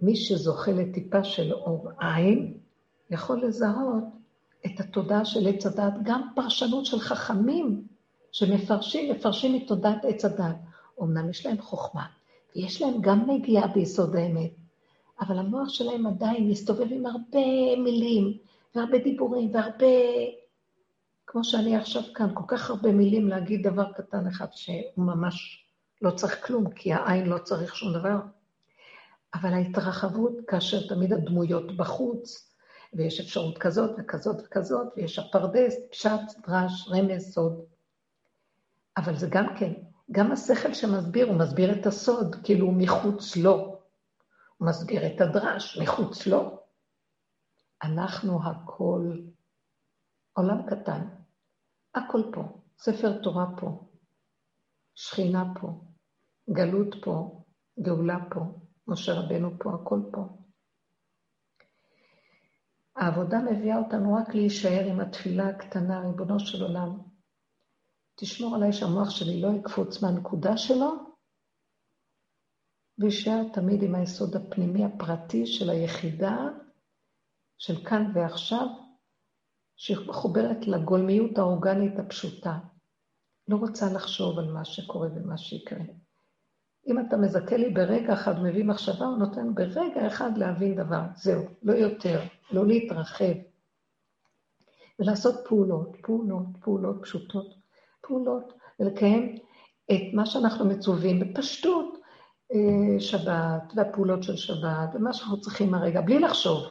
מי 0.00 0.16
שזוכה 0.16 0.72
לטיפה 0.72 1.24
של 1.24 1.52
אור 1.52 1.90
עין, 2.00 2.58
יכול 3.10 3.42
לזהות 3.44 4.04
את 4.66 4.80
התודעה 4.80 5.24
של 5.24 5.48
עץ 5.48 5.66
הדת, 5.66 5.94
גם 6.02 6.28
פרשנות 6.34 6.86
של 6.86 6.98
חכמים 6.98 7.86
שמפרשים, 8.32 9.12
מפרשים 9.12 9.62
את 9.62 9.68
תודעת 9.68 10.04
עץ 10.04 10.24
הדת. 10.24 10.56
אמנם 11.02 11.30
יש 11.30 11.46
להם 11.46 11.60
חוכמה, 11.60 12.06
ויש 12.56 12.82
להם 12.82 12.94
גם 13.00 13.30
נגיעה 13.30 13.66
ביסוד 13.66 14.16
האמת, 14.16 14.50
אבל 15.20 15.38
המוח 15.38 15.68
שלהם 15.68 16.06
עדיין 16.06 16.48
מסתובב 16.50 16.86
עם 16.92 17.06
הרבה 17.06 17.76
מילים, 17.84 18.38
והרבה 18.74 18.98
דיבורים, 18.98 19.54
והרבה... 19.54 19.86
כמו 21.26 21.44
שאני 21.44 21.76
עכשיו 21.76 22.02
כאן, 22.14 22.30
כל 22.34 22.44
כך 22.46 22.70
הרבה 22.70 22.92
מילים 22.92 23.28
להגיד 23.28 23.68
דבר 23.68 23.92
קטן 23.92 24.26
אחד 24.26 24.46
שהוא 24.52 25.04
ממש 25.04 25.64
לא 26.02 26.10
צריך 26.10 26.46
כלום, 26.46 26.70
כי 26.70 26.92
העין 26.92 27.26
לא 27.26 27.38
צריך 27.38 27.76
שום 27.76 27.92
דבר. 27.92 28.16
אבל 29.34 29.52
ההתרחבות, 29.52 30.32
כאשר 30.46 30.88
תמיד 30.88 31.12
הדמויות 31.12 31.76
בחוץ, 31.76 32.52
ויש 32.94 33.20
אפשרות 33.20 33.58
כזאת 33.58 33.90
וכזאת 33.98 34.36
וכזאת, 34.44 34.86
ויש 34.96 35.18
הפרדס, 35.18 35.74
פשט, 35.90 36.20
דרש, 36.46 36.88
רמז, 36.88 37.32
סוד. 37.34 37.60
אבל 38.96 39.16
זה 39.16 39.28
גם 39.30 39.46
כן, 39.58 39.72
גם 40.12 40.32
השכל 40.32 40.74
שמסביר, 40.74 41.26
הוא 41.28 41.38
מסביר 41.38 41.80
את 41.80 41.86
הסוד, 41.86 42.36
כאילו 42.44 42.66
הוא 42.66 42.74
מחוץ 42.78 43.36
לו. 43.36 43.80
הוא 44.56 44.68
מסביר 44.68 45.06
את 45.06 45.20
הדרש, 45.20 45.78
מחוץ 45.78 46.26
לו. 46.26 46.60
אנחנו 47.82 48.38
הכל 48.46 49.18
עולם 50.32 50.62
קטן, 50.70 51.08
הכל 51.94 52.22
פה, 52.32 52.42
ספר 52.78 53.22
תורה 53.22 53.46
פה, 53.60 53.86
שכינה 54.94 55.44
פה, 55.60 55.80
גלות 56.50 56.94
פה, 57.04 57.42
גאולה 57.80 58.18
פה, 58.30 58.40
משה 58.86 59.12
רבנו 59.12 59.50
פה, 59.58 59.74
הכל 59.74 60.00
פה. 60.12 60.28
העבודה 62.96 63.38
מביאה 63.38 63.78
אותנו 63.78 64.14
רק 64.14 64.34
להישאר 64.34 64.84
עם 64.90 65.00
התפילה 65.00 65.48
הקטנה, 65.48 66.00
ריבונו 66.00 66.40
של 66.40 66.62
עולם. 66.62 67.09
תשמור 68.20 68.56
עליי 68.56 68.72
שהמוח 68.72 69.10
שלי 69.10 69.40
לא 69.40 69.48
יקפוץ 69.48 70.02
מהנקודה 70.02 70.56
שלו, 70.56 70.90
ויישאר 72.98 73.42
תמיד 73.52 73.82
עם 73.82 73.94
היסוד 73.94 74.36
הפנימי 74.36 74.84
הפרטי 74.84 75.46
של 75.46 75.70
היחידה, 75.70 76.36
של 77.58 77.84
כאן 77.84 78.12
ועכשיו, 78.14 78.66
שמחוברת 79.76 80.66
לגולמיות 80.66 81.38
האורגנית 81.38 81.98
הפשוטה. 81.98 82.58
לא 83.48 83.56
רוצה 83.56 83.92
לחשוב 83.92 84.38
על 84.38 84.52
מה 84.52 84.64
שקורה 84.64 85.08
ומה 85.14 85.38
שיקרה. 85.38 85.84
אם 86.86 87.00
אתה 87.06 87.16
מזכה 87.16 87.56
לי 87.56 87.70
ברגע 87.70 88.12
אחד, 88.12 88.42
מביא 88.42 88.64
מחשבה, 88.64 89.06
הוא 89.06 89.18
נותן 89.18 89.54
ברגע 89.54 90.06
אחד 90.06 90.38
להבין 90.38 90.74
דבר. 90.74 91.02
זהו, 91.16 91.44
לא 91.62 91.72
יותר, 91.72 92.20
לא 92.52 92.66
להתרחב. 92.66 93.34
ולעשות 94.98 95.34
פעולות, 95.48 95.96
פעולות, 96.02 96.46
פעולות 96.60 96.96
פשוטות, 97.02 97.59
פעולות, 98.10 98.52
ולקיים 98.80 99.36
את 99.92 100.14
מה 100.14 100.26
שאנחנו 100.26 100.64
מצווים 100.64 101.20
בפשטות, 101.20 101.98
אה, 102.52 103.00
שבת, 103.00 103.72
והפעולות 103.76 104.22
של 104.22 104.36
שבת, 104.36 104.88
ומה 104.94 105.12
שאנחנו 105.12 105.40
צריכים 105.40 105.74
הרגע, 105.74 106.00
בלי 106.00 106.18
לחשוב, 106.18 106.62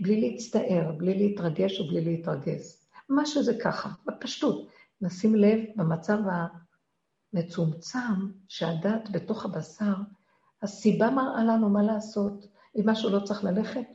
בלי 0.00 0.20
להצטער, 0.20 0.92
בלי 0.98 1.14
להתרגש 1.14 1.80
ובלי 1.80 2.04
להתרגז. 2.04 2.88
מה 3.08 3.26
שזה 3.26 3.58
ככה, 3.64 3.88
בפשטות. 4.06 4.68
נשים 5.00 5.34
לב 5.34 5.58
במצב 5.76 6.18
מצומצם 7.32 8.30
שהדת 8.48 9.08
בתוך 9.12 9.44
הבשר, 9.44 9.94
הסיבה 10.62 11.10
מראה 11.10 11.44
לנו 11.44 11.68
מה 11.68 11.82
לעשות. 11.82 12.46
אם 12.76 12.90
משהו 12.90 13.10
לא 13.10 13.20
צריך 13.20 13.44
ללכת, 13.44 13.86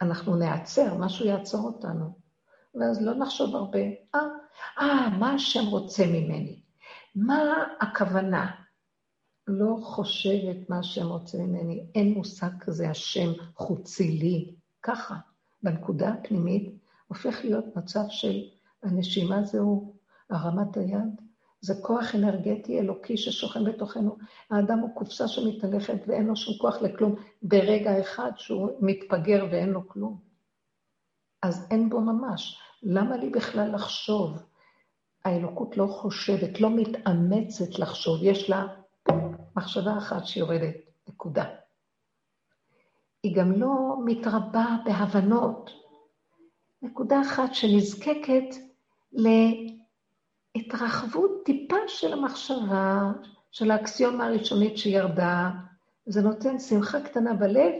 אנחנו 0.00 0.36
נעצר, 0.36 0.94
משהו 0.94 1.26
יעצור 1.26 1.66
אותנו. 1.66 2.18
ואז 2.74 3.02
לא 3.02 3.14
נחשוב 3.14 3.56
הרבה, 3.56 3.78
אה, 4.14 4.20
אה, 4.78 5.08
מה 5.18 5.32
השם 5.32 5.66
רוצה 5.66 6.06
ממני? 6.06 6.60
מה 7.14 7.64
הכוונה? 7.80 8.50
לא 9.46 9.76
חושבת 9.82 10.70
מה 10.70 10.78
השם 10.78 11.06
רוצה 11.06 11.38
ממני, 11.38 11.86
אין 11.94 12.14
מושג 12.14 12.50
כזה, 12.60 12.90
השם 12.90 13.32
חוצי 13.54 14.10
לי. 14.10 14.54
ככה, 14.82 15.14
בנקודה 15.62 16.08
הפנימית, 16.08 16.74
הופך 17.08 17.44
להיות 17.44 17.76
מצב 17.76 18.04
של 18.08 18.42
הנשימה 18.82 19.42
זהו, 19.42 19.94
הרמת 20.30 20.76
היד, 20.76 21.20
זה 21.60 21.74
כוח 21.82 22.14
אנרגטי 22.14 22.80
אלוקי 22.80 23.16
ששוכן 23.16 23.64
בתוכנו. 23.64 24.16
האדם 24.50 24.78
הוא 24.78 24.94
קופסה 24.94 25.28
שמתהלכת 25.28 25.98
ואין 26.06 26.26
לו 26.26 26.36
שום 26.36 26.58
כוח 26.58 26.82
לכלום 26.82 27.14
ברגע 27.42 28.00
אחד 28.00 28.30
שהוא 28.36 28.70
מתפגר 28.80 29.46
ואין 29.50 29.68
לו 29.68 29.88
כלום. 29.88 30.20
אז 31.42 31.66
אין 31.70 31.90
בו 31.90 32.00
ממש. 32.00 32.60
למה 32.82 33.16
לי 33.16 33.30
בכלל 33.30 33.74
לחשוב? 33.74 34.42
האלוקות 35.24 35.76
לא 35.76 35.86
חושבת, 35.86 36.60
לא 36.60 36.70
מתאמצת 36.70 37.78
לחשוב, 37.78 38.18
יש 38.22 38.50
לה 38.50 38.66
מחשבה 39.56 39.98
אחת 39.98 40.26
שיורדת, 40.26 40.74
נקודה. 41.08 41.44
היא 43.22 43.36
גם 43.36 43.52
לא 43.52 43.96
מתרבה 44.04 44.66
בהבנות. 44.84 45.70
נקודה 46.82 47.20
אחת 47.20 47.54
שנזקקת 47.54 48.56
ל... 49.12 49.28
התרחבות 50.56 51.30
טיפה 51.44 51.76
של 51.88 52.12
המחשבה, 52.12 53.12
של 53.50 53.70
האקסיומה 53.70 54.26
הראשונית 54.26 54.78
שירדה, 54.78 55.50
זה 56.06 56.22
נותן 56.22 56.58
שמחה 56.58 57.00
קטנה 57.00 57.34
בלב 57.34 57.72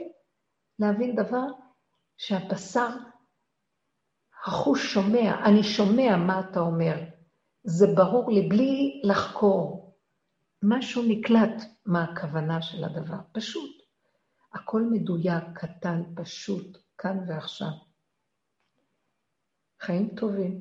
להבין 0.78 1.16
דבר 1.16 1.46
שהבשר, 2.16 2.88
החוש 4.46 4.94
שומע, 4.94 5.44
אני 5.44 5.62
שומע 5.62 6.16
מה 6.16 6.40
אתה 6.40 6.60
אומר. 6.60 6.94
זה 7.64 7.86
ברור 7.94 8.30
לי 8.30 8.48
בלי 8.48 9.00
לחקור. 9.04 9.94
משהו 10.62 11.02
נקלט 11.08 11.62
מה 11.86 12.04
הכוונה 12.04 12.62
של 12.62 12.84
הדבר, 12.84 13.16
פשוט. 13.32 13.70
הכל 14.54 14.82
מדויק, 14.82 15.44
קטן, 15.54 16.02
פשוט, 16.14 16.78
כאן 16.98 17.18
ועכשיו. 17.28 17.68
חיים 19.80 20.08
טובים. 20.08 20.60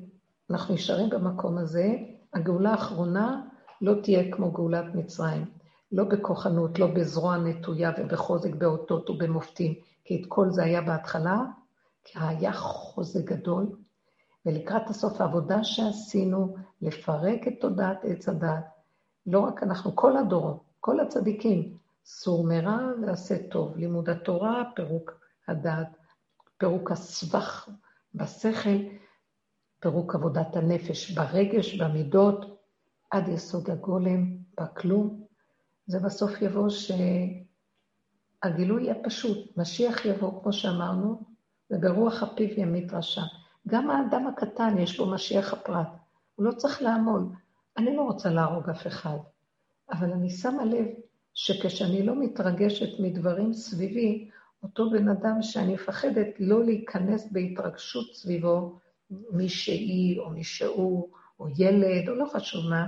אנחנו 0.50 0.74
נשארים 0.74 1.10
במקום 1.10 1.58
הזה, 1.58 1.94
הגאולה 2.34 2.70
האחרונה 2.70 3.42
לא 3.82 3.94
תהיה 4.02 4.32
כמו 4.36 4.52
גאולת 4.52 4.94
מצרים. 4.94 5.44
לא 5.92 6.04
בכוחנות, 6.04 6.78
לא 6.78 6.86
בזרוע 6.86 7.36
נטויה 7.36 7.90
ובחוזק 7.98 8.54
באותות 8.54 9.10
ובמופתים, 9.10 9.74
כי 10.04 10.22
את 10.22 10.26
כל 10.28 10.50
זה 10.50 10.64
היה 10.64 10.80
בהתחלה, 10.82 11.36
כי 12.06 12.18
היה 12.18 12.52
חוזק 12.52 13.24
גדול, 13.24 13.66
ולקראת 14.46 14.90
הסוף 14.90 15.20
העבודה 15.20 15.64
שעשינו, 15.64 16.56
לפרק 16.82 17.48
את 17.48 17.52
תודעת 17.60 18.04
עץ 18.04 18.28
הדת, 18.28 18.64
לא 19.26 19.40
רק 19.40 19.62
אנחנו, 19.62 19.96
כל 19.96 20.16
הדורות, 20.16 20.62
כל 20.80 21.00
הצדיקים, 21.00 21.76
סור 22.04 22.46
מרע 22.46 22.78
ועשה 23.02 23.48
טוב, 23.48 23.76
לימוד 23.76 24.10
התורה, 24.10 24.64
פירוק 24.74 25.20
הדת, 25.48 25.96
פירוק 26.58 26.90
הסבך 26.90 27.68
בשכל, 28.14 28.78
פירוק 29.80 30.14
עבודת 30.14 30.56
הנפש 30.56 31.10
ברגש, 31.10 31.80
במידות, 31.80 32.60
עד 33.10 33.28
יסוד 33.28 33.70
הגולם, 33.70 34.36
בכלום. 34.60 35.26
זה 35.86 36.00
בסוף 36.00 36.32
יבוא 36.42 36.68
שהגילוי 38.42 38.82
יהיה 38.82 38.94
פשוט. 39.04 39.56
משיח 39.56 40.04
יבוא, 40.04 40.42
כמו 40.42 40.52
שאמרנו, 40.52 41.35
וברוח 41.70 42.22
הפיו 42.22 42.60
ימית 42.60 42.92
רשע. 42.92 43.22
גם 43.68 43.90
האדם 43.90 44.26
הקטן 44.26 44.78
יש 44.78 44.98
לו 44.98 45.10
משיח 45.10 45.52
הפרט. 45.52 45.88
הוא 46.34 46.46
לא 46.46 46.52
צריך 46.52 46.82
לעמול. 46.82 47.22
אני 47.76 47.96
לא 47.96 48.02
רוצה 48.02 48.30
להרוג 48.30 48.70
אף 48.70 48.86
אחד, 48.86 49.16
אבל 49.90 50.12
אני 50.12 50.30
שמה 50.30 50.64
לב 50.64 50.86
שכשאני 51.34 52.02
לא 52.02 52.20
מתרגשת 52.20 53.00
מדברים 53.00 53.52
סביבי, 53.52 54.30
אותו 54.62 54.90
בן 54.90 55.08
אדם 55.08 55.42
שאני 55.42 55.74
מפחדת 55.74 56.28
לא 56.38 56.64
להיכנס 56.64 57.32
בהתרגשות 57.32 58.14
סביבו, 58.14 58.78
מי 59.10 59.48
שהיא 59.48 60.20
או 60.20 60.30
מי 60.30 60.44
שהוא, 60.44 61.08
או 61.40 61.46
ילד, 61.56 62.08
או 62.08 62.14
לא 62.14 62.26
חשוב 62.26 62.70
מה, 62.70 62.86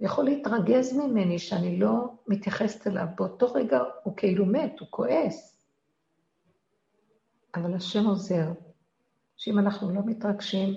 יכול 0.00 0.24
להתרגז 0.24 0.96
ממני 0.96 1.38
שאני 1.38 1.78
לא 1.78 2.14
מתייחסת 2.28 2.86
אליו. 2.86 3.06
באותו 3.16 3.52
רגע 3.52 3.80
הוא 4.02 4.16
כאילו 4.16 4.46
מת, 4.46 4.80
הוא 4.80 4.88
כועס. 4.90 5.53
אבל 7.54 7.74
השם 7.74 8.06
עוזר, 8.06 8.52
שאם 9.36 9.58
אנחנו 9.58 9.90
לא 9.90 10.00
מתרגשים, 10.06 10.74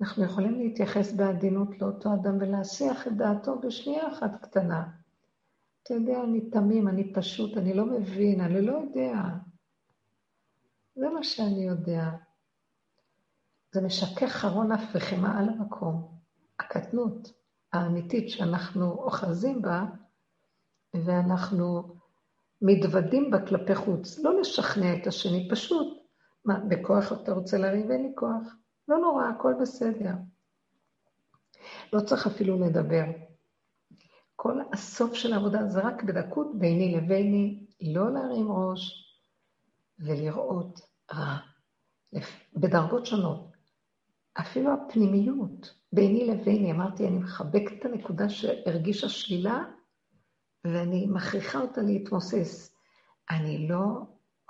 אנחנו 0.00 0.24
יכולים 0.24 0.58
להתייחס 0.58 1.12
בעדינות 1.12 1.80
לאותו 1.80 2.14
אדם 2.14 2.36
ולהסיח 2.40 3.06
את 3.06 3.16
דעתו 3.16 3.60
בשנייה 3.60 4.12
אחת 4.12 4.30
קטנה. 4.42 4.88
אתה 5.82 5.94
יודע, 5.94 6.22
אני 6.24 6.50
תמים, 6.50 6.88
אני 6.88 7.12
פשוט, 7.12 7.56
אני 7.56 7.74
לא 7.74 7.86
מבין, 7.86 8.40
אני 8.40 8.66
לא 8.66 8.72
יודע. 8.72 9.14
זה 10.94 11.08
מה 11.08 11.22
שאני 11.22 11.64
יודע. 11.64 12.10
זה 13.72 13.80
משכך 13.80 14.28
חרון 14.28 14.72
אף 14.72 14.82
וחמאה 14.94 15.38
על 15.38 15.48
המקום. 15.48 16.18
הקטנות 16.60 17.32
האמיתית 17.72 18.30
שאנחנו 18.30 18.92
אוחזים 18.92 19.62
בה, 19.62 19.84
ואנחנו 20.94 21.96
מתוודים 22.62 23.30
בה 23.30 23.46
כלפי 23.46 23.74
חוץ. 23.74 24.18
לא 24.18 24.40
לשכנע 24.40 24.96
את 24.96 25.06
השני, 25.06 25.48
פשוט 25.50 26.01
מה, 26.44 26.58
בכוח 26.68 27.12
אתה 27.12 27.32
רוצה 27.32 27.58
לריב? 27.58 27.90
אין 27.90 28.02
לי 28.02 28.12
כוח. 28.14 28.56
לא 28.88 28.98
נורא, 28.98 29.28
הכל 29.28 29.54
בסדר. 29.60 30.14
לא 31.92 32.00
צריך 32.00 32.26
אפילו 32.26 32.60
לדבר. 32.60 33.04
כל 34.36 34.60
הסוף 34.72 35.14
של 35.14 35.32
העבודה 35.32 35.66
זה 35.66 35.80
רק 35.80 36.02
בדקות 36.02 36.58
ביני 36.58 36.96
לביני, 36.96 37.66
לא 37.80 38.12
להרים 38.12 38.52
ראש 38.52 39.12
ולראות 39.98 40.80
רע, 41.14 41.36
בדרגות 42.56 43.06
שונות. 43.06 43.52
אפילו 44.34 44.72
הפנימיות, 44.72 45.74
ביני 45.92 46.26
לביני, 46.26 46.72
אמרתי, 46.72 47.08
אני 47.08 47.18
מחבקת 47.18 47.72
את 47.78 47.84
הנקודה 47.84 48.28
שהרגישה 48.28 49.08
שלילה, 49.08 49.64
ואני 50.64 51.06
מכריחה 51.06 51.60
אותה 51.60 51.80
להתמוסס. 51.82 52.76
אני 53.30 53.68
לא 53.68 54.02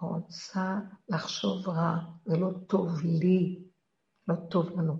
רוצה 0.08 0.78
לחשוב 1.08 1.68
רע, 1.68 1.96
זה 2.24 2.36
לא 2.36 2.50
טוב 2.66 3.00
לי, 3.00 3.62
לא 4.28 4.34
טוב 4.50 4.80
לנו. 4.80 4.96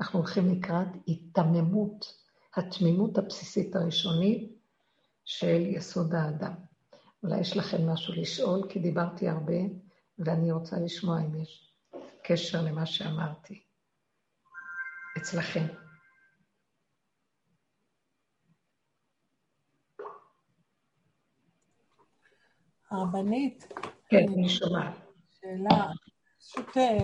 אנחנו 0.00 0.18
הולכים 0.18 0.50
לקראת 0.50 0.88
היתממות, 1.06 2.22
התמימות 2.56 3.18
הבסיסית 3.18 3.76
הראשונית 3.76 4.58
של 5.24 5.60
יסוד 5.66 6.14
האדם. 6.14 6.52
אולי 7.22 7.40
יש 7.40 7.56
לכם 7.56 7.88
משהו 7.88 8.14
לשאול, 8.14 8.68
כי 8.68 8.78
דיברתי 8.78 9.28
הרבה, 9.28 9.54
ואני 10.18 10.52
רוצה 10.52 10.76
לשמוע 10.80 11.20
אם 11.20 11.34
יש 11.34 11.74
קשר 12.24 12.62
למה 12.62 12.86
שאמרתי. 12.86 13.62
אצלכם. 15.18 15.66
הרבנית. 22.90 23.72
כן, 24.12 24.32
אני 24.32 24.48
שומעת. 24.48 24.92
שאלה, 25.40 25.86
פשוט, 26.38 26.76
אה, 26.76 26.98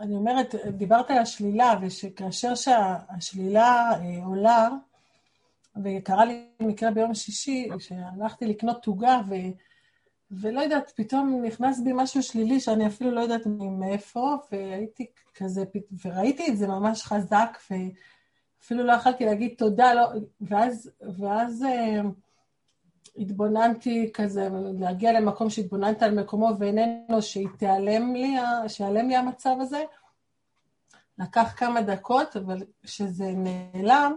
אני 0.00 0.14
אומרת, 0.14 0.54
דיברת 0.54 1.10
על 1.10 1.18
השלילה, 1.18 1.74
ושכאשר 1.82 2.54
שהשלילה 2.54 3.90
אה, 3.92 4.24
עולה, 4.24 4.68
וקרה 5.84 6.24
לי 6.24 6.46
מקרה 6.60 6.90
ביום 6.90 7.14
שישי, 7.14 7.68
שהלכתי 7.78 8.46
לקנות 8.46 8.82
תוגה, 8.82 9.20
ו... 9.28 9.34
ולא 10.30 10.60
יודעת, 10.60 10.92
פתאום 10.96 11.42
נכנס 11.44 11.80
בי 11.80 11.90
משהו 11.94 12.22
שלילי 12.22 12.60
שאני 12.60 12.86
אפילו 12.86 13.10
לא 13.10 13.20
יודעת 13.20 13.46
מאיפה, 13.78 14.36
והייתי 14.52 15.06
כזה, 15.34 15.64
וראיתי 16.04 16.48
את 16.48 16.56
זה 16.56 16.66
ממש 16.66 17.02
חזק, 17.02 17.58
ואפילו 17.70 18.84
לא 18.84 18.92
יכלתי 18.92 19.24
להגיד 19.24 19.54
תודה, 19.58 19.94
לא, 19.94 20.08
ואז, 20.40 20.90
ואז 21.18 21.64
אה, 21.64 22.00
התבוננתי 23.16 24.10
כזה, 24.14 24.48
להגיע 24.78 25.12
למקום 25.12 25.50
שהתבוננת 25.50 26.02
על 26.02 26.20
מקומו 26.20 26.50
ואיננו, 26.58 27.22
שיתעלם 27.22 28.14
לי, 28.14 28.36
שיעלם 28.68 29.08
לי 29.08 29.16
המצב 29.16 29.56
הזה. 29.60 29.84
לקח 31.18 31.54
כמה 31.56 31.82
דקות, 31.82 32.36
אבל 32.36 32.62
כשזה 32.82 33.32
נעלם, 33.36 34.12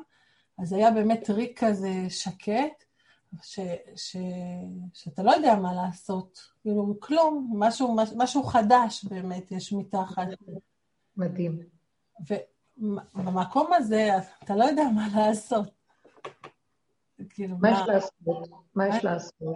אז 0.60 0.74
היה 0.74 0.92
באמת 0.92 1.30
ריק 1.30 1.64
כזה 1.64 1.90
שקט, 2.10 2.84
ש, 3.42 3.60
ש, 3.96 4.18
שאתה 4.94 5.24
לא 5.24 5.32
יודע 5.32 5.56
מה 5.56 5.74
לעשות, 5.74 6.40
כאילו 6.62 6.98
כלום, 7.00 7.54
משהו, 7.56 7.96
משהו 8.16 8.44
חדש 8.44 9.06
באמת 9.06 9.52
יש 9.52 9.74
מתחת. 9.74 10.28
מדהים. 11.18 11.60
ובמקום 12.78 13.74
הזה 13.74 14.10
אתה 14.44 14.56
לא 14.56 14.64
יודע 14.64 14.84
מה 14.96 15.08
לעשות. 15.16 15.70
כאילו, 17.30 17.58
מה, 17.58 17.72
יש 17.72 17.80
לעשות? 17.88 18.48
מה 18.76 18.88
יש 18.88 19.04
לעשות? 19.04 19.56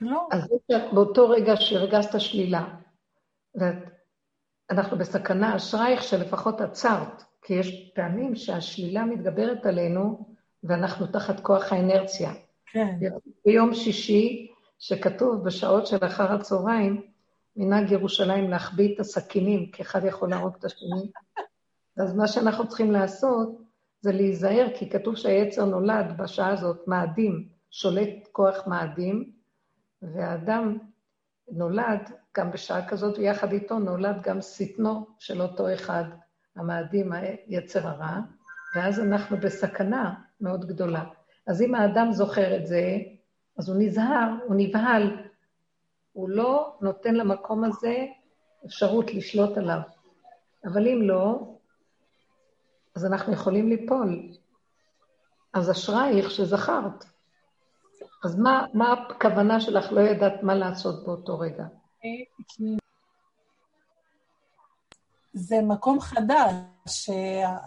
לא. 0.00 0.28
אז 0.32 0.48
באותו 0.92 1.28
רגע 1.28 1.56
שהרגשת 1.56 2.20
שלילה, 2.20 2.78
ואנחנו 3.54 4.98
בסכנה, 4.98 5.56
אשרייך 5.56 6.02
שלפחות 6.02 6.60
עצרת, 6.60 7.22
כי 7.42 7.54
יש 7.54 7.90
פעמים 7.94 8.36
שהשלילה 8.36 9.04
מתגברת 9.04 9.66
עלינו, 9.66 10.34
ואנחנו 10.64 11.06
תחת 11.06 11.40
כוח 11.40 11.72
האנרציה. 11.72 12.32
כן. 12.66 12.98
ביום 13.44 13.74
שישי, 13.74 14.52
שכתוב 14.78 15.44
בשעות 15.44 15.86
של 15.86 16.06
אחר 16.06 16.32
הצהריים, 16.32 17.02
מנהג 17.56 17.90
ירושלים 17.90 18.50
להחביא 18.50 18.94
את 18.94 19.00
הסכינים, 19.00 19.70
כי 19.70 19.82
אחד 19.82 20.04
יכול 20.04 20.30
להרוג 20.30 20.54
את 20.58 20.64
השני. 20.64 21.10
אז 21.96 22.14
מה 22.16 22.28
שאנחנו 22.28 22.68
צריכים 22.68 22.92
לעשות 22.92 23.60
זה 24.00 24.12
להיזהר, 24.12 24.66
כי 24.74 24.90
כתוב 24.90 25.16
שהיצר 25.16 25.64
נולד 25.64 26.16
בשעה 26.16 26.52
הזאת, 26.52 26.88
מאדים, 26.88 27.48
שולט 27.70 28.28
כוח 28.32 28.66
מאדים, 28.66 29.32
והאדם 30.02 30.78
נולד 31.48 32.10
גם 32.36 32.50
בשעה 32.50 32.88
כזאת, 32.88 33.18
ויחד 33.18 33.52
איתו 33.52 33.78
נולד 33.78 34.22
גם 34.22 34.40
שטנו 34.40 35.06
של 35.18 35.42
אותו 35.42 35.74
אחד, 35.74 36.04
המאדים, 36.56 37.12
היצר 37.12 37.88
הרע, 37.88 38.18
ואז 38.74 39.00
אנחנו 39.00 39.36
בסכנה 39.36 40.14
מאוד 40.40 40.64
גדולה. 40.64 41.04
אז 41.46 41.62
אם 41.62 41.74
האדם 41.74 42.12
זוכר 42.12 42.56
את 42.56 42.66
זה, 42.66 42.98
אז 43.58 43.68
הוא 43.68 43.76
נזהר, 43.78 44.34
הוא 44.46 44.54
נבהל, 44.58 45.16
הוא 46.12 46.28
לא 46.28 46.76
נותן 46.80 47.14
למקום 47.14 47.64
הזה 47.64 48.06
אפשרות 48.66 49.14
לשלוט 49.14 49.58
עליו. 49.58 49.80
אבל 50.64 50.88
אם 50.88 51.02
לא, 51.02 51.49
אז 52.96 53.06
אנחנו 53.06 53.32
יכולים 53.32 53.68
ליפול. 53.68 54.32
אז 55.52 55.70
אשרייך 55.70 56.30
שזכרת. 56.30 57.04
אז 58.24 58.38
מה, 58.38 58.66
מה 58.74 58.92
הכוונה 58.92 59.60
שלך 59.60 59.92
לא 59.92 60.00
ידעת 60.00 60.42
מה 60.42 60.54
לעשות 60.54 61.04
באותו 61.06 61.38
רגע? 61.38 61.64
זה 65.32 65.56
מקום 65.62 66.00
חדש, 66.00 67.10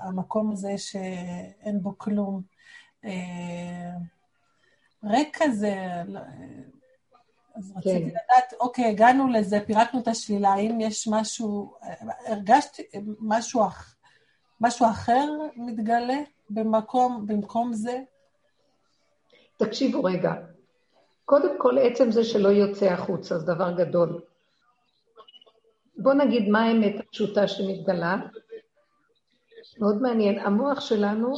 המקום 0.04 0.52
הזה 0.52 0.78
שאין 0.78 1.82
בו 1.82 1.98
כלום. 1.98 2.42
אה, 3.06 3.92
ריק 5.04 5.38
כזה, 5.42 5.76
לא, 6.08 6.20
אז 7.56 7.74
כן. 7.84 7.90
רציתי 7.90 8.06
לדעת, 8.06 8.54
אוקיי, 8.60 8.86
הגענו 8.86 9.28
לזה, 9.28 9.60
פירקנו 9.66 10.00
את 10.00 10.08
השלילה, 10.08 10.50
האם 10.50 10.82
יש 10.82 11.08
משהו, 11.12 11.74
הרגשתי 12.28 12.84
משהו, 13.20 13.64
משהו 14.62 14.90
אחר 14.90 15.30
מתגלה 15.56 16.20
במקום, 16.50 17.28
במקום 17.28 17.74
זה? 17.74 18.00
תקשיבו 19.58 20.04
רגע, 20.04 20.34
קודם 21.26 21.60
כל, 21.60 21.78
עצם 21.78 22.12
זה 22.12 22.24
שלא 22.24 22.50
יוצא 22.50 22.86
החוצה, 22.86 23.38
זה 23.40 23.46
דבר 23.46 23.72
גדול. 23.72 24.22
בואו 25.98 26.16
נגיד 26.16 26.50
מה 26.50 26.64
האמת 26.64 27.00
הפשוטה 27.00 27.48
שמתגלה. 27.48 28.18
מאוד 29.80 30.02
מעניין. 30.02 30.40
המוח 30.40 30.80
שלנו 30.80 31.34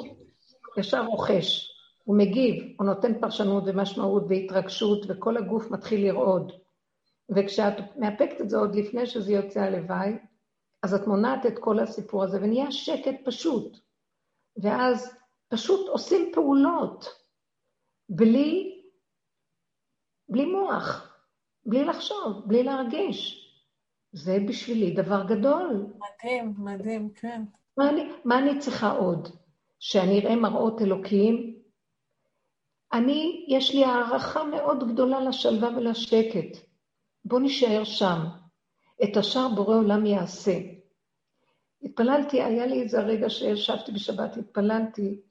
ישר 0.78 1.06
רוכש, 1.06 1.72
הוא 2.04 2.18
מגיב, 2.18 2.64
הוא 2.78 2.88
נותן 2.88 3.20
פרשנות 3.20 3.64
ומשמעות 3.66 4.24
והתרגשות, 4.30 5.06
וכל 5.08 5.38
הגוף 5.38 5.72
מתחיל 5.72 6.08
לרעוד. 6.08 6.52
וכשאת 7.30 7.74
מאפקת 7.98 8.42
את 8.42 8.50
זה 8.50 8.58
עוד 8.58 8.76
לפני 8.76 9.06
שזה 9.06 9.32
יוצא 9.34 9.62
הלוואי, 9.62 10.18
אז 10.86 10.94
את 10.94 11.08
מונעת 11.08 11.46
את 11.46 11.60
כל 11.60 11.80
הסיפור 11.80 12.24
הזה, 12.24 12.38
ונהיה 12.42 12.72
שקט 12.72 13.16
פשוט. 13.26 13.78
ואז 14.58 15.18
פשוט 15.48 15.88
עושים 15.90 16.32
פעולות, 16.34 17.06
בלי, 18.10 18.82
בלי 20.30 20.46
מוח, 20.46 21.18
בלי 21.66 21.86
לחשוב, 21.86 22.44
בלי 22.46 22.64
להרגיש. 22.64 23.42
זה 24.12 24.38
בשבילי 24.48 24.92
דבר 24.92 25.24
גדול. 25.24 25.86
מדהים, 25.98 26.54
מדהים, 26.58 27.10
כן. 27.10 27.44
מה 27.78 27.90
אני, 27.90 28.12
מה 28.26 28.40
אני 28.40 28.60
צריכה 28.60 28.92
עוד? 28.92 29.28
שאני 29.80 30.20
אראה 30.20 30.36
מראות 30.36 30.82
אלוקיים? 30.82 31.56
אני, 32.94 33.46
יש 33.50 33.76
לי 33.76 33.86
הערכה 33.86 34.44
מאוד 34.44 34.94
גדולה 34.94 35.20
לשלווה 35.20 35.70
ולשקט. 35.78 36.58
בואו 37.26 37.42
נישאר 37.42 37.84
שם. 37.84 38.20
את 39.04 39.18
השאר 39.18 39.48
בורא 39.56 39.76
עולם 39.76 40.06
יעשה. 40.06 40.75
התפללתי, 41.86 42.42
היה 42.42 42.66
לי 42.66 42.82
איזה 42.82 43.00
רגע 43.00 43.30
שישבתי 43.30 43.92
בשבת, 43.92 44.38
התפללתי. 44.38 45.22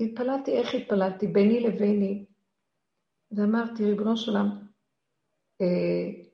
התפללתי, 0.00 0.58
איך 0.58 0.74
התפללתי? 0.74 1.26
ביני 1.26 1.60
לביני. 1.60 2.24
ואמרתי, 3.32 3.84
ריבונו 3.84 4.16
של 4.16 4.30
עולם, 4.30 4.66
אה, 5.60 6.24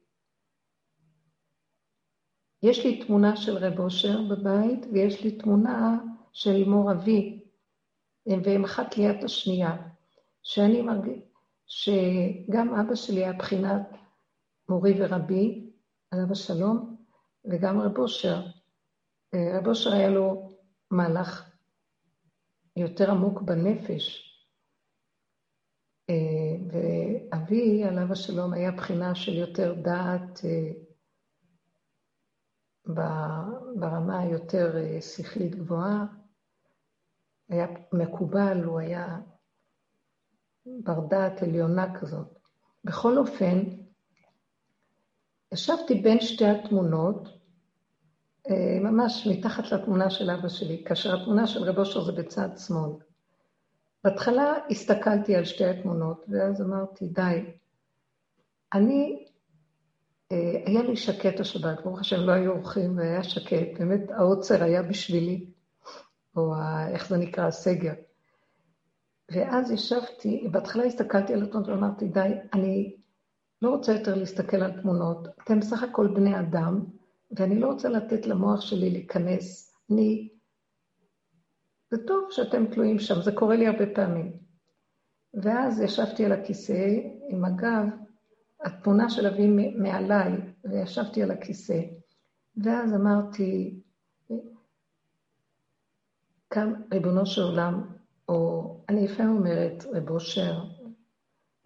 יש 2.62 2.86
לי 2.86 3.04
תמונה 3.04 3.36
של 3.36 3.56
רב 3.56 3.80
אושר 3.80 4.22
בבית, 4.30 4.86
ויש 4.92 5.24
לי 5.24 5.38
תמונה 5.38 5.98
של 6.32 6.64
מור 6.64 6.92
אבי, 6.92 7.44
והם 8.26 8.64
אחת 8.64 8.96
ליד 8.96 9.24
השנייה, 9.24 9.76
שאני 10.42 10.82
מרגיש 10.82 11.18
שגם 11.66 12.74
אבא 12.74 12.94
שלי 12.94 13.24
היה 13.24 13.32
בחינת 13.32 13.96
מורי 14.68 14.94
ורבי, 14.98 15.70
עליו 16.10 16.32
השלום, 16.32 16.96
וגם 17.44 17.80
רב 17.80 17.98
אושר. 17.98 18.59
רב 19.34 19.66
אושר 19.66 19.92
היה 19.92 20.08
לו 20.08 20.50
מהלך 20.90 21.50
יותר 22.76 23.10
עמוק 23.10 23.42
בנפש, 23.42 24.26
ואבי, 26.70 27.84
עליו 27.84 28.12
השלום, 28.12 28.52
היה 28.52 28.70
בחינה 28.70 29.14
של 29.14 29.32
יותר 29.32 29.74
דעת, 29.82 30.40
ברמה 33.76 34.18
היותר 34.18 34.76
אה, 34.76 35.02
שכלית 35.02 35.54
גבוהה, 35.54 36.06
היה 37.48 37.66
מקובל, 37.92 38.64
הוא 38.64 38.78
היה 38.78 39.20
בר 40.66 41.06
דעת 41.08 41.42
עליונה 41.42 42.00
כזאת. 42.00 42.38
בכל 42.84 43.18
אופן, 43.18 43.58
ישבתי 45.52 45.94
בין 45.94 46.20
שתי 46.20 46.46
התמונות, 46.46 47.28
אה, 47.28 47.39
ממש 48.80 49.26
מתחת 49.30 49.72
לתמונה 49.72 50.10
של 50.10 50.30
אבא 50.30 50.48
שלי, 50.48 50.84
כאשר 50.84 51.20
התמונה 51.20 51.46
של 51.46 51.62
רב 51.62 51.78
אושר 51.78 52.04
זה 52.04 52.12
בצד 52.12 52.48
שמאל. 52.66 52.90
בהתחלה 54.04 54.54
הסתכלתי 54.70 55.36
על 55.36 55.44
שתי 55.44 55.64
התמונות, 55.64 56.24
ואז 56.28 56.62
אמרתי, 56.62 57.06
די, 57.06 57.44
אני, 58.72 59.26
אה, 60.32 60.62
היה 60.66 60.82
לי 60.82 60.96
שקט 60.96 61.40
השבת, 61.40 61.84
ברוך 61.84 62.00
השם 62.00 62.20
לא 62.20 62.32
היו 62.32 62.52
אורחים 62.52 62.98
והיה 62.98 63.22
שקט, 63.22 63.78
באמת 63.78 64.10
העוצר 64.10 64.62
היה 64.62 64.82
בשבילי, 64.82 65.46
או 66.36 66.54
ה, 66.54 66.88
איך 66.88 67.08
זה 67.08 67.16
נקרא, 67.16 67.46
הסגר. 67.46 67.92
ואז 69.32 69.70
ישבתי, 69.70 70.48
בהתחלה 70.50 70.84
הסתכלתי 70.84 71.32
על 71.32 71.42
התמונות 71.42 71.68
ואמרתי, 71.68 72.08
די, 72.08 72.32
אני 72.54 72.96
לא 73.62 73.70
רוצה 73.70 73.92
יותר 73.92 74.14
להסתכל 74.14 74.56
על 74.56 74.80
תמונות, 74.80 75.28
אתם 75.44 75.60
בסך 75.60 75.82
הכל 75.82 76.06
בני 76.14 76.40
אדם, 76.40 76.84
ואני 77.36 77.60
לא 77.60 77.66
רוצה 77.66 77.88
לתת 77.88 78.26
למוח 78.26 78.60
שלי 78.60 78.90
להיכנס. 78.90 79.74
אני... 79.90 80.28
זה 81.90 82.06
טוב 82.06 82.28
שאתם 82.30 82.66
תלויים 82.66 82.98
שם, 82.98 83.22
זה 83.22 83.32
קורה 83.32 83.56
לי 83.56 83.66
הרבה 83.66 83.84
פעמים. 83.94 84.32
ואז 85.34 85.80
ישבתי 85.80 86.24
על 86.24 86.32
הכיסא 86.32 86.86
עם 87.28 87.44
הגב, 87.44 87.86
התמונה 88.64 89.10
של 89.10 89.26
אבי 89.26 89.46
מעליי, 89.76 90.32
וישבתי 90.64 91.22
על 91.22 91.30
הכיסא. 91.30 91.80
ואז 92.56 92.94
אמרתי, 92.94 93.80
כאן 96.50 96.72
ריבונו 96.92 97.26
של 97.26 97.42
עולם, 97.42 97.90
או 98.28 98.76
אני 98.88 99.04
לפעמים 99.04 99.36
אומרת, 99.36 99.84
רב 99.92 100.10
אושר, 100.10 100.64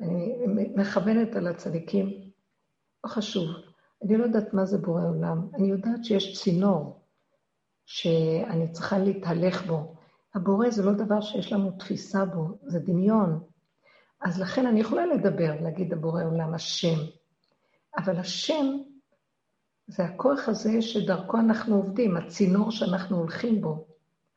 אני 0.01 0.47
מכוונת 0.75 1.37
על 1.37 1.47
הצדיקים, 1.47 2.31
לא 3.05 3.11
חשוב. 3.11 3.74
אני 4.05 4.17
לא 4.17 4.25
יודעת 4.25 4.55
מה 4.55 4.65
זה 4.65 4.79
בורא 4.79 5.03
עולם. 5.09 5.49
אני 5.55 5.69
יודעת 5.69 6.05
שיש 6.05 6.43
צינור 6.43 7.01
שאני 7.87 8.73
צריכה 8.73 8.99
להתהלך 8.99 9.67
בו. 9.67 9.95
הבורא 10.35 10.71
זה 10.71 10.83
לא 10.83 10.93
דבר 10.93 11.21
שיש 11.21 11.53
לנו 11.53 11.71
תפיסה 11.79 12.25
בו, 12.25 12.59
זה 12.63 12.79
דמיון. 12.79 13.41
אז 14.21 14.41
לכן 14.41 14.67
אני 14.67 14.81
יכולה 14.81 15.07
לדבר, 15.07 15.61
להגיד 15.61 15.93
הבורא 15.93 16.25
עולם, 16.25 16.55
השם. 16.55 16.99
אבל 17.99 18.17
השם 18.17 18.67
זה 19.87 20.05
הכוח 20.05 20.49
הזה 20.49 20.83
שדרכו 20.83 21.39
אנחנו 21.39 21.77
עובדים, 21.77 22.17
הצינור 22.17 22.71
שאנחנו 22.71 23.17
הולכים 23.17 23.61
בו. 23.61 23.87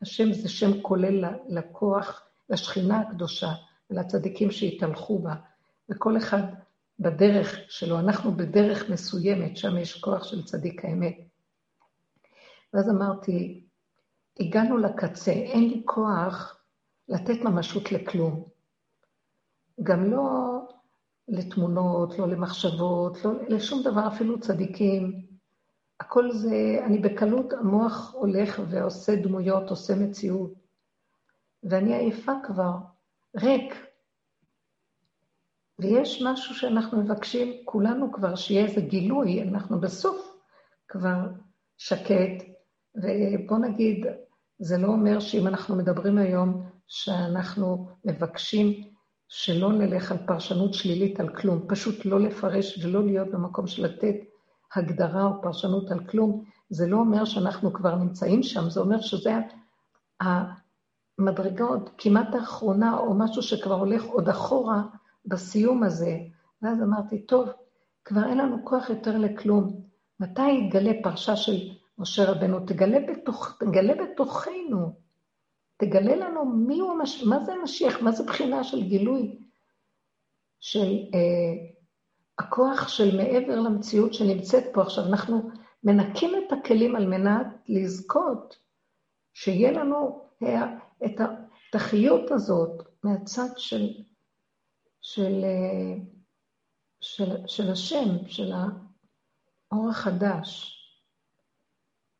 השם 0.01 0.33
זה 0.33 0.49
שם 0.49 0.81
כולל 0.81 1.25
לכוח, 1.47 2.21
לשכינה 2.49 2.99
הקדושה 2.99 3.49
ולצדיקים 3.89 4.51
שהתהלכו 4.51 5.19
בה. 5.19 5.35
וכל 5.89 6.17
אחד 6.17 6.43
בדרך 6.99 7.59
שלו, 7.69 7.99
אנחנו 7.99 8.31
בדרך 8.31 8.89
מסוימת, 8.89 9.57
שם 9.57 9.77
יש 9.77 10.01
כוח 10.01 10.23
של 10.23 10.45
צדיק 10.45 10.85
האמת. 10.85 11.17
ואז 12.73 12.89
אמרתי, 12.89 13.63
הגענו 14.39 14.77
לקצה, 14.77 15.31
אין 15.31 15.69
לי 15.69 15.81
כוח 15.85 16.63
לתת 17.07 17.41
ממשות 17.43 17.91
לכלום. 17.91 18.49
גם 19.83 20.11
לא 20.11 20.59
לתמונות, 21.27 22.19
לא 22.19 22.27
למחשבות, 22.27 23.25
לא 23.25 23.31
לשום 23.47 23.83
דבר, 23.83 24.07
אפילו 24.07 24.39
צדיקים. 24.39 25.27
הכל 25.99 26.31
זה, 26.31 26.81
אני 26.85 26.97
בקלות, 26.97 27.53
המוח 27.53 28.13
הולך 28.13 28.61
ועושה 28.69 29.15
דמויות, 29.15 29.69
עושה 29.69 29.95
מציאות. 29.95 30.53
ואני 31.63 31.95
עייפה 31.95 32.33
כבר, 32.43 32.73
ריק. 33.37 33.86
ויש 35.79 36.21
משהו 36.21 36.55
שאנחנו 36.55 37.01
מבקשים, 37.01 37.53
כולנו 37.65 38.11
כבר, 38.11 38.35
שיהיה 38.35 38.65
איזה 38.65 38.81
גילוי, 38.81 39.43
אנחנו 39.43 39.79
בסוף 39.79 40.35
כבר 40.87 41.17
שקט, 41.77 42.43
ובוא 42.95 43.57
נגיד, 43.57 44.05
זה 44.59 44.77
לא 44.77 44.87
אומר 44.87 45.19
שאם 45.19 45.47
אנחנו 45.47 45.75
מדברים 45.75 46.17
היום, 46.17 46.63
שאנחנו 46.87 47.87
מבקשים 48.05 48.83
שלא 49.27 49.71
נלך 49.71 50.11
על 50.11 50.17
פרשנות 50.27 50.73
שלילית 50.73 51.19
על 51.19 51.35
כלום, 51.35 51.65
פשוט 51.67 52.05
לא 52.05 52.19
לפרש 52.19 52.85
ולא 52.85 53.05
להיות 53.05 53.27
במקום 53.27 53.67
של 53.67 53.85
לתת 53.85 54.15
הגדרה 54.75 55.23
או 55.23 55.41
פרשנות 55.41 55.91
על 55.91 55.99
כלום, 56.05 56.43
זה 56.69 56.87
לא 56.87 56.97
אומר 56.97 57.25
שאנחנו 57.25 57.73
כבר 57.73 57.95
נמצאים 57.95 58.43
שם, 58.43 58.69
זה 58.69 58.79
אומר 58.79 59.01
שזה 59.01 59.31
המדרגה 60.21 61.65
עוד 61.65 61.89
כמעט 61.97 62.35
האחרונה, 62.35 62.97
או 62.97 63.13
משהו 63.13 63.41
שכבר 63.41 63.75
הולך 63.75 64.03
עוד 64.03 64.29
אחורה, 64.29 64.81
בסיום 65.27 65.83
הזה, 65.83 66.17
ואז 66.61 66.81
אמרתי, 66.83 67.25
טוב, 67.25 67.49
כבר 68.05 68.29
אין 68.29 68.37
לנו 68.37 68.65
כוח 68.65 68.89
יותר 68.89 69.17
לכלום. 69.17 69.81
מתי 70.19 70.51
יתגלה 70.51 70.91
פרשה 71.03 71.35
של 71.35 71.69
משה 71.97 72.31
רבנו? 72.31 72.59
תגלה, 72.65 72.99
בתוך, 72.99 73.57
תגלה 73.59 73.93
בתוכנו, 74.03 74.93
תגלה 75.77 76.15
לנו 76.15 76.45
מי 76.45 76.79
הוא 76.79 76.91
המש... 76.91 77.23
מה 77.23 77.39
זה 77.39 77.53
המשיח, 77.53 78.01
מה 78.01 78.11
זה 78.11 78.23
בחינה 78.23 78.63
של 78.63 78.83
גילוי 78.83 79.39
של 80.59 80.93
אה, 81.13 81.67
הכוח 82.39 82.87
של 82.87 83.17
מעבר 83.17 83.59
למציאות 83.59 84.13
שנמצאת 84.13 84.63
פה. 84.73 84.81
עכשיו, 84.81 85.05
אנחנו 85.05 85.49
מנקים 85.83 86.31
את 86.37 86.51
הכלים 86.51 86.95
על 86.95 87.05
מנת 87.05 87.47
לזכות 87.67 88.57
שיהיה 89.33 89.71
לנו 89.71 90.21
את 91.05 91.75
החיות 91.75 92.31
הזאת 92.31 92.83
מהצד 93.03 93.49
של 93.57 93.87
של, 95.07 95.43
אה, 95.43 96.03
של, 97.01 97.47
של 97.47 97.71
השם, 97.71 98.27
של 98.27 98.51
האור 98.51 99.89
החדש. 99.89 100.73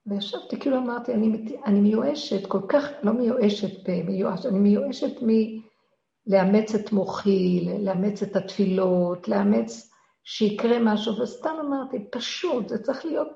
וישבתי, 0.05 0.59
כאילו 0.59 0.77
אמרתי, 0.77 1.13
אני, 1.13 1.57
אני 1.65 1.79
מיואשת, 1.79 2.47
כל 2.47 2.61
כך, 2.69 2.83
לא 3.03 3.13
מיואשת 3.13 3.89
במיואש, 3.89 4.45
אני 4.45 4.59
מיואשת 4.59 5.21
מלאמץ 5.21 6.75
את 6.75 6.91
מוחי, 6.91 7.65
לאמץ 7.79 8.23
את 8.23 8.35
התפילות, 8.35 9.27
לאמץ 9.27 9.91
שיקרה 10.23 10.77
משהו, 10.81 11.21
וסתם 11.21 11.55
אמרתי, 11.59 11.97
פשוט, 12.11 12.69
זה 12.69 12.83
צריך 12.83 13.05
להיות 13.05 13.31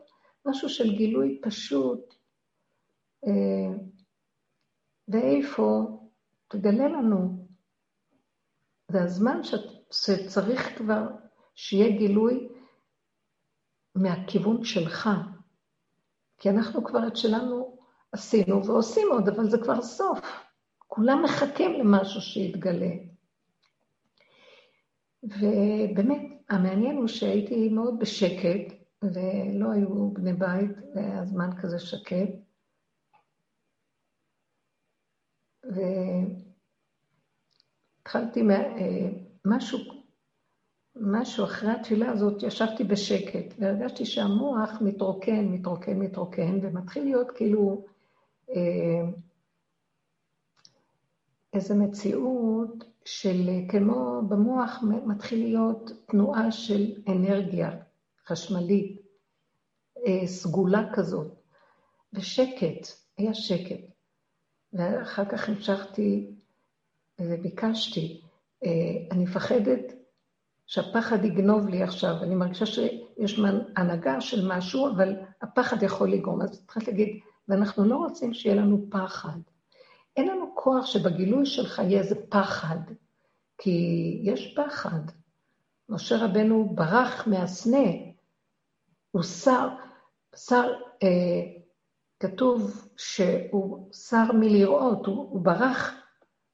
משהו 0.46 0.70
של 0.70 0.96
גילוי 0.96 1.42
פשוט. 1.44 2.14
אה, 3.28 3.78
ואיפה? 5.08 5.82
תגלה 6.48 6.88
לנו. 6.88 7.41
זה 8.92 9.04
הזמן 9.04 9.42
שצריך 9.92 10.78
כבר 10.78 11.08
שיהיה 11.56 11.98
גילוי 11.98 12.50
מהכיוון 13.96 14.64
שלך. 14.64 15.10
כי 16.38 16.50
אנחנו 16.50 16.84
כבר 16.84 17.08
את 17.08 17.18
שלנו 17.18 17.78
עשינו 18.12 18.66
ועושים 18.66 19.08
עוד, 19.12 19.28
אבל 19.30 19.50
זה 19.50 19.58
כבר 19.64 19.82
סוף. 19.82 20.20
כולם 20.88 21.24
מחכים 21.24 21.72
למשהו 21.80 22.22
שיתגלה. 22.22 22.92
ובאמת, 25.24 26.22
המעניין 26.50 26.98
הוא 26.98 27.08
שהייתי 27.08 27.70
מאוד 27.70 28.00
בשקט, 28.00 28.74
ולא 29.02 29.72
היו 29.72 30.12
בני 30.12 30.34
בית, 30.34 30.72
והיה 30.96 31.26
זמן 31.26 31.50
כזה 31.62 31.80
שקט. 31.80 32.30
ו... 35.66 35.80
התחלתי 38.12 38.42
אה, 38.52 39.10
משהו, 39.46 39.80
משהו 40.96 41.44
אחרי 41.46 41.72
התפילה 41.72 42.10
הזאת, 42.12 42.44
ישבתי 42.44 42.84
בשקט, 42.84 43.54
והרגשתי 43.60 44.06
שהמוח 44.06 44.70
מתרוקן, 44.82 45.46
מתרוקן, 45.46 46.00
מתרוקן, 46.00 46.60
ומתחיל 46.62 47.04
להיות 47.04 47.32
כאילו 47.32 47.86
אה, 48.50 49.10
איזו 51.54 51.76
מציאות 51.76 52.84
של 53.06 53.50
כמו 53.70 54.22
במוח 54.30 54.84
מתחיל 55.06 55.40
להיות 55.40 55.92
תנועה 56.06 56.52
של 56.52 56.92
אנרגיה 57.08 57.72
חשמלית, 58.28 59.02
אה, 60.08 60.28
סגולה 60.28 60.94
כזאת, 60.94 61.28
ושקט, 62.14 62.88
היה 63.18 63.34
שקט. 63.34 63.92
ואחר 64.74 65.26
כך 65.26 65.50
המשכתי 65.50 66.41
וביקשתי, 67.30 68.22
אה, 68.66 68.70
אני 69.12 69.24
מפחדת 69.24 69.94
שהפחד 70.66 71.26
יגנוב 71.26 71.68
לי 71.68 71.84
עכשיו, 71.84 72.16
אני 72.22 72.36
מרגישה 72.36 72.66
שיש 72.66 73.40
הנהגה 73.76 74.22
של 74.22 74.48
משהו, 74.48 74.90
אבל 74.90 75.16
הפחד 75.42 75.84
יכול 75.84 76.12
לגרום. 76.12 76.42
אז 76.42 76.62
התחלתי 76.64 76.92
להגיד, 76.92 77.20
ואנחנו 77.48 77.86
לא 77.86 77.96
רוצים 77.96 78.34
שיהיה 78.34 78.56
לנו 78.56 78.86
פחד. 78.90 79.38
אין 80.18 80.28
לנו 80.28 80.52
כוח 80.56 80.86
שבגילוי 80.86 81.46
שלך 81.46 81.80
יהיה 81.80 82.00
איזה 82.00 82.16
פחד, 82.30 82.78
כי 83.58 84.20
יש 84.24 84.56
פחד. 84.58 85.00
משה 85.90 86.26
רבנו 86.26 86.76
ברח 86.76 87.28
מהסנה, 87.28 87.90
הוא 89.12 89.24
שר, 89.24 89.68
שר, 90.36 90.74
אה, 91.04 91.42
כתוב 92.20 92.88
שהוא 92.98 93.94
שר 93.94 94.32
מלראות, 94.34 95.06
הוא, 95.06 95.16
הוא 95.16 95.42
ברח, 95.42 96.01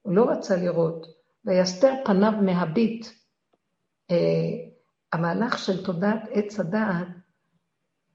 הוא 0.08 0.16
לא 0.16 0.30
רצה 0.30 0.56
לראות, 0.56 1.06
ויסתר 1.44 1.94
פניו 2.04 2.32
מהביט. 2.42 3.06
אה, 4.10 4.16
המהלך 5.12 5.58
של 5.58 5.84
תודעת 5.84 6.22
עץ 6.30 6.60
הדעת, 6.60 7.06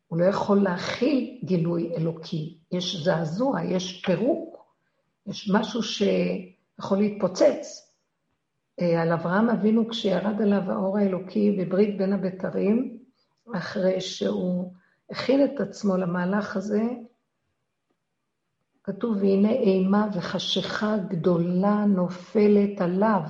הוא 0.07 0.19
לא 0.19 0.25
יכול 0.25 0.63
להכיל 0.63 1.39
גילוי 1.43 1.93
אלוקי. 1.97 2.57
יש 2.71 3.03
זעזוע, 3.03 3.63
יש 3.63 4.05
פירוק, 4.05 4.65
יש 5.27 5.51
משהו 5.53 5.83
שיכול 5.83 6.97
להתפוצץ. 6.97 7.93
אה, 8.81 9.01
על 9.01 9.11
אברהם 9.11 9.49
אבינו, 9.49 9.89
כשירד 9.89 10.41
עליו 10.41 10.71
האור 10.71 10.97
האלוקי 10.97 11.51
בברית 11.51 11.97
בין 11.97 12.13
הבתרים, 12.13 12.97
אחרי 13.55 14.01
שהוא 14.01 14.73
הכין 15.09 15.45
את 15.45 15.59
עצמו 15.59 15.97
למהלך 15.97 16.57
הזה, 16.57 16.83
כתוב, 18.83 19.17
והנה 19.17 19.49
אימה 19.49 20.07
וחשיכה 20.13 20.97
גדולה 20.97 21.85
נופלת 21.85 22.81
עליו. 22.81 23.21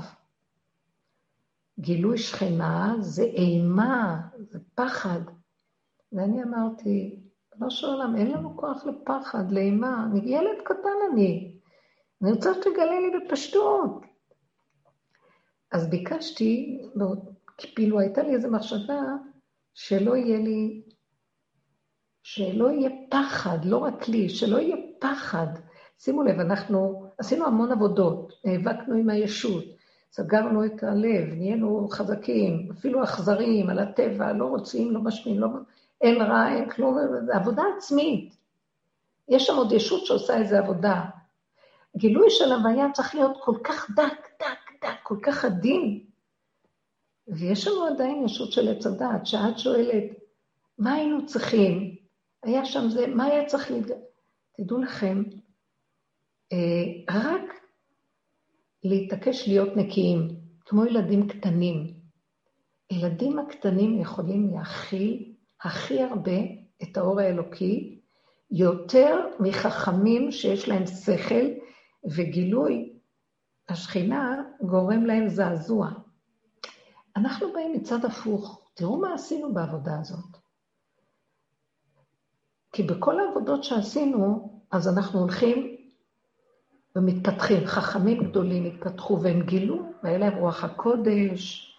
גילוי 1.79 2.17
שכנה 2.17 2.95
זה 2.99 3.23
אימה, 3.23 4.21
זה 4.39 4.59
פחד. 4.75 5.19
ואני 6.11 6.43
אמרתי, 6.43 7.19
לא 7.59 7.69
של 7.69 7.87
עולם, 7.87 8.15
אין 8.15 8.31
לנו 8.31 8.57
כוח 8.57 8.85
לפחד, 8.85 9.51
לאימה. 9.51 10.07
אני 10.11 10.19
ילד 10.19 10.61
קטן 10.63 11.11
אני. 11.11 11.59
אני 12.21 12.31
רוצה 12.31 12.53
שתגלה 12.53 12.99
לי 12.99 13.19
בפשטות. 13.19 14.05
אז 15.71 15.89
ביקשתי, 15.89 16.81
כאילו 17.57 17.99
הייתה 17.99 18.23
לי 18.23 18.35
איזו 18.35 18.51
מחשבה 18.51 19.01
שלא 19.73 20.15
יהיה 20.15 20.39
לי, 20.39 20.81
שלא 22.23 22.71
יהיה 22.71 22.89
פחד, 23.09 23.65
לא 23.65 23.77
רק 23.77 24.07
לי, 24.07 24.29
שלא 24.29 24.57
יהיה 24.57 24.75
פחד. 24.99 25.47
שימו 25.99 26.23
לב, 26.23 26.39
אנחנו 26.39 27.09
עשינו 27.17 27.45
המון 27.45 27.71
עבודות, 27.71 28.33
נאבקנו 28.45 28.95
עם 28.95 29.09
הישות, 29.09 29.63
סגרנו 30.11 30.65
את 30.65 30.83
הלב, 30.83 31.33
נהיינו 31.33 31.87
חזקים, 31.91 32.69
אפילו 32.71 33.03
אכזריים 33.03 33.69
על 33.69 33.79
הטבע, 33.79 34.33
לא 34.33 34.45
רוצים, 34.45 34.91
לא 34.91 35.01
משמיעים, 35.01 35.41
לא... 35.41 35.47
אין 36.01 36.21
רע, 36.21 36.49
אין 36.49 36.69
כלום, 36.69 36.97
זה 37.25 37.35
עבודה 37.35 37.63
עצמית. 37.77 38.35
יש 39.29 39.47
שם 39.47 39.55
עוד 39.55 39.71
ישות 39.71 40.05
שעושה 40.05 40.37
איזו 40.37 40.55
עבודה. 40.55 41.01
גילוי 41.97 42.29
של 42.29 42.51
הוויה 42.51 42.91
צריך 42.93 43.15
להיות 43.15 43.37
כל 43.43 43.55
כך 43.63 43.91
דק, 43.91 44.27
דק, 44.39 44.83
דק, 44.83 44.97
כל 45.03 45.17
כך 45.23 45.45
עדין. 45.45 45.99
ויש 47.27 47.67
לנו 47.67 47.85
עדיין 47.85 48.25
ישות 48.25 48.51
של 48.51 48.67
עץ 48.67 48.85
הדעת, 48.85 49.25
שאת 49.25 49.59
שואלת, 49.59 50.03
מה 50.77 50.93
היינו 50.93 51.25
צריכים? 51.25 51.92
היה 52.43 52.65
שם 52.65 52.89
זה, 52.89 53.07
מה 53.07 53.25
היה 53.25 53.45
צריך 53.45 53.71
להתג... 53.71 53.93
תדעו 54.57 54.77
לכם, 54.77 55.23
אה, 56.53 57.13
רק 57.21 57.53
להתעקש 58.83 59.47
להיות 59.47 59.77
נקיים, 59.77 60.27
כמו 60.65 60.85
ילדים 60.85 61.27
קטנים. 61.27 61.93
ילדים 62.91 63.39
הקטנים 63.39 64.01
יכולים 64.01 64.53
להכיל 64.53 65.33
הכי 65.61 66.03
הרבה 66.03 66.37
את 66.83 66.97
האור 66.97 67.19
האלוקי, 67.19 67.99
יותר 68.51 69.27
מחכמים 69.39 70.31
שיש 70.31 70.69
להם 70.69 70.85
שכל 70.85 71.45
וגילוי 72.05 72.93
השכינה 73.69 74.43
גורם 74.61 75.05
להם 75.05 75.27
זעזוע. 75.27 75.89
אנחנו 77.15 77.53
באים 77.53 77.73
מצד 77.73 78.05
הפוך, 78.05 78.61
תראו 78.73 78.97
מה 78.97 79.13
עשינו 79.13 79.53
בעבודה 79.53 79.99
הזאת. 79.99 80.32
כי 82.73 82.83
בכל 82.83 83.19
העבודות 83.19 83.63
שעשינו, 83.63 84.49
אז 84.71 84.87
אנחנו 84.87 85.19
הולכים 85.19 85.75
ומתפתחים. 86.95 87.65
חכמים 87.65 88.23
גדולים 88.23 88.65
התפתחו 88.65 89.21
והם 89.21 89.41
גילו, 89.41 89.81
והיה 90.03 90.17
להם 90.17 90.37
רוח 90.37 90.63
הקודש, 90.63 91.73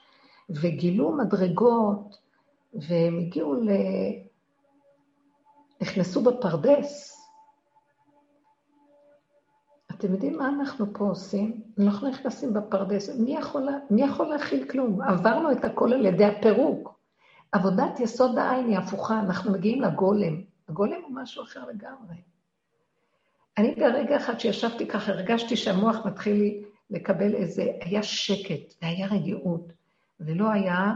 וגילו 0.51 1.12
מדרגות, 1.12 2.16
והם 2.74 3.18
הגיעו 3.18 3.55
ל... 3.55 3.68
נכנסו 5.82 6.22
בפרדס. 6.22 7.20
אתם 9.90 10.12
יודעים 10.12 10.38
מה 10.38 10.49
אנחנו 10.49 10.86
פה 10.95 11.05
עושים? 11.05 11.62
אנחנו 11.78 12.09
נכנסים 12.09 12.55
בפרדס. 12.55 13.09
מי 13.18 13.36
יכול, 13.36 13.68
מי 13.90 14.03
יכול 14.03 14.26
להכיל 14.26 14.68
כלום? 14.68 15.03
עברנו 15.03 15.53
את 15.53 15.64
הכל 15.64 15.92
על 15.92 16.07
ידי 16.07 16.24
הפירוק. 16.24 16.95
עבודת 17.53 18.01
יסוד 18.01 18.38
העין 18.38 18.68
היא 18.68 18.78
הפוכה, 18.78 19.20
אנחנו 19.20 19.53
מגיעים 19.53 19.82
לגולם. 19.82 20.53
הגולם 20.69 21.03
הוא 21.03 21.15
משהו 21.15 21.43
אחר 21.43 21.65
לגמרי. 21.67 22.17
אני 23.59 23.75
ברגע 23.75 24.17
אחד 24.17 24.41
שישבתי 24.41 24.89
ככה, 24.89 25.12
הרגשתי 25.12 25.57
שהמוח 25.57 25.97
מתחיל 26.07 26.65
לקבל 26.91 27.35
איזה, 27.35 27.73
היה 27.81 28.03
שקט, 28.03 28.75
והיה 28.83 29.07
רגיעות, 29.07 29.73
ולא 30.21 30.51
היה 30.51 30.93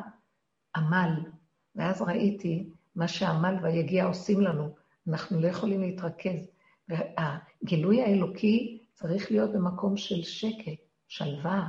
עמל. 0.76 1.10
ואז 1.76 2.02
ראיתי 2.02 2.70
מה 2.96 3.08
שעמל 3.08 3.54
ויגיע 3.62 4.04
עושים 4.04 4.40
לנו, 4.40 4.74
אנחנו 5.08 5.40
לא 5.40 5.46
יכולים 5.46 5.80
להתרכז. 5.80 6.50
והגילוי 6.88 8.02
האלוקי 8.02 8.84
צריך 8.92 9.30
להיות 9.30 9.52
במקום 9.52 9.96
של 9.96 10.22
שקט, 10.22 10.82
שלווה. 11.08 11.68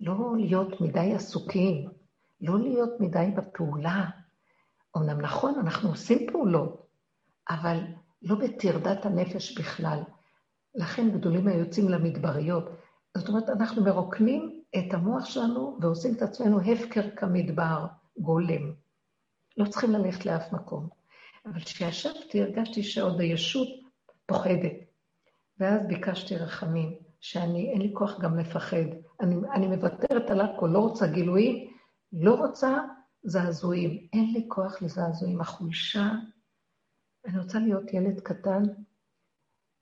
לא 0.00 0.34
להיות 0.36 0.80
מדי 0.80 1.12
עסוקים, 1.14 1.88
לא 2.40 2.58
להיות 2.58 3.00
מדי 3.00 3.26
בפעולה. 3.36 4.10
אמנם 4.96 5.20
נכון, 5.20 5.54
אנחנו 5.58 5.88
עושים 5.88 6.26
פעולות, 6.32 6.86
אבל 7.50 7.80
לא 8.22 8.34
בטרדת 8.34 9.06
הנפש 9.06 9.58
בכלל. 9.58 10.02
לכן 10.74 11.10
גדולים 11.10 11.48
היוצאים 11.48 11.88
למדבריות. 11.88 12.64
זאת 13.16 13.28
אומרת, 13.28 13.48
אנחנו 13.48 13.84
מרוקנים 13.84 14.62
את 14.78 14.94
המוח 14.94 15.24
שלנו 15.24 15.78
ועושים 15.80 16.14
את 16.14 16.22
עצמנו 16.22 16.60
הפקר 16.60 17.10
כמדבר, 17.16 17.86
גולם. 18.18 18.72
לא 19.56 19.64
צריכים 19.64 19.90
ללכת 19.90 20.26
לאף 20.26 20.52
מקום. 20.52 20.88
אבל 21.46 21.60
כשישבתי 21.60 22.42
הרגשתי 22.42 22.82
שעוד 22.82 23.20
הישות 23.20 23.68
פוחדת. 24.26 24.72
ואז 25.58 25.86
ביקשתי 25.86 26.36
רחמים, 26.36 26.96
שאני, 27.20 27.70
אין 27.72 27.82
לי 27.82 27.90
כוח 27.94 28.20
גם 28.20 28.38
לפחד. 28.38 28.86
אני, 29.20 29.36
אני 29.54 29.66
מוותרת 29.66 30.30
על 30.30 30.40
הכל, 30.40 30.66
לא 30.66 30.78
רוצה 30.78 31.06
גילויים, 31.06 31.70
לא 32.12 32.34
רוצה 32.34 32.78
זעזועים. 33.26 34.06
אין 34.12 34.32
לי 34.32 34.44
כוח 34.48 34.82
לזעזועים. 34.82 35.40
החולשה 35.40 36.10
אני 37.24 37.38
רוצה 37.38 37.58
להיות 37.58 37.92
ילד 37.92 38.20
קטן 38.20 38.62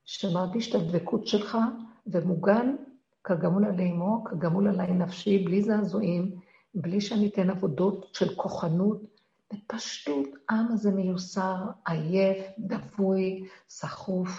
שמרגיש 0.04 0.70
את 0.70 0.80
הדבקות 0.80 1.26
שלך 1.26 1.58
ומוגן 2.06 2.76
כגמול 3.24 3.64
עלי 3.64 3.90
אמו, 3.90 4.24
כגמול 4.24 4.68
עלי 4.68 4.92
נפשי, 4.92 5.44
בלי 5.44 5.62
זעזועים, 5.62 6.40
בלי 6.74 7.00
שאני 7.00 7.28
אתן 7.28 7.50
עבודות 7.50 8.14
של 8.14 8.34
כוחנות. 8.34 9.14
בפשטות, 9.52 10.28
העם 10.48 10.66
הזה 10.72 10.90
מיוסר, 10.90 11.56
עייף, 11.86 12.46
דבוי, 12.58 13.48
סחוף. 13.68 14.30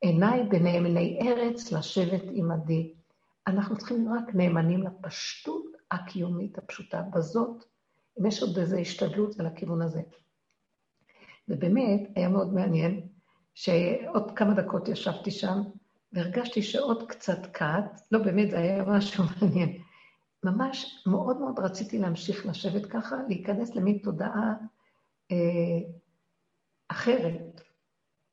עיניי 0.00 0.42
בנאמני 0.42 1.18
ארץ 1.22 1.72
לשבת 1.72 2.22
עמדי. 2.32 2.94
אנחנו 3.46 3.78
צריכים 3.78 4.12
רק 4.12 4.34
נאמנים 4.34 4.82
לפשטות 4.82 5.64
הקיומית 5.90 6.58
הפשוטה. 6.58 7.02
בזאת, 7.02 7.64
אם 8.20 8.26
יש 8.26 8.42
עוד 8.42 8.58
איזו 8.58 8.76
השתדלות, 8.76 9.32
זה 9.32 9.42
לכיוון 9.42 9.82
הזה. 9.82 10.00
ובאמת, 11.48 12.00
היה 12.14 12.28
מאוד 12.28 12.54
מעניין, 12.54 13.00
שעוד 13.54 14.30
כמה 14.36 14.54
דקות 14.54 14.88
ישבתי 14.88 15.30
שם, 15.30 15.62
והרגשתי 16.12 16.62
שעוד 16.62 17.08
קצת 17.08 17.46
קאט, 17.52 18.00
לא 18.12 18.18
באמת, 18.18 18.50
זה 18.50 18.58
היה 18.58 18.84
משהו 18.84 19.24
מעניין. 19.40 19.82
ממש 20.44 21.04
מאוד 21.06 21.40
מאוד 21.40 21.58
רציתי 21.58 21.98
להמשיך 21.98 22.46
לשבת 22.46 22.86
ככה, 22.86 23.16
להיכנס 23.28 23.74
למין 23.74 23.98
תודעה 23.98 24.54
אה, 25.32 25.36
אחרת. 26.88 27.60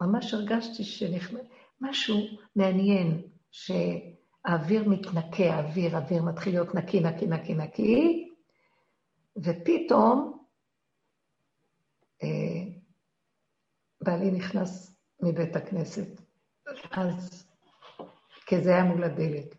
ממש 0.01 0.33
הרגשתי 0.33 0.83
שנכנס... 0.83 1.41
משהו 1.81 2.17
מעניין, 2.55 3.21
שהאוויר 3.51 4.89
מתנקה, 4.89 5.53
האוויר, 5.53 5.97
האוויר 5.97 6.23
מתחיל 6.23 6.53
להיות 6.53 6.75
נקי, 6.75 6.99
נקי, 6.99 7.27
נקי, 7.27 7.55
נקי, 7.55 8.29
ופתאום 9.37 10.45
אה, 12.23 12.79
בעלי 14.01 14.31
נכנס 14.31 14.95
מבית 15.21 15.55
הכנסת. 15.55 16.21
אז, 16.91 17.47
כי 18.45 18.63
זה 18.63 18.69
היה 18.69 18.83
מול 18.83 19.03
הדלת. 19.03 19.55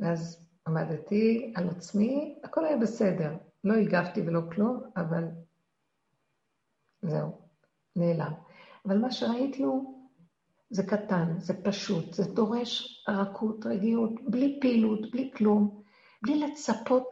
ואז 0.00 0.46
עמדתי 0.66 1.52
על 1.56 1.68
עצמי, 1.68 2.38
הכל 2.44 2.64
היה 2.64 2.76
בסדר. 2.76 3.36
לא 3.64 3.74
הגבתי 3.74 4.20
ולא 4.20 4.40
כלום, 4.54 4.82
אבל 4.96 5.24
זהו, 7.02 7.38
נעלם. 7.96 8.32
אבל 8.86 8.98
מה 8.98 9.10
שראיתי 9.10 9.62
הוא, 9.62 10.08
זה 10.70 10.82
קטן, 10.86 11.40
זה 11.40 11.62
פשוט, 11.64 12.14
זה 12.14 12.34
דורש 12.34 13.04
רכות, 13.08 13.66
רגיעות, 13.66 14.12
בלי 14.28 14.58
פעילות, 14.60 15.10
בלי 15.10 15.30
כלום, 15.36 15.82
בלי 16.22 16.38
לצפות. 16.38 17.04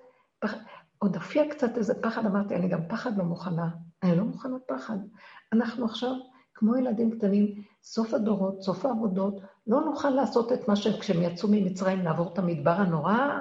עוד 1.03 1.16
הופיע 1.16 1.51
קצת 1.51 1.76
איזה 1.76 2.03
פחד, 2.03 2.26
אמרתי, 2.26 2.57
אני 2.57 2.68
גם 2.68 2.88
פחד 2.88 3.18
לא 3.18 3.24
מוכנה. 3.24 3.68
אני 4.03 4.16
לא 4.16 4.24
מוכנה 4.24 4.57
פחד. 4.68 4.98
אנחנו 5.53 5.84
עכשיו, 5.84 6.12
כמו 6.55 6.76
ילדים 6.76 7.11
קטנים, 7.18 7.62
סוף 7.82 8.14
הדורות, 8.14 8.62
סוף 8.62 8.84
העבודות, 8.84 9.40
לא 9.66 9.80
נוכל 9.80 10.11
לעשות 10.11 10.53
את 10.53 10.68
מה 10.68 10.76
שכשהם 10.76 11.22
יצאו 11.22 11.48
ממצרים, 11.53 12.05
לעבור 12.05 12.32
את 12.32 12.38
המדבר 12.38 12.70
הנורא, 12.70 13.38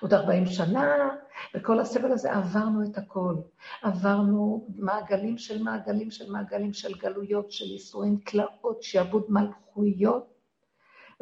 עוד 0.00 0.14
40 0.14 0.46
שנה, 0.46 1.08
וכל 1.54 1.80
הסבל 1.80 2.12
הזה, 2.12 2.32
עברנו 2.32 2.84
את 2.84 2.98
הכל. 2.98 3.34
עברנו 3.82 4.68
מעגלים 4.78 5.38
של 5.38 5.62
מעגלים 5.62 6.10
של 6.10 6.32
מעגלים 6.32 6.72
של 6.72 6.94
גלויות, 6.94 7.52
של 7.52 7.64
ייסורים, 7.64 8.18
תלאות, 8.24 8.82
שעבוד 8.82 9.24
מלכויות, 9.28 10.34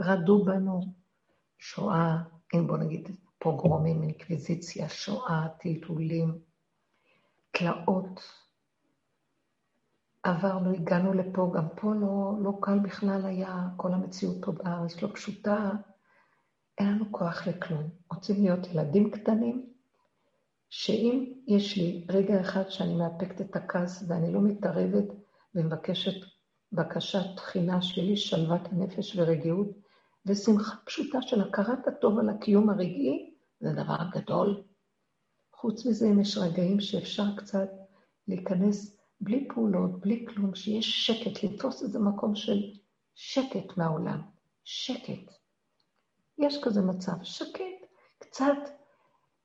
רדו 0.00 0.44
בנו. 0.44 0.80
שואה, 1.58 2.18
כן, 2.48 2.66
בוא 2.66 2.76
נגיד, 2.76 3.08
פוגרומים, 3.38 4.02
אינקוויזיציה, 4.02 4.88
שואה, 4.88 5.48
טלטולים, 5.60 6.38
תלאות. 7.50 8.20
עברנו, 10.22 10.74
הגענו 10.74 11.12
לפה, 11.12 11.52
גם 11.54 11.68
פה 11.76 11.94
לא, 11.94 12.32
לא 12.42 12.58
קל 12.60 12.78
בכלל 12.78 13.26
היה, 13.26 13.68
כל 13.76 13.94
המציאות 13.94 14.36
פה 14.44 14.52
בארץ 14.52 15.02
לא 15.02 15.08
פשוטה. 15.14 15.70
אין 16.78 16.88
לנו 16.88 17.04
כוח 17.12 17.46
לכלום. 17.46 17.82
רוצים 18.12 18.42
להיות 18.42 18.66
ילדים 18.66 19.10
קטנים, 19.10 19.72
שאם 20.70 21.32
יש 21.46 21.76
לי 21.76 22.06
רגע 22.08 22.40
אחד 22.40 22.68
שאני 22.68 22.94
מאפקת 22.94 23.40
את 23.40 23.56
הכעס 23.56 24.04
ואני 24.08 24.32
לא 24.32 24.40
מתערבת 24.40 25.04
ומבקשת 25.54 26.26
בקשת 26.72 27.36
תחינה 27.36 27.82
שלי, 27.82 28.16
שלוות 28.16 28.60
הנפש 28.72 29.16
ורגיעות, 29.16 29.68
ושמחה 30.26 30.76
פשוטה 30.84 31.22
של 31.22 31.40
הכרת 31.40 31.88
הטוב 31.88 32.18
על 32.18 32.28
הקיום 32.28 32.70
הרגעי, 32.70 33.27
זה 33.60 33.72
דבר 33.72 33.98
גדול. 34.12 34.62
חוץ 35.52 35.86
מזה, 35.86 36.06
אם 36.06 36.20
יש 36.20 36.38
רגעים 36.38 36.80
שאפשר 36.80 37.36
קצת 37.36 37.68
להיכנס 38.28 38.96
בלי 39.20 39.48
פעולות, 39.54 40.00
בלי 40.00 40.26
כלום, 40.28 40.54
שיש 40.54 41.06
שקט, 41.06 41.44
לתפוס 41.44 41.82
איזה 41.82 41.98
מקום 41.98 42.34
של 42.34 42.72
שקט 43.14 43.76
מהעולם. 43.76 44.20
שקט. 44.64 45.32
יש 46.38 46.60
כזה 46.64 46.82
מצב 46.82 47.22
שקט, 47.22 47.86
קצת 48.18 48.56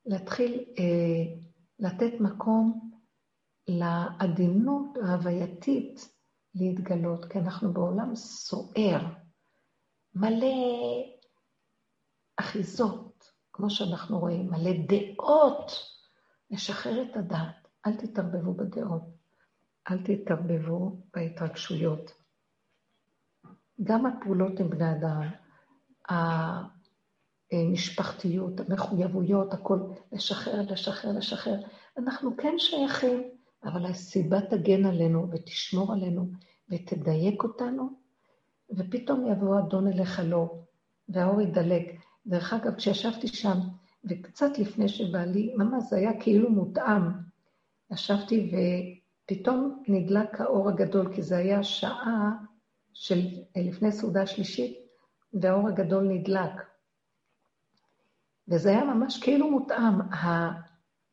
להתחיל 0.05 0.66
אה, 0.80 1.36
לתת 1.80 2.20
מקום 2.20 2.91
לעדינות 3.68 4.97
ההווייתית 4.97 6.09
להתגלות, 6.55 7.26
כי 7.26 7.39
אנחנו 7.39 7.74
בעולם 7.74 8.16
סוער, 8.16 9.01
מלא 10.16 10.55
אחיזות, 12.38 13.12
כמו 13.54 13.70
שאנחנו 13.70 14.20
רואים, 14.20 14.49
מלא 14.51 14.72
דעות. 14.88 15.93
לשחרר 16.54 17.04
את 17.04 17.18
הדעת, 17.18 17.68
אל 17.86 17.95
תתערבבו 17.95 18.54
בדעות, 18.54 19.04
אל 19.91 19.97
תתערבבו 20.04 20.97
בהתרגשויות. 21.14 22.14
גם 23.84 24.06
הפעולות 24.06 24.60
עם 24.60 24.70
בני 24.70 24.91
אדם, 24.91 25.22
המשפחתיות, 27.51 28.60
המחויבויות, 28.60 29.54
הכל, 29.54 29.80
לשחרר, 30.12 30.62
לשחרר, 30.72 31.12
לשחרר. 31.12 31.60
אנחנו 31.97 32.38
כן 32.38 32.54
שייכים, 32.58 33.24
אבל 33.64 33.86
הסיבה 33.86 34.41
תגן 34.41 34.86
עלינו 34.86 35.28
ותשמור 35.32 35.93
עלינו 35.93 36.32
ותדייק 36.70 37.43
אותנו, 37.43 37.89
ופתאום 38.70 39.28
יבוא 39.32 39.60
אדון 39.60 39.88
אליך 39.88 40.22
לא, 40.26 40.60
והאור 41.10 41.41
ידלק. 41.41 42.03
דרך 42.28 42.53
אגב, 42.53 42.76
כשישבתי 42.76 43.28
שם, 43.28 43.57
וקצת 44.05 44.59
לפני 44.59 44.89
שבעלי, 44.89 45.53
ממש 45.57 45.84
זה 45.89 45.97
היה 45.97 46.21
כאילו 46.21 46.49
מותאם, 46.49 47.01
ישבתי 47.91 48.51
ופתאום 48.51 49.84
נדלק 49.88 50.41
האור 50.41 50.69
הגדול, 50.69 51.15
כי 51.15 51.21
זה 51.21 51.38
היה 51.38 51.63
שעה 51.63 52.32
של 52.93 53.19
לפני 53.55 53.91
סעודה 53.91 54.28
שלישית, 54.28 54.78
והאור 55.34 55.67
הגדול 55.67 56.03
נדלק. 56.03 56.51
וזה 58.47 58.69
היה 58.69 58.84
ממש 58.84 59.24
כאילו 59.24 59.51
מותאם, 59.51 59.93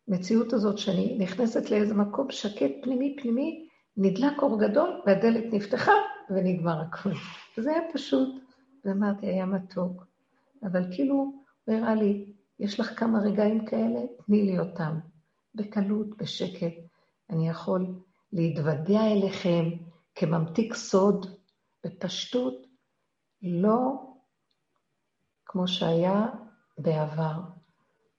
המציאות 0.09 0.53
הזאת 0.53 0.79
שאני 0.79 1.19
נכנסת 1.19 1.71
לאיזה 1.71 1.95
מקום 1.95 2.31
שקט 2.31 2.71
פנימי 2.83 3.17
פנימי, 3.23 3.69
נדלק 3.97 4.43
אור 4.43 4.61
גדול 4.61 5.03
והדלת 5.07 5.45
נפתחה 5.53 5.93
ונגמר 6.31 6.81
הכול. 6.81 7.13
זה 7.57 7.71
היה 7.71 7.83
פשוט, 7.93 8.29
ואמרתי, 8.85 9.27
היה 9.27 9.47
מתוק. 9.47 10.10
אבל 10.63 10.95
כאילו, 10.95 11.15
הוא 11.65 11.75
הראה 11.75 11.95
לי, 11.95 12.33
יש 12.59 12.81
לך 12.81 12.99
כמה 12.99 13.19
רגעים 13.19 13.67
כאלה, 13.67 14.01
תני 14.27 14.43
לי 14.43 14.59
אותם. 14.59 14.99
בקלות, 15.55 16.17
בשקט. 16.17 16.73
אני 17.31 17.49
יכול 17.49 17.87
להתוודע 18.33 19.01
אליכם 19.07 19.65
כממתיק 20.15 20.75
סוד, 20.75 21.27
בפשטות, 21.85 22.67
לא 23.43 24.11
כמו 25.47 25.69
שהיה 25.69 26.27
בעבר. 26.79 27.41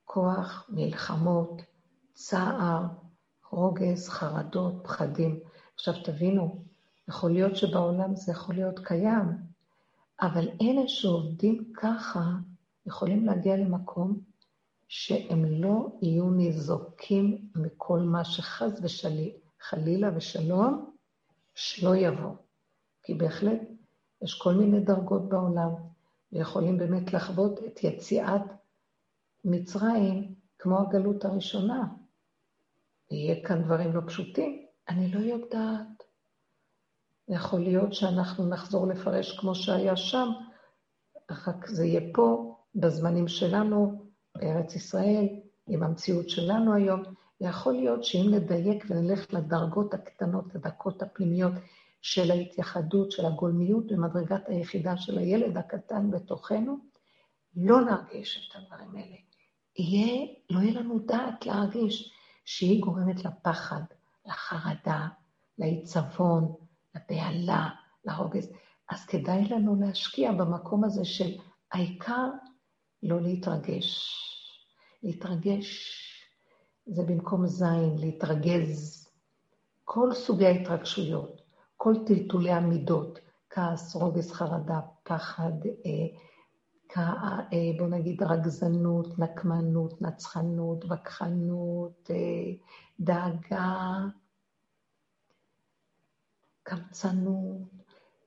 כוח, 0.03 0.69
מלחמות, 0.69 1.61
צער, 2.13 2.85
רוגז, 3.51 4.09
חרדות, 4.09 4.73
פחדים. 4.83 5.39
עכשיו 5.75 5.93
תבינו, 6.03 6.65
יכול 7.09 7.31
להיות 7.31 7.55
שבעולם 7.55 8.15
זה 8.15 8.31
יכול 8.31 8.55
להיות 8.55 8.79
קיים, 8.79 9.50
אבל 10.21 10.49
אלה 10.61 10.87
שעובדים 10.87 11.73
ככה 11.73 12.23
יכולים 12.85 13.25
להגיע 13.25 13.57
למקום 13.57 14.19
שהם 14.87 15.45
לא 15.45 15.87
יהיו 16.01 16.29
ניזוקים 16.29 17.47
מכל 17.55 17.99
מה 17.99 18.25
שחס 18.25 18.71
וחלילה 18.81 20.17
ושלום, 20.17 20.91
שלא 21.55 21.95
יבוא. 21.95 22.35
כי 23.03 23.13
בהחלט 23.13 23.61
יש 24.21 24.39
כל 24.41 24.53
מיני 24.53 24.79
דרגות 24.79 25.29
בעולם, 25.29 25.69
ויכולים 26.31 26.77
באמת 26.77 27.13
לחוות 27.13 27.59
את 27.67 27.83
יציאת 27.83 28.41
מצרים 29.45 30.35
כמו 30.59 30.79
הגלות 30.79 31.25
הראשונה. 31.25 31.87
יהיה 33.11 33.45
כאן 33.45 33.63
דברים 33.63 33.95
לא 33.95 34.01
פשוטים, 34.07 34.65
אני 34.89 35.11
לא 35.11 35.19
יודעת. 35.19 36.00
יכול 37.31 37.59
להיות 37.59 37.93
שאנחנו 37.93 38.49
נחזור 38.49 38.87
לפרש 38.87 39.39
כמו 39.39 39.55
שהיה 39.55 39.95
שם, 39.95 40.29
רק 41.45 41.67
זה 41.67 41.85
יהיה 41.85 42.01
פה, 42.13 42.55
בזמנים 42.75 43.27
שלנו, 43.27 44.05
בארץ 44.35 44.75
ישראל, 44.75 45.27
עם 45.67 45.83
המציאות 45.83 46.29
שלנו 46.29 46.73
היום. 46.73 47.03
ויכול 47.41 47.73
להיות 47.73 48.03
שאם 48.03 48.29
נדייק 48.31 48.85
ונלך 48.89 49.33
לדרגות 49.33 49.93
הקטנות, 49.93 50.55
לדקות 50.55 51.01
הפנימיות, 51.01 51.53
של 52.01 52.31
ההתייחדות, 52.31 53.11
של 53.11 53.25
הגולמיות 53.25 53.87
במדרגת 53.87 54.41
היחידה 54.47 54.97
של 54.97 55.17
הילד 55.17 55.57
הקטן 55.57 56.11
בתוכנו, 56.11 56.77
לא 57.55 57.81
נרגיש 57.81 58.49
את 58.49 58.55
הדברים 58.55 58.95
האלה. 58.95 59.15
יהיה, 59.77 60.27
לא 60.49 60.59
יהיה 60.59 60.79
לנו 60.79 60.99
דעת 60.99 61.45
להרגיש 61.45 62.13
שהיא 62.45 62.81
גורמת 62.81 63.25
לפחד, 63.25 63.81
לחרדה, 64.25 65.07
לעיצבון, 65.57 66.55
לבהלה, 66.95 67.69
לרוגז. 68.05 68.51
אז 68.89 69.05
כדאי 69.05 69.49
לנו 69.49 69.75
להשקיע 69.81 70.31
במקום 70.31 70.83
הזה 70.83 71.05
של 71.05 71.37
העיקר 71.71 72.29
לא 73.03 73.21
להתרגש. 73.21 74.17
להתרגש 75.03 75.97
זה 76.85 77.03
במקום 77.03 77.47
זין, 77.47 77.97
להתרגז. 77.97 79.07
כל 79.83 80.13
סוגי 80.13 80.45
ההתרגשויות. 80.45 81.41
כל 81.77 81.93
טלטולי 82.07 82.51
המידות, 82.51 83.19
כעס, 83.49 83.95
רוגז, 83.95 84.31
חרדה, 84.31 84.79
פחד, 85.03 85.51
אה, 85.65 86.17
כע, 86.89 87.11
אה, 87.53 87.71
בוא 87.77 87.87
נגיד 87.87 88.23
רגזנות, 88.23 89.19
נקמנות, 89.19 90.01
נצחנות, 90.01 90.85
וכחנות, 90.89 92.11
אה, 92.11 92.53
דאגה, 92.99 93.97
קמצנות. 96.71 97.57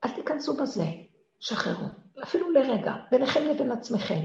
אל 0.03 0.09
תיכנסו 0.09 0.57
בזה, 0.57 0.85
שחררו, 1.39 1.87
אפילו 2.23 2.51
לרגע, 2.51 2.93
ביניכם 3.11 3.43
לבין 3.43 3.71
עצמכם. 3.71 4.21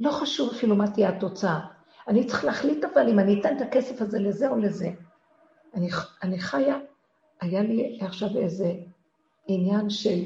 לא 0.00 0.10
חשוב 0.10 0.50
אפילו 0.50 0.76
מה 0.76 0.90
תהיה 0.90 1.08
התוצאה. 1.08 1.60
אני 2.08 2.26
צריך 2.26 2.44
להחליט 2.44 2.84
אבל 2.84 3.08
אם 3.08 3.18
אני 3.18 3.40
אתן 3.40 3.56
את 3.56 3.60
הכסף 3.60 4.02
הזה 4.02 4.18
לזה 4.18 4.48
או 4.48 4.56
לזה. 4.56 4.90
אני, 5.74 5.88
אני 6.22 6.38
חיה 6.38 6.78
היה 7.40 7.62
לי 7.62 7.98
עכשיו 8.02 8.38
איזה 8.38 8.72
עניין 9.46 9.90
של 9.90 10.20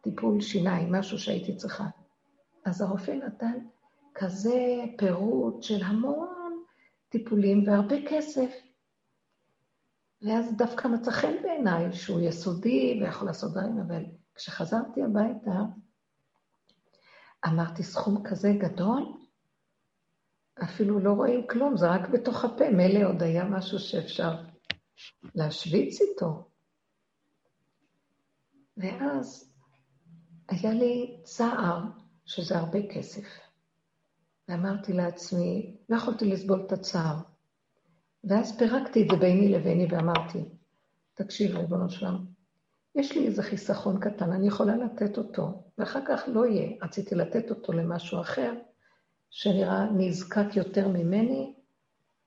טיפול 0.00 0.40
שיניים, 0.40 0.92
משהו 0.92 1.18
שהייתי 1.18 1.56
צריכה. 1.56 1.86
אז 2.64 2.80
הרופא 2.80 3.10
נתן 3.10 3.58
כזה 4.14 4.84
פירוט 4.98 5.62
של 5.62 5.82
המון 5.82 6.62
טיפולים 7.08 7.64
והרבה 7.66 7.96
כסף. 8.08 8.69
ואז 10.22 10.56
דווקא 10.56 10.88
מצא 10.88 11.10
חן 11.10 11.42
בעיניי 11.42 11.92
שהוא 11.92 12.20
יסודי 12.20 13.00
ויכול 13.00 13.28
לעשות 13.28 13.50
דברים, 13.50 13.78
אבל 13.78 14.04
כשחזרתי 14.34 15.02
הביתה, 15.02 15.60
אמרתי, 17.46 17.82
סכום 17.82 18.22
כזה 18.24 18.52
גדול? 18.58 19.02
אפילו 20.64 21.00
לא 21.00 21.12
רואים 21.12 21.46
כלום, 21.46 21.76
זה 21.76 21.90
רק 21.90 22.08
בתוך 22.08 22.44
הפה. 22.44 22.70
מילא 22.70 23.08
עוד 23.08 23.22
היה 23.22 23.44
משהו 23.44 23.78
שאפשר 23.78 24.42
להשוויץ 25.34 26.00
איתו. 26.00 26.48
ואז 28.76 29.54
היה 30.48 30.72
לי 30.72 31.20
צער 31.24 31.82
שזה 32.24 32.58
הרבה 32.58 32.78
כסף. 32.94 33.26
ואמרתי 34.48 34.92
לעצמי, 34.92 35.76
לא 35.88 35.96
יכולתי 35.96 36.24
לסבול 36.24 36.64
את 36.66 36.72
הצער. 36.72 37.16
ואז 38.24 38.58
פירקתי 38.58 39.02
את 39.02 39.08
זה 39.10 39.16
ביני 39.16 39.48
לביני 39.48 39.86
ואמרתי, 39.90 40.44
תקשיב, 41.14 41.56
ריבונו 41.56 41.90
שלם, 41.90 42.24
יש 42.94 43.16
לי 43.16 43.26
איזה 43.26 43.42
חיסכון 43.42 44.00
קטן, 44.00 44.32
אני 44.32 44.48
יכולה 44.48 44.76
לתת 44.76 45.18
אותו, 45.18 45.62
ואחר 45.78 46.00
כך 46.08 46.22
לא 46.26 46.46
יהיה. 46.46 46.76
רציתי 46.82 47.14
לתת 47.14 47.50
אותו 47.50 47.72
למשהו 47.72 48.20
אחר, 48.20 48.52
שנראה 49.30 49.90
נזקק 49.90 50.56
יותר 50.56 50.88
ממני 50.88 51.54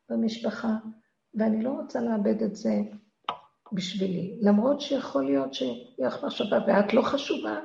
במשפחה, 0.10 0.76
ואני 1.36 1.64
לא 1.64 1.70
רוצה 1.70 2.02
לאבד 2.02 2.44
את 2.44 2.56
זה 2.56 2.82
בשבילי. 3.72 4.38
למרות 4.41 4.82
שיכול 4.82 5.26
להיות 5.26 5.53
שיהיה 5.53 6.07
לך 6.07 6.24
מחשבה 6.24 6.57
ואת 6.68 6.94
לא 6.94 7.02
חשובה, 7.02 7.60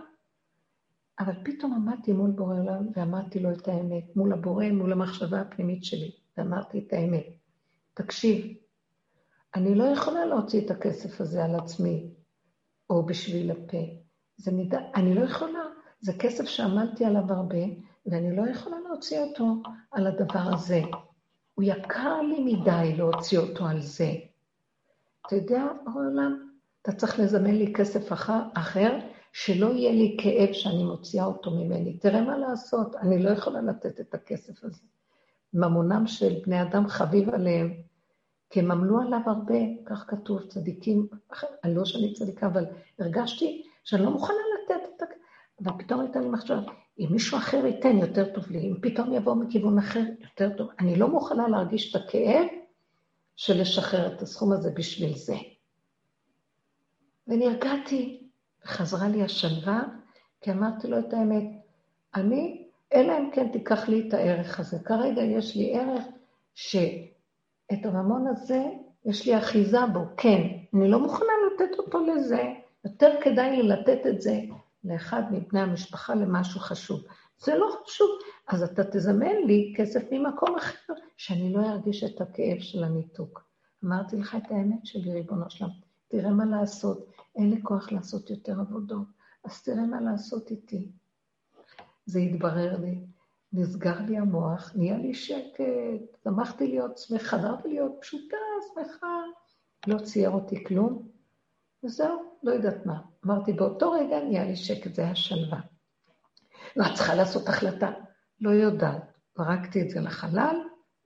אבל 1.20 1.32
פתאום 1.44 1.74
עמדתי 1.74 2.12
מול 2.12 2.30
בורא 2.30 2.60
עולם 2.60 2.86
ואמרתי 2.96 3.38
לו 3.38 3.52
את 3.52 3.68
האמת, 3.68 4.16
מול 4.16 4.32
הבורא, 4.32 4.66
מול 4.72 4.92
המחשבה 4.92 5.40
הפנימית 5.40 5.84
שלי, 5.84 6.10
ואמרתי 6.36 6.78
את 6.78 6.92
האמת. 6.92 7.37
תקשיב, 7.98 8.56
אני 9.54 9.74
לא 9.74 9.84
יכולה 9.84 10.24
להוציא 10.26 10.66
את 10.66 10.70
הכסף 10.70 11.20
הזה 11.20 11.44
על 11.44 11.54
עצמי, 11.54 12.10
או 12.90 13.06
בשביל 13.06 13.50
הפה. 13.50 13.78
זה 14.36 14.52
מידה, 14.52 14.78
אני 14.94 15.14
לא 15.14 15.20
יכולה, 15.20 15.60
זה 16.00 16.12
כסף 16.18 16.44
שעמלתי 16.44 17.04
עליו 17.04 17.32
הרבה, 17.32 17.64
ואני 18.06 18.36
לא 18.36 18.50
יכולה 18.50 18.76
להוציא 18.88 19.20
אותו 19.20 19.62
על 19.90 20.06
הדבר 20.06 20.54
הזה. 20.54 20.80
הוא 21.54 21.64
יקר 21.64 22.20
לי 22.20 22.44
מדי 22.44 22.94
להוציא 22.96 23.38
אותו 23.38 23.66
על 23.66 23.80
זה. 23.80 24.12
אתה 25.26 25.36
יודע, 25.36 25.64
העולם, 25.86 26.50
אתה 26.82 26.92
צריך 26.92 27.18
לזמן 27.18 27.54
לי 27.54 27.72
כסף 27.72 28.12
אחר, 28.54 28.98
שלא 29.32 29.66
יהיה 29.66 29.92
לי 29.92 30.16
כאב 30.20 30.52
שאני 30.52 30.84
מוציאה 30.84 31.24
אותו 31.24 31.50
ממני. 31.50 31.98
תראה 31.98 32.22
מה 32.22 32.38
לעשות, 32.38 32.96
אני 32.96 33.22
לא 33.22 33.30
יכולה 33.30 33.60
לתת 33.60 34.00
את 34.00 34.14
הכסף 34.14 34.64
הזה. 34.64 34.82
ממונם 35.54 36.06
של 36.06 36.34
בני 36.46 36.62
אדם 36.62 36.88
חביב 36.88 37.30
עליהם, 37.30 37.87
כי 38.50 38.60
הם 38.60 38.70
עמלו 38.70 39.00
עליו 39.00 39.20
הרבה, 39.26 39.58
כך 39.86 40.04
כתוב, 40.08 40.42
צדיקים, 40.48 41.06
אני 41.64 41.74
לא 41.74 41.84
שאני 41.84 42.12
צדיקה, 42.12 42.46
אבל 42.46 42.64
הרגשתי 42.98 43.62
שאני 43.84 44.02
לא 44.02 44.10
מוכנה 44.10 44.36
לתת 44.36 44.80
את 44.96 45.02
הכסף. 45.02 45.18
אבל 45.64 45.72
פתאום 45.78 46.00
הייתה 46.00 46.20
לי 46.20 46.28
מחשבה, 46.28 46.72
אם 46.98 47.06
מישהו 47.10 47.38
אחר 47.38 47.66
ייתן, 47.66 47.98
יותר 47.98 48.34
טוב 48.34 48.50
לי. 48.50 48.58
אם 48.58 48.74
פתאום 48.82 49.12
יבוא 49.12 49.34
מכיוון 49.34 49.78
אחר, 49.78 50.04
יותר 50.20 50.56
טוב. 50.56 50.68
אני 50.78 50.96
לא 50.96 51.08
מוכנה 51.08 51.48
להרגיש 51.48 51.96
את 51.96 52.02
הכאב 52.02 52.46
של 53.36 53.60
לשחרר 53.60 54.14
את 54.14 54.22
הסכום 54.22 54.52
הזה 54.52 54.70
בשביל 54.70 55.16
זה. 55.16 55.36
ונרגעתי, 57.26 58.28
וחזרה 58.64 59.08
לי 59.08 59.22
השלווה, 59.22 59.82
כי 60.40 60.50
אמרתי 60.50 60.88
לו 60.88 60.98
את 60.98 61.12
האמת, 61.12 61.44
אני, 62.14 62.68
אלא 62.94 63.18
אם 63.18 63.30
כן 63.32 63.52
תיקח 63.52 63.88
לי 63.88 64.08
את 64.08 64.14
הערך 64.14 64.60
הזה. 64.60 64.78
כרגע 64.84 65.22
יש 65.22 65.56
לי 65.56 65.78
ערך 65.78 66.04
שאת 67.72 67.86
הממון 67.86 68.26
הזה, 68.26 68.64
יש 69.04 69.26
לי 69.26 69.38
אחיזה 69.38 69.86
בו, 69.92 70.00
כן. 70.16 70.42
אני 70.74 70.90
לא 70.90 71.00
מוכנה 71.00 71.32
לתת 71.46 71.78
אותו 71.78 72.06
לזה. 72.06 72.42
יותר 72.84 73.10
כדאי 73.24 73.56
לי 73.56 73.62
לתת 73.62 74.06
את 74.06 74.20
זה 74.20 74.40
לאחד 74.84 75.22
מבני 75.32 75.60
המשפחה 75.60 76.14
למשהו 76.14 76.60
חשוב. 76.60 77.00
זה 77.38 77.58
לא 77.58 77.76
חשוב, 77.84 78.08
אז 78.48 78.62
אתה 78.62 78.84
תזמן 78.84 79.36
לי 79.46 79.74
כסף 79.76 80.02
ממקום 80.12 80.56
אחר, 80.56 80.92
שאני 81.16 81.52
לא 81.52 81.60
ארגיש 81.60 82.04
את 82.04 82.20
הכאב 82.20 82.58
של 82.60 82.84
הניתוק. 82.84 83.44
אמרתי 83.84 84.16
לך 84.16 84.36
את 84.36 84.50
האמת 84.50 84.86
שלי, 84.86 85.12
ריבונו 85.12 85.50
שלם, 85.50 85.68
תראה 86.08 86.30
מה 86.30 86.44
לעשות, 86.44 87.12
אין 87.36 87.50
לי 87.50 87.62
כוח 87.62 87.92
לעשות 87.92 88.30
יותר 88.30 88.60
עבודות, 88.60 89.06
אז 89.44 89.62
תראה 89.62 89.86
מה 89.86 90.00
לעשות 90.00 90.50
איתי. 90.50 90.88
זה 92.06 92.18
התברר 92.18 92.76
לי, 92.80 92.98
נסגר 93.52 94.00
לי 94.00 94.18
המוח, 94.18 94.72
נהיה 94.76 94.98
לי 94.98 95.14
שקט, 95.14 95.64
שמחתי 96.24 96.66
להיות 96.66 96.98
שמחה, 96.98 97.24
חזרתי 97.24 97.68
להיות 97.68 97.92
פשוטה, 98.00 98.36
שמחה, 98.74 99.22
לא 99.86 99.98
צייר 99.98 100.30
אותי 100.30 100.64
כלום, 100.64 101.08
וזהו, 101.84 102.38
לא 102.42 102.52
יודעת 102.52 102.86
מה. 102.86 103.00
אמרתי, 103.26 103.52
באותו 103.52 103.92
רגע 103.92 104.24
נהיה 104.24 104.44
לי 104.44 104.56
שקט, 104.56 104.94
זה 104.94 105.02
היה 105.02 105.14
שלווה. 105.14 105.60
לא, 106.76 106.86
את 106.86 106.94
צריכה 106.94 107.14
לעשות 107.14 107.48
החלטה. 107.48 107.90
לא 108.40 108.50
יודעת. 108.50 109.02
זרקתי 109.38 109.82
את 109.82 109.90
זה 109.90 110.00
לחלל, 110.00 110.56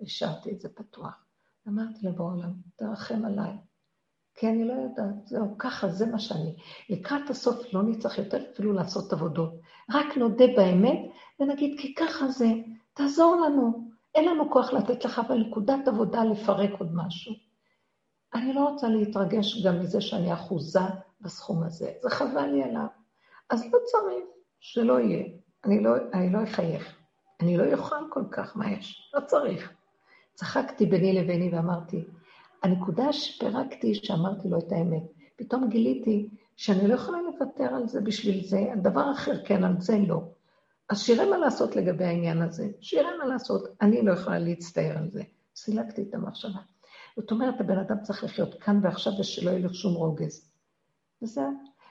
השארתי 0.00 0.52
את 0.52 0.60
זה 0.60 0.68
פתוח. 0.68 1.24
אמרתי 1.68 2.06
לבוא 2.06 2.32
עולם, 2.32 2.52
תרחם 2.76 3.24
עליי. 3.24 3.52
כי 4.34 4.48
אני 4.48 4.64
לא 4.64 4.72
יודעת, 4.72 5.26
זהו, 5.26 5.58
ככה, 5.58 5.88
זה 5.88 6.06
מה 6.06 6.18
שאני. 6.18 6.56
לקראת 6.90 7.30
הסוף 7.30 7.72
לא 7.72 7.82
נצטרך 7.82 8.18
יותר 8.18 8.50
אפילו 8.52 8.72
לעשות 8.72 9.12
עבודות. 9.12 9.60
רק 9.90 10.16
נודה 10.16 10.44
באמת 10.56 10.98
ונגיד, 11.40 11.80
כי 11.80 11.94
ככה 11.94 12.28
זה, 12.28 12.46
תעזור 12.94 13.36
לנו. 13.36 13.88
אין 14.14 14.28
לנו 14.28 14.50
כוח 14.50 14.72
לתת 14.72 15.04
לך 15.04 15.20
בנקודת 15.28 15.88
עבודה 15.88 16.24
לפרק 16.24 16.70
עוד 16.78 16.94
משהו. 16.94 17.34
אני 18.34 18.52
לא 18.52 18.68
רוצה 18.68 18.88
להתרגש 18.88 19.66
גם 19.66 19.80
מזה 19.80 20.00
שאני 20.00 20.34
אחוזה 20.34 20.80
בסכום 21.20 21.62
הזה, 21.62 21.92
זה 22.02 22.10
חבל 22.10 22.46
לי 22.46 22.62
עליו. 22.62 22.86
אז 23.50 23.64
לא 23.72 23.78
צריך, 23.84 24.24
שלא 24.60 25.00
יהיה. 25.00 25.24
אני 25.64 25.82
לא, 25.82 25.90
אני 26.14 26.32
לא 26.32 26.42
אחייך. 26.42 26.96
אני 27.40 27.56
לא 27.56 27.64
אוכל 27.72 27.96
כל 28.10 28.24
כך, 28.30 28.56
מה 28.56 28.72
יש? 28.72 29.12
לא 29.14 29.20
צריך. 29.20 29.72
צחקתי 30.34 30.86
ביני 30.86 31.12
לביני 31.12 31.50
ואמרתי, 31.54 32.04
הנקודה 32.62 33.12
שפירקתי, 33.12 33.94
שאמרתי 33.94 34.48
לו 34.48 34.58
את 34.58 34.72
האמת, 34.72 35.02
פתאום 35.36 35.68
גיליתי 35.68 36.28
שאני 36.56 36.88
לא 36.88 36.94
יכולה 36.94 37.18
לוותר 37.22 37.74
על 37.74 37.88
זה 37.88 38.00
בשביל 38.00 38.44
זה, 38.44 38.58
על 38.72 38.78
דבר 38.78 39.12
אחר 39.12 39.44
כן, 39.44 39.64
על 39.64 39.74
זה 39.78 39.98
לא. 39.98 40.22
אז 40.90 41.00
שיראה 41.02 41.30
מה 41.30 41.38
לעשות 41.38 41.76
לגבי 41.76 42.04
העניין 42.04 42.42
הזה, 42.42 42.68
שיראה 42.80 43.16
מה 43.18 43.24
לעשות, 43.24 43.62
אני 43.80 44.02
לא 44.02 44.12
יכולה 44.12 44.38
להצטער 44.38 44.98
על 44.98 45.10
זה. 45.10 45.22
סילקתי 45.56 46.02
את 46.02 46.14
המחשבה. 46.14 46.60
זאת 47.16 47.30
אומרת, 47.30 47.60
הבן 47.60 47.78
אדם 47.78 47.96
צריך 48.02 48.24
לחיות 48.24 48.54
כאן 48.60 48.80
ועכשיו 48.82 49.12
ושלא 49.20 49.50
יהיה 49.50 49.60
לו 49.60 49.74
שום 49.74 49.94
רוגז. 49.94 50.50
וזה, 51.22 51.42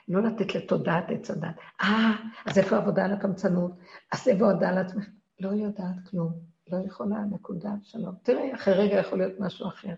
לא 0.08 0.22
לתת 0.22 0.54
לתודעת 0.54 1.04
עץ 1.08 1.30
הדת. 1.30 1.56
אה, 1.82 2.12
אז 2.46 2.58
איפה 2.58 2.76
העבודה 2.76 3.04
על 3.04 3.12
הקמצנות? 3.12 3.72
אז 4.12 4.28
איפה 4.28 4.46
העבודה 4.46 4.68
על 4.68 4.78
עצמך? 4.78 5.04
לא 5.40 5.48
יודעת 5.48 5.96
כלום, 6.10 6.32
לא 6.68 6.76
יכולה, 6.86 7.24
נקודה, 7.30 7.70
שלום. 7.82 8.14
תראי, 8.22 8.54
אחרי 8.54 8.74
רגע 8.74 8.94
יכול 8.94 9.18
להיות 9.18 9.40
משהו 9.40 9.68
אחר. 9.68 9.94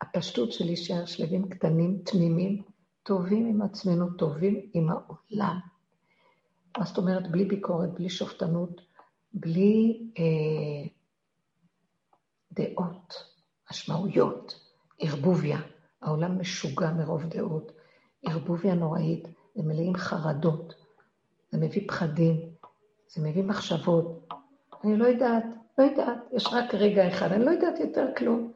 הפשטות 0.00 0.52
של 0.52 0.64
להישאר 0.64 1.04
שלבים 1.04 1.48
קטנים, 1.48 2.02
תמימים, 2.04 2.62
טובים 3.02 3.46
עם 3.46 3.62
עצמנו, 3.62 4.10
טובים 4.10 4.70
עם 4.72 4.88
העולם. 4.88 5.58
מה 6.80 6.86
זאת 6.86 6.98
אומרת? 6.98 7.30
בלי 7.30 7.44
ביקורת, 7.44 7.90
בלי 7.94 8.08
שופטנות, 8.08 8.80
בלי 9.32 10.02
אה, 10.18 10.88
דעות. 12.52 13.30
משמעויות, 13.70 14.60
ערבוביה. 14.98 15.58
העולם 16.02 16.40
משוגע 16.40 16.90
מרוב 16.90 17.24
דעות. 17.24 17.72
ערבוביה 18.26 18.74
נוראית, 18.74 19.28
זה 19.54 19.62
מלאים 19.62 19.94
חרדות, 19.96 20.74
זה 21.50 21.58
מביא 21.58 21.88
פחדים, 21.88 22.36
זה 23.08 23.22
מביא 23.28 23.42
מחשבות. 23.42 24.28
אני 24.84 24.96
לא 24.96 25.06
יודעת, 25.06 25.44
לא 25.78 25.84
יודעת, 25.84 26.18
יש 26.32 26.46
רק 26.52 26.74
רגע 26.74 27.08
אחד, 27.08 27.32
אני 27.32 27.44
לא 27.44 27.50
יודעת 27.50 27.80
יותר 27.80 28.06
כלום. 28.16 28.52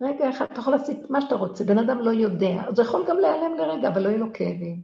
רגע 0.00 0.30
אחד, 0.30 0.44
אתה 0.52 0.60
יכול 0.60 0.72
לעשות 0.72 1.10
מה 1.10 1.20
שאתה 1.20 1.34
רוצה, 1.34 1.64
בן 1.64 1.78
אדם 1.78 1.98
לא 1.98 2.10
יודע, 2.10 2.62
אז 2.68 2.78
הוא 2.78 2.86
יכול 2.86 3.04
גם 3.08 3.18
להיעלם 3.18 3.56
לרגע, 3.56 3.88
אבל 3.88 4.02
לא 4.02 4.08
יהיו 4.08 4.18
לו 4.18 4.32
כאבים. 4.34 4.82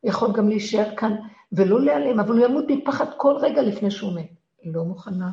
הוא 0.00 0.10
יכול 0.10 0.32
גם 0.32 0.48
להישאר 0.48 0.96
כאן 0.96 1.16
ולא 1.52 1.80
להיעלם, 1.80 2.20
אבל 2.20 2.38
הוא 2.38 2.46
ימות 2.46 2.64
מפחד 2.68 3.06
כל 3.16 3.34
רגע 3.40 3.62
לפני 3.62 3.90
שהוא 3.90 4.12
מת. 4.14 4.30
לא 4.64 4.84
מוכנה. 4.84 5.30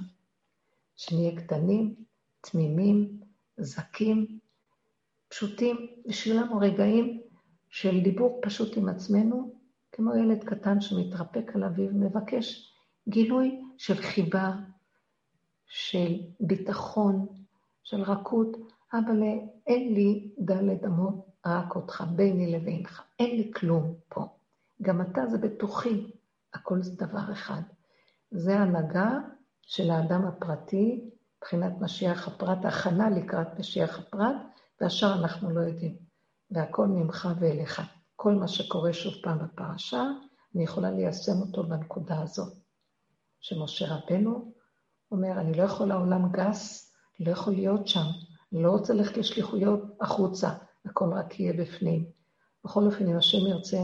שנהיה 0.96 1.42
קטנים, 1.42 1.96
תמימים, 2.42 3.20
זכים, 3.58 4.40
פשוטים, 5.30 5.88
בשביל 6.08 6.42
לנו 6.42 6.58
רגעים 6.58 7.22
של 7.70 8.00
דיבור 8.00 8.40
פשוט 8.42 8.78
עם 8.78 8.90
עצמנו, 8.90 9.52
כמו 9.92 10.16
ילד 10.16 10.44
קטן 10.44 10.82
שמתרפק 10.82 11.52
על 11.56 11.64
אביו, 11.64 11.90
מבקש 11.94 12.74
גילוי 13.10 13.62
של 13.78 13.96
חיבה, 13.96 14.54
של 15.68 16.20
ביטחון, 16.40 17.28
של 17.84 18.02
רכות. 18.02 18.58
אבל 18.94 19.24
אין 19.68 19.94
לי 19.94 20.32
דלת 20.40 20.86
אמות 20.86 21.26
רק 21.46 21.76
אותך, 21.76 22.04
ביני 22.16 22.52
לבינך. 22.52 23.02
אין 23.20 23.36
לי 23.36 23.52
כלום 23.54 23.94
פה. 24.10 24.37
גם 24.82 25.02
אתה 25.02 25.28
זה 25.28 25.38
בתוכי, 25.38 26.12
הכל 26.54 26.82
זה 26.82 26.96
דבר 26.96 27.32
אחד. 27.32 27.62
זה 28.32 28.60
הנהגה 28.60 29.12
של 29.62 29.92
האדם 29.92 30.26
הפרטי 30.26 31.10
מבחינת 31.38 31.74
משיח 31.82 32.28
הפרט, 32.28 32.66
הכנה 32.66 33.10
לקראת 33.10 33.60
משיח 33.60 34.00
הפרט, 34.00 34.36
והשאר 34.82 35.14
אנחנו 35.14 35.50
לא 35.50 35.62
יודעים. 35.62 35.98
והכל 36.52 36.88
ממך 36.88 37.28
ואליך. 37.40 37.82
כל 38.16 38.34
מה 38.36 38.48
שקורה 38.48 38.94
שוב 38.94 39.14
פעם 39.24 39.40
בפרשה, 39.40 40.04
אני 40.56 40.64
יכולה 40.64 40.92
ליישם 40.92 41.42
אותו 41.42 41.64
בנקודה 41.64 42.22
הזאת. 42.22 42.54
שמשה 43.40 43.86
רבנו 43.96 44.54
אומר, 45.12 45.40
אני 45.40 45.54
לא 45.54 45.64
יכול 45.64 45.88
לעולם 45.88 46.32
גס, 46.32 46.94
לא 47.20 47.32
יכול 47.32 47.54
להיות 47.54 47.88
שם, 47.88 48.06
אני 48.54 48.64
לא 48.64 48.72
רוצה 48.72 48.94
ללכת 48.94 49.18
לשליחויות 49.18 49.82
החוצה, 50.02 50.50
הכל 50.86 51.14
רק 51.14 51.40
יהיה 51.40 51.54
בפנים. 51.54 52.06
בכל 52.66 52.86
אופן, 52.86 53.08
אם 53.08 53.18
השם 53.18 53.48
ירצה, 53.48 53.78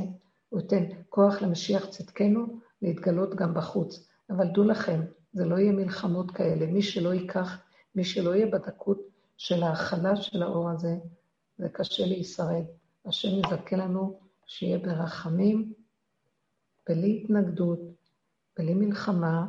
הוא 0.54 0.62
ייתן 0.62 0.84
כוח 1.10 1.42
למשיח 1.42 1.86
צדקנו 1.86 2.60
להתגלות 2.82 3.36
גם 3.36 3.54
בחוץ. 3.54 4.10
אבל 4.30 4.48
דעו 4.48 4.64
לכם, 4.64 5.02
זה 5.34 5.46
לא 5.46 5.56
יהיה 5.56 5.72
מלחמות 5.72 6.32
כאלה. 6.32 6.66
מי 6.66 6.82
שלא 6.82 7.14
ייקח, 7.14 7.62
מי 7.96 8.04
שלא 8.04 8.36
יהיה 8.36 8.46
בדקות 8.46 9.00
של 9.38 9.64
ההכלה 9.64 10.16
של 10.16 10.44
האור 10.44 10.70
הזה, 10.70 10.96
זה 11.58 11.70
קשה 11.70 12.06
להישרד. 12.06 12.64
השם 13.06 13.28
יזכה 13.28 13.76
לנו 13.76 14.20
שיהיה 14.46 14.78
ברחמים, 14.78 15.74
בלי 16.90 17.22
התנגדות, 17.24 17.80
בלי 18.58 18.74
מלחמה, 18.74 19.46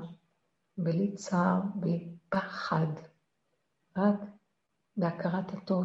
בלי 0.78 1.14
צער, 1.14 1.60
בלי 1.74 2.08
פחד, 2.28 2.86
רק 3.96 4.20
בהכרת 4.96 5.52
הטוב 5.52 5.84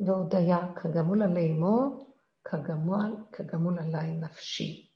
והודיה, 0.00 0.72
כגמול 0.74 1.22
עלי 1.22 1.52
אמו, 1.52 2.09
כגמול, 2.44 3.16
כגמול 3.32 3.78
עלי 3.78 4.16
נפשי. 4.16 4.90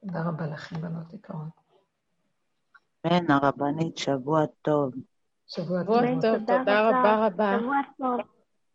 תודה 0.00 0.28
רבה 0.28 0.46
לכם, 0.46 0.80
בנות 0.80 1.12
יקרות. 1.12 1.66
אמן, 3.06 3.30
הרבנית, 3.30 3.98
שבוע 3.98 4.46
טוב. 4.62 4.94
שבוע 5.46 5.84
טוב. 5.84 6.20
תודה 6.20 6.88
רבה 6.88 7.26
רבה. 7.26 7.56
שבוע 7.60 7.76
טוב. 7.98 8.20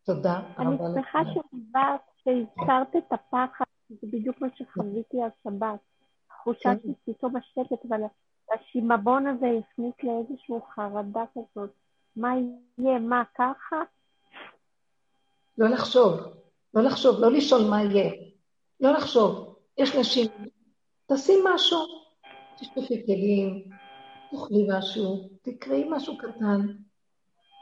תודה 0.04 0.40
אני 0.58 0.74
רבה 0.74 0.84
שמחה 0.94 1.22
לכם. 1.22 1.30
שדיברת, 1.30 2.00
שהזכרת 2.16 2.96
את 2.96 3.12
הפחד, 3.12 3.64
זה 3.88 4.06
בדיוק 4.12 4.40
מה 4.40 4.48
שחוויתי 4.54 5.16
השבת. 5.22 5.80
תחושה 6.28 6.74
כן. 6.74 6.78
של 6.82 6.92
פתאום 7.04 7.36
השקט, 7.36 7.84
אבל 7.88 8.00
השימבון 8.54 9.26
הזה 9.26 9.46
הכניס 9.46 9.94
לאיזושהי 10.02 10.54
חרדה 10.74 11.24
כזאת. 11.32 11.70
מה 12.16 12.34
יהיה, 12.78 12.98
מה 12.98 13.22
ככה? 13.34 13.76
לא 15.58 15.68
לחשוב, 15.68 16.41
לא 16.74 16.82
לחשוב, 16.82 17.20
לא 17.20 17.32
לשאול 17.32 17.62
מה 17.70 17.82
יהיה. 17.82 18.12
לא 18.80 18.92
לחשוב. 18.92 19.54
יש 19.78 19.94
נשים, 19.94 20.26
תעשי 21.06 21.32
משהו, 21.54 21.78
תשטפי 22.60 23.06
כלים, 23.06 23.64
תאכלי 24.30 24.66
משהו, 24.68 25.28
תקראי 25.42 25.84
משהו 25.90 26.18
קטן, 26.18 26.60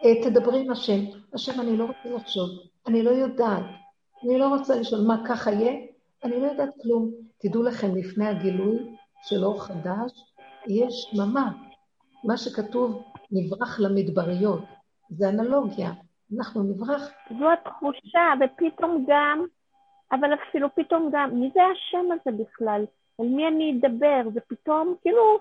אה, 0.04 0.22
תדברי 0.22 0.60
עם 0.60 0.70
השם. 0.70 1.00
השם, 1.34 1.60
אני 1.60 1.76
לא 1.76 1.84
רוצה 1.84 2.16
לחשוב, 2.16 2.48
אני 2.86 3.02
לא 3.02 3.10
יודעת, 3.10 3.64
אני 4.24 4.38
לא 4.38 4.48
רוצה 4.48 4.80
לשאול 4.80 5.00
מה 5.06 5.22
ככה 5.28 5.52
יהיה, 5.52 5.72
אני 6.24 6.40
לא 6.40 6.46
יודעת 6.46 6.68
כלום. 6.82 7.10
תדעו 7.38 7.62
לכם, 7.62 7.96
לפני 7.96 8.26
הגילוי 8.26 8.96
של 9.22 9.44
אור 9.44 9.62
חדש, 9.62 10.12
יש 10.66 11.08
שממה. 11.10 11.52
מה 12.24 12.36
שכתוב, 12.36 13.02
נברח 13.30 13.80
למדבריות. 13.80 14.60
זה 15.10 15.28
אנלוגיה. 15.28 15.92
אנחנו 16.38 16.62
נברח 16.62 17.10
זו 17.38 17.52
התחושה, 17.52 18.32
ופתאום 18.40 19.04
גם, 19.08 19.46
אבל 20.12 20.34
אפילו 20.34 20.68
פתאום 20.74 21.10
גם, 21.12 21.30
מי 21.34 21.50
זה 21.54 21.60
השם 21.64 22.06
הזה 22.12 22.38
בכלל? 22.42 22.84
על 23.18 23.26
מי 23.26 23.48
אני 23.48 23.78
אדבר? 23.78 24.28
ופתאום, 24.34 24.94
כאילו, 25.02 25.38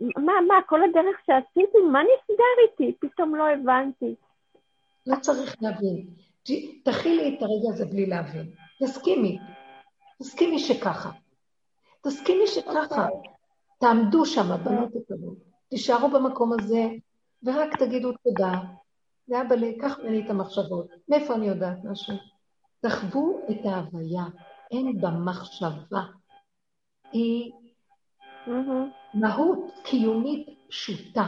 מה, 0.00 0.32
מה, 0.48 0.54
כל 0.66 0.82
הדרך 0.82 1.16
שעשיתי, 1.26 1.78
מה 1.92 2.00
נסגר 2.02 2.62
איתי? 2.62 2.96
פתאום 3.00 3.34
לא 3.34 3.48
הבנתי. 3.48 4.14
לא 5.06 5.16
צריך 5.20 5.56
להבין. 5.62 6.06
תכילי 6.84 7.36
את 7.36 7.42
הרגע 7.42 7.68
הזה 7.68 7.84
בלי 7.84 8.06
להבין. 8.06 8.50
תסכימי. 8.82 9.38
תסכימי 10.18 10.58
שככה. 10.58 11.10
תסכימי 12.00 12.46
שככה. 12.46 13.06
תעמדו 13.80 14.26
שם, 14.26 14.64
בנות 14.64 14.90
יקרות. 14.94 15.36
תישארו 15.68 16.08
במקום 16.08 16.52
הזה, 16.52 16.86
ורק 17.42 17.76
תגידו 17.76 18.12
תודה. 18.12 18.52
לאבא, 19.32 19.56
קח 19.80 19.98
ממני 19.98 20.24
את 20.24 20.30
המחשבות. 20.30 20.86
מאיפה 21.08 21.34
אני 21.34 21.46
יודעת 21.46 21.78
משהו? 21.84 22.14
תחוו 22.80 23.40
את 23.50 23.66
ההוויה. 23.66 24.24
אין 24.70 25.00
בה 25.00 25.10
מחשבה. 25.10 26.02
היא 27.12 27.52
מהמם. 28.46 28.90
מהות 29.14 29.70
קיומית 29.84 30.48
פשוטה, 30.68 31.26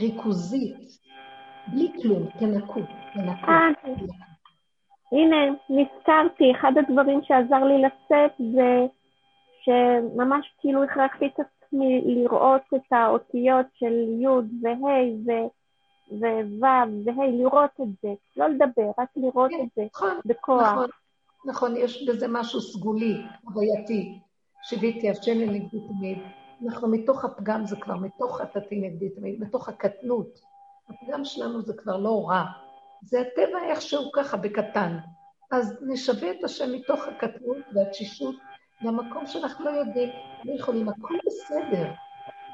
ריכוזית, 0.00 0.76
בלי 1.72 1.92
כלום, 2.02 2.28
תנקו, 2.38 2.80
תנקו. 3.14 3.50
אה, 3.50 3.68
הנה, 5.12 5.36
נזכרתי, 5.68 6.52
אחד 6.52 6.72
הדברים 6.78 7.20
שעזר 7.22 7.64
לי 7.64 7.82
לצאת 7.82 8.32
זה 8.38 8.86
שממש 9.64 10.46
כאילו 10.60 10.84
הכרחתי 10.84 11.26
את 11.26 11.40
עצמי 11.40 12.02
לראות 12.06 12.62
את 12.74 12.92
האותיות 12.92 13.66
של 13.74 13.92
י' 14.20 14.26
וה' 14.62 14.78
ו- 15.26 15.57
וו' 16.10 16.60
וה', 16.60 17.26
לראות 17.26 17.70
את 17.82 17.88
זה, 18.02 18.08
לא 18.36 18.48
לדבר, 18.48 18.90
רק 18.98 19.08
לראות 19.16 19.50
את 19.62 19.68
זה 19.76 19.82
נכון, 19.94 20.20
בכוח. 20.24 20.72
נכון, 20.72 20.90
נכון, 21.44 21.76
יש 21.76 22.08
בזה 22.08 22.26
משהו 22.28 22.60
סגולי, 22.60 23.22
חווייתי. 23.44 24.18
שיוויתי 24.62 25.10
השם 25.10 25.38
לנגדי 25.38 25.78
תמיד. 25.88 26.18
אנחנו 26.66 26.88
מתוך 26.88 27.24
הפגם, 27.24 27.66
זה 27.66 27.76
כבר 27.76 27.96
מתוך 27.96 28.40
חטאתי 28.40 28.80
נגדי 28.80 29.08
תמיד, 29.08 29.40
מתוך 29.40 29.68
הקטנות. 29.68 30.40
הפגם 30.88 31.24
שלנו 31.24 31.62
זה 31.62 31.72
כבר 31.76 31.96
לא 31.96 32.28
רע. 32.28 32.44
זה 33.02 33.20
הטבע 33.20 33.58
איכשהו 33.70 34.12
ככה, 34.12 34.36
בקטן. 34.36 34.98
אז 35.50 35.78
נשווה 35.86 36.30
את 36.30 36.44
השם 36.44 36.72
מתוך 36.72 37.08
הקטנות 37.08 37.56
והתשישות 37.74 38.34
למקום 38.82 39.26
שאנחנו 39.26 39.64
לא 39.64 39.70
יודעים, 39.70 40.08
לא 40.44 40.54
יכולים, 40.54 40.88
הכל 40.88 41.14
בסדר. 41.26 41.90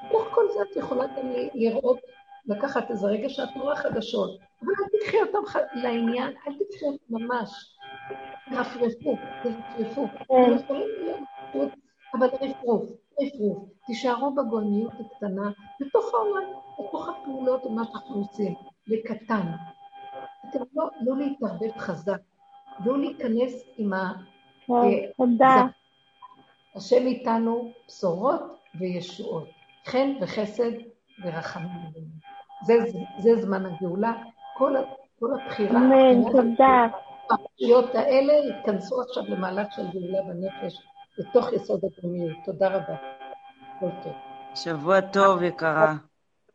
בתוך 0.06 0.28
כל 0.34 0.44
זה 0.54 0.62
את 0.62 0.76
יכולה 0.76 1.06
גם 1.06 1.30
לראות, 1.54 1.98
לקחת 2.46 2.90
איזה 2.90 3.06
רגע 3.06 3.28
שאת 3.28 3.48
רואה 3.56 3.76
חדשות, 3.76 4.30
אבל 4.62 4.68
אל 4.80 4.98
תקחי 4.98 5.16
אותם 5.22 5.46
ח- 5.46 5.74
לעניין, 5.74 6.28
אל 6.48 6.52
תקחי 6.52 6.84
אותם 6.86 7.04
ממש. 7.10 7.50
תרפרפו, 8.50 9.16
תרפרפו. 9.42 10.06
כן. 10.28 10.52
יכולים 10.64 10.88
להיות 11.54 11.70
אבל 12.14 12.26
רפרוף, 12.26 12.82
רפרוף. 13.22 13.68
תישארו 13.86 14.34
בגולמיות 14.34 14.92
הקטנה, 14.92 15.50
בתוך 15.80 16.14
העולם, 16.14 16.42
בתוך 16.78 17.08
הפעולות 17.08 17.66
ומה 17.66 17.82
שאנחנו 17.84 18.14
עושים, 18.16 18.54
בקטן. 18.88 19.46
אתם 20.50 20.58
לא, 20.74 20.88
לא 21.00 21.16
להתערבב 21.16 21.78
חזק, 21.78 22.20
לא 22.84 22.98
להיכנס 22.98 23.64
עם 23.76 23.92
ה... 23.92 24.12
כן, 24.66 24.72
אה, 24.72 25.12
תודה. 25.16 25.66
השם 26.76 27.06
איתנו 27.06 27.72
בשורות 27.88 28.40
וישועות, 28.80 29.48
חן 29.86 30.12
וחסד 30.20 30.70
ורחמים. 31.24 31.70
זה, 32.62 32.74
זה 33.18 33.42
זמן 33.42 33.66
הגאולה, 33.66 34.12
כל, 34.56 34.74
כל 35.20 35.26
הבחירה, 35.34 35.80
אמן, 35.80 36.32
תודה. 36.32 36.86
הפרשיות 37.30 37.94
האלה 37.94 38.32
ייכנסו 38.32 39.02
עכשיו 39.02 39.22
למהלך 39.28 39.72
של 39.72 39.82
גאולה 39.92 40.18
בנפש, 40.22 40.78
בתוך 41.18 41.52
יסוד 41.52 41.80
הדרומיות. 41.84 42.36
תודה 42.44 42.68
רבה. 42.68 42.96
כל 43.80 43.90
טוב. 44.02 44.12
שבוע 44.54 45.00
טוב, 45.00 45.42
יקרה. 45.42 45.94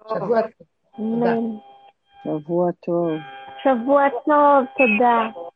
שבוע 0.09 0.41
טוב. 0.41 0.51
תודה. 0.97 1.31
אמן. 1.33 1.57
שבוע 2.23 2.71
טוב. 2.85 3.11
שבוע 3.63 4.09
טוב, 4.25 4.65
תודה. 4.77 5.48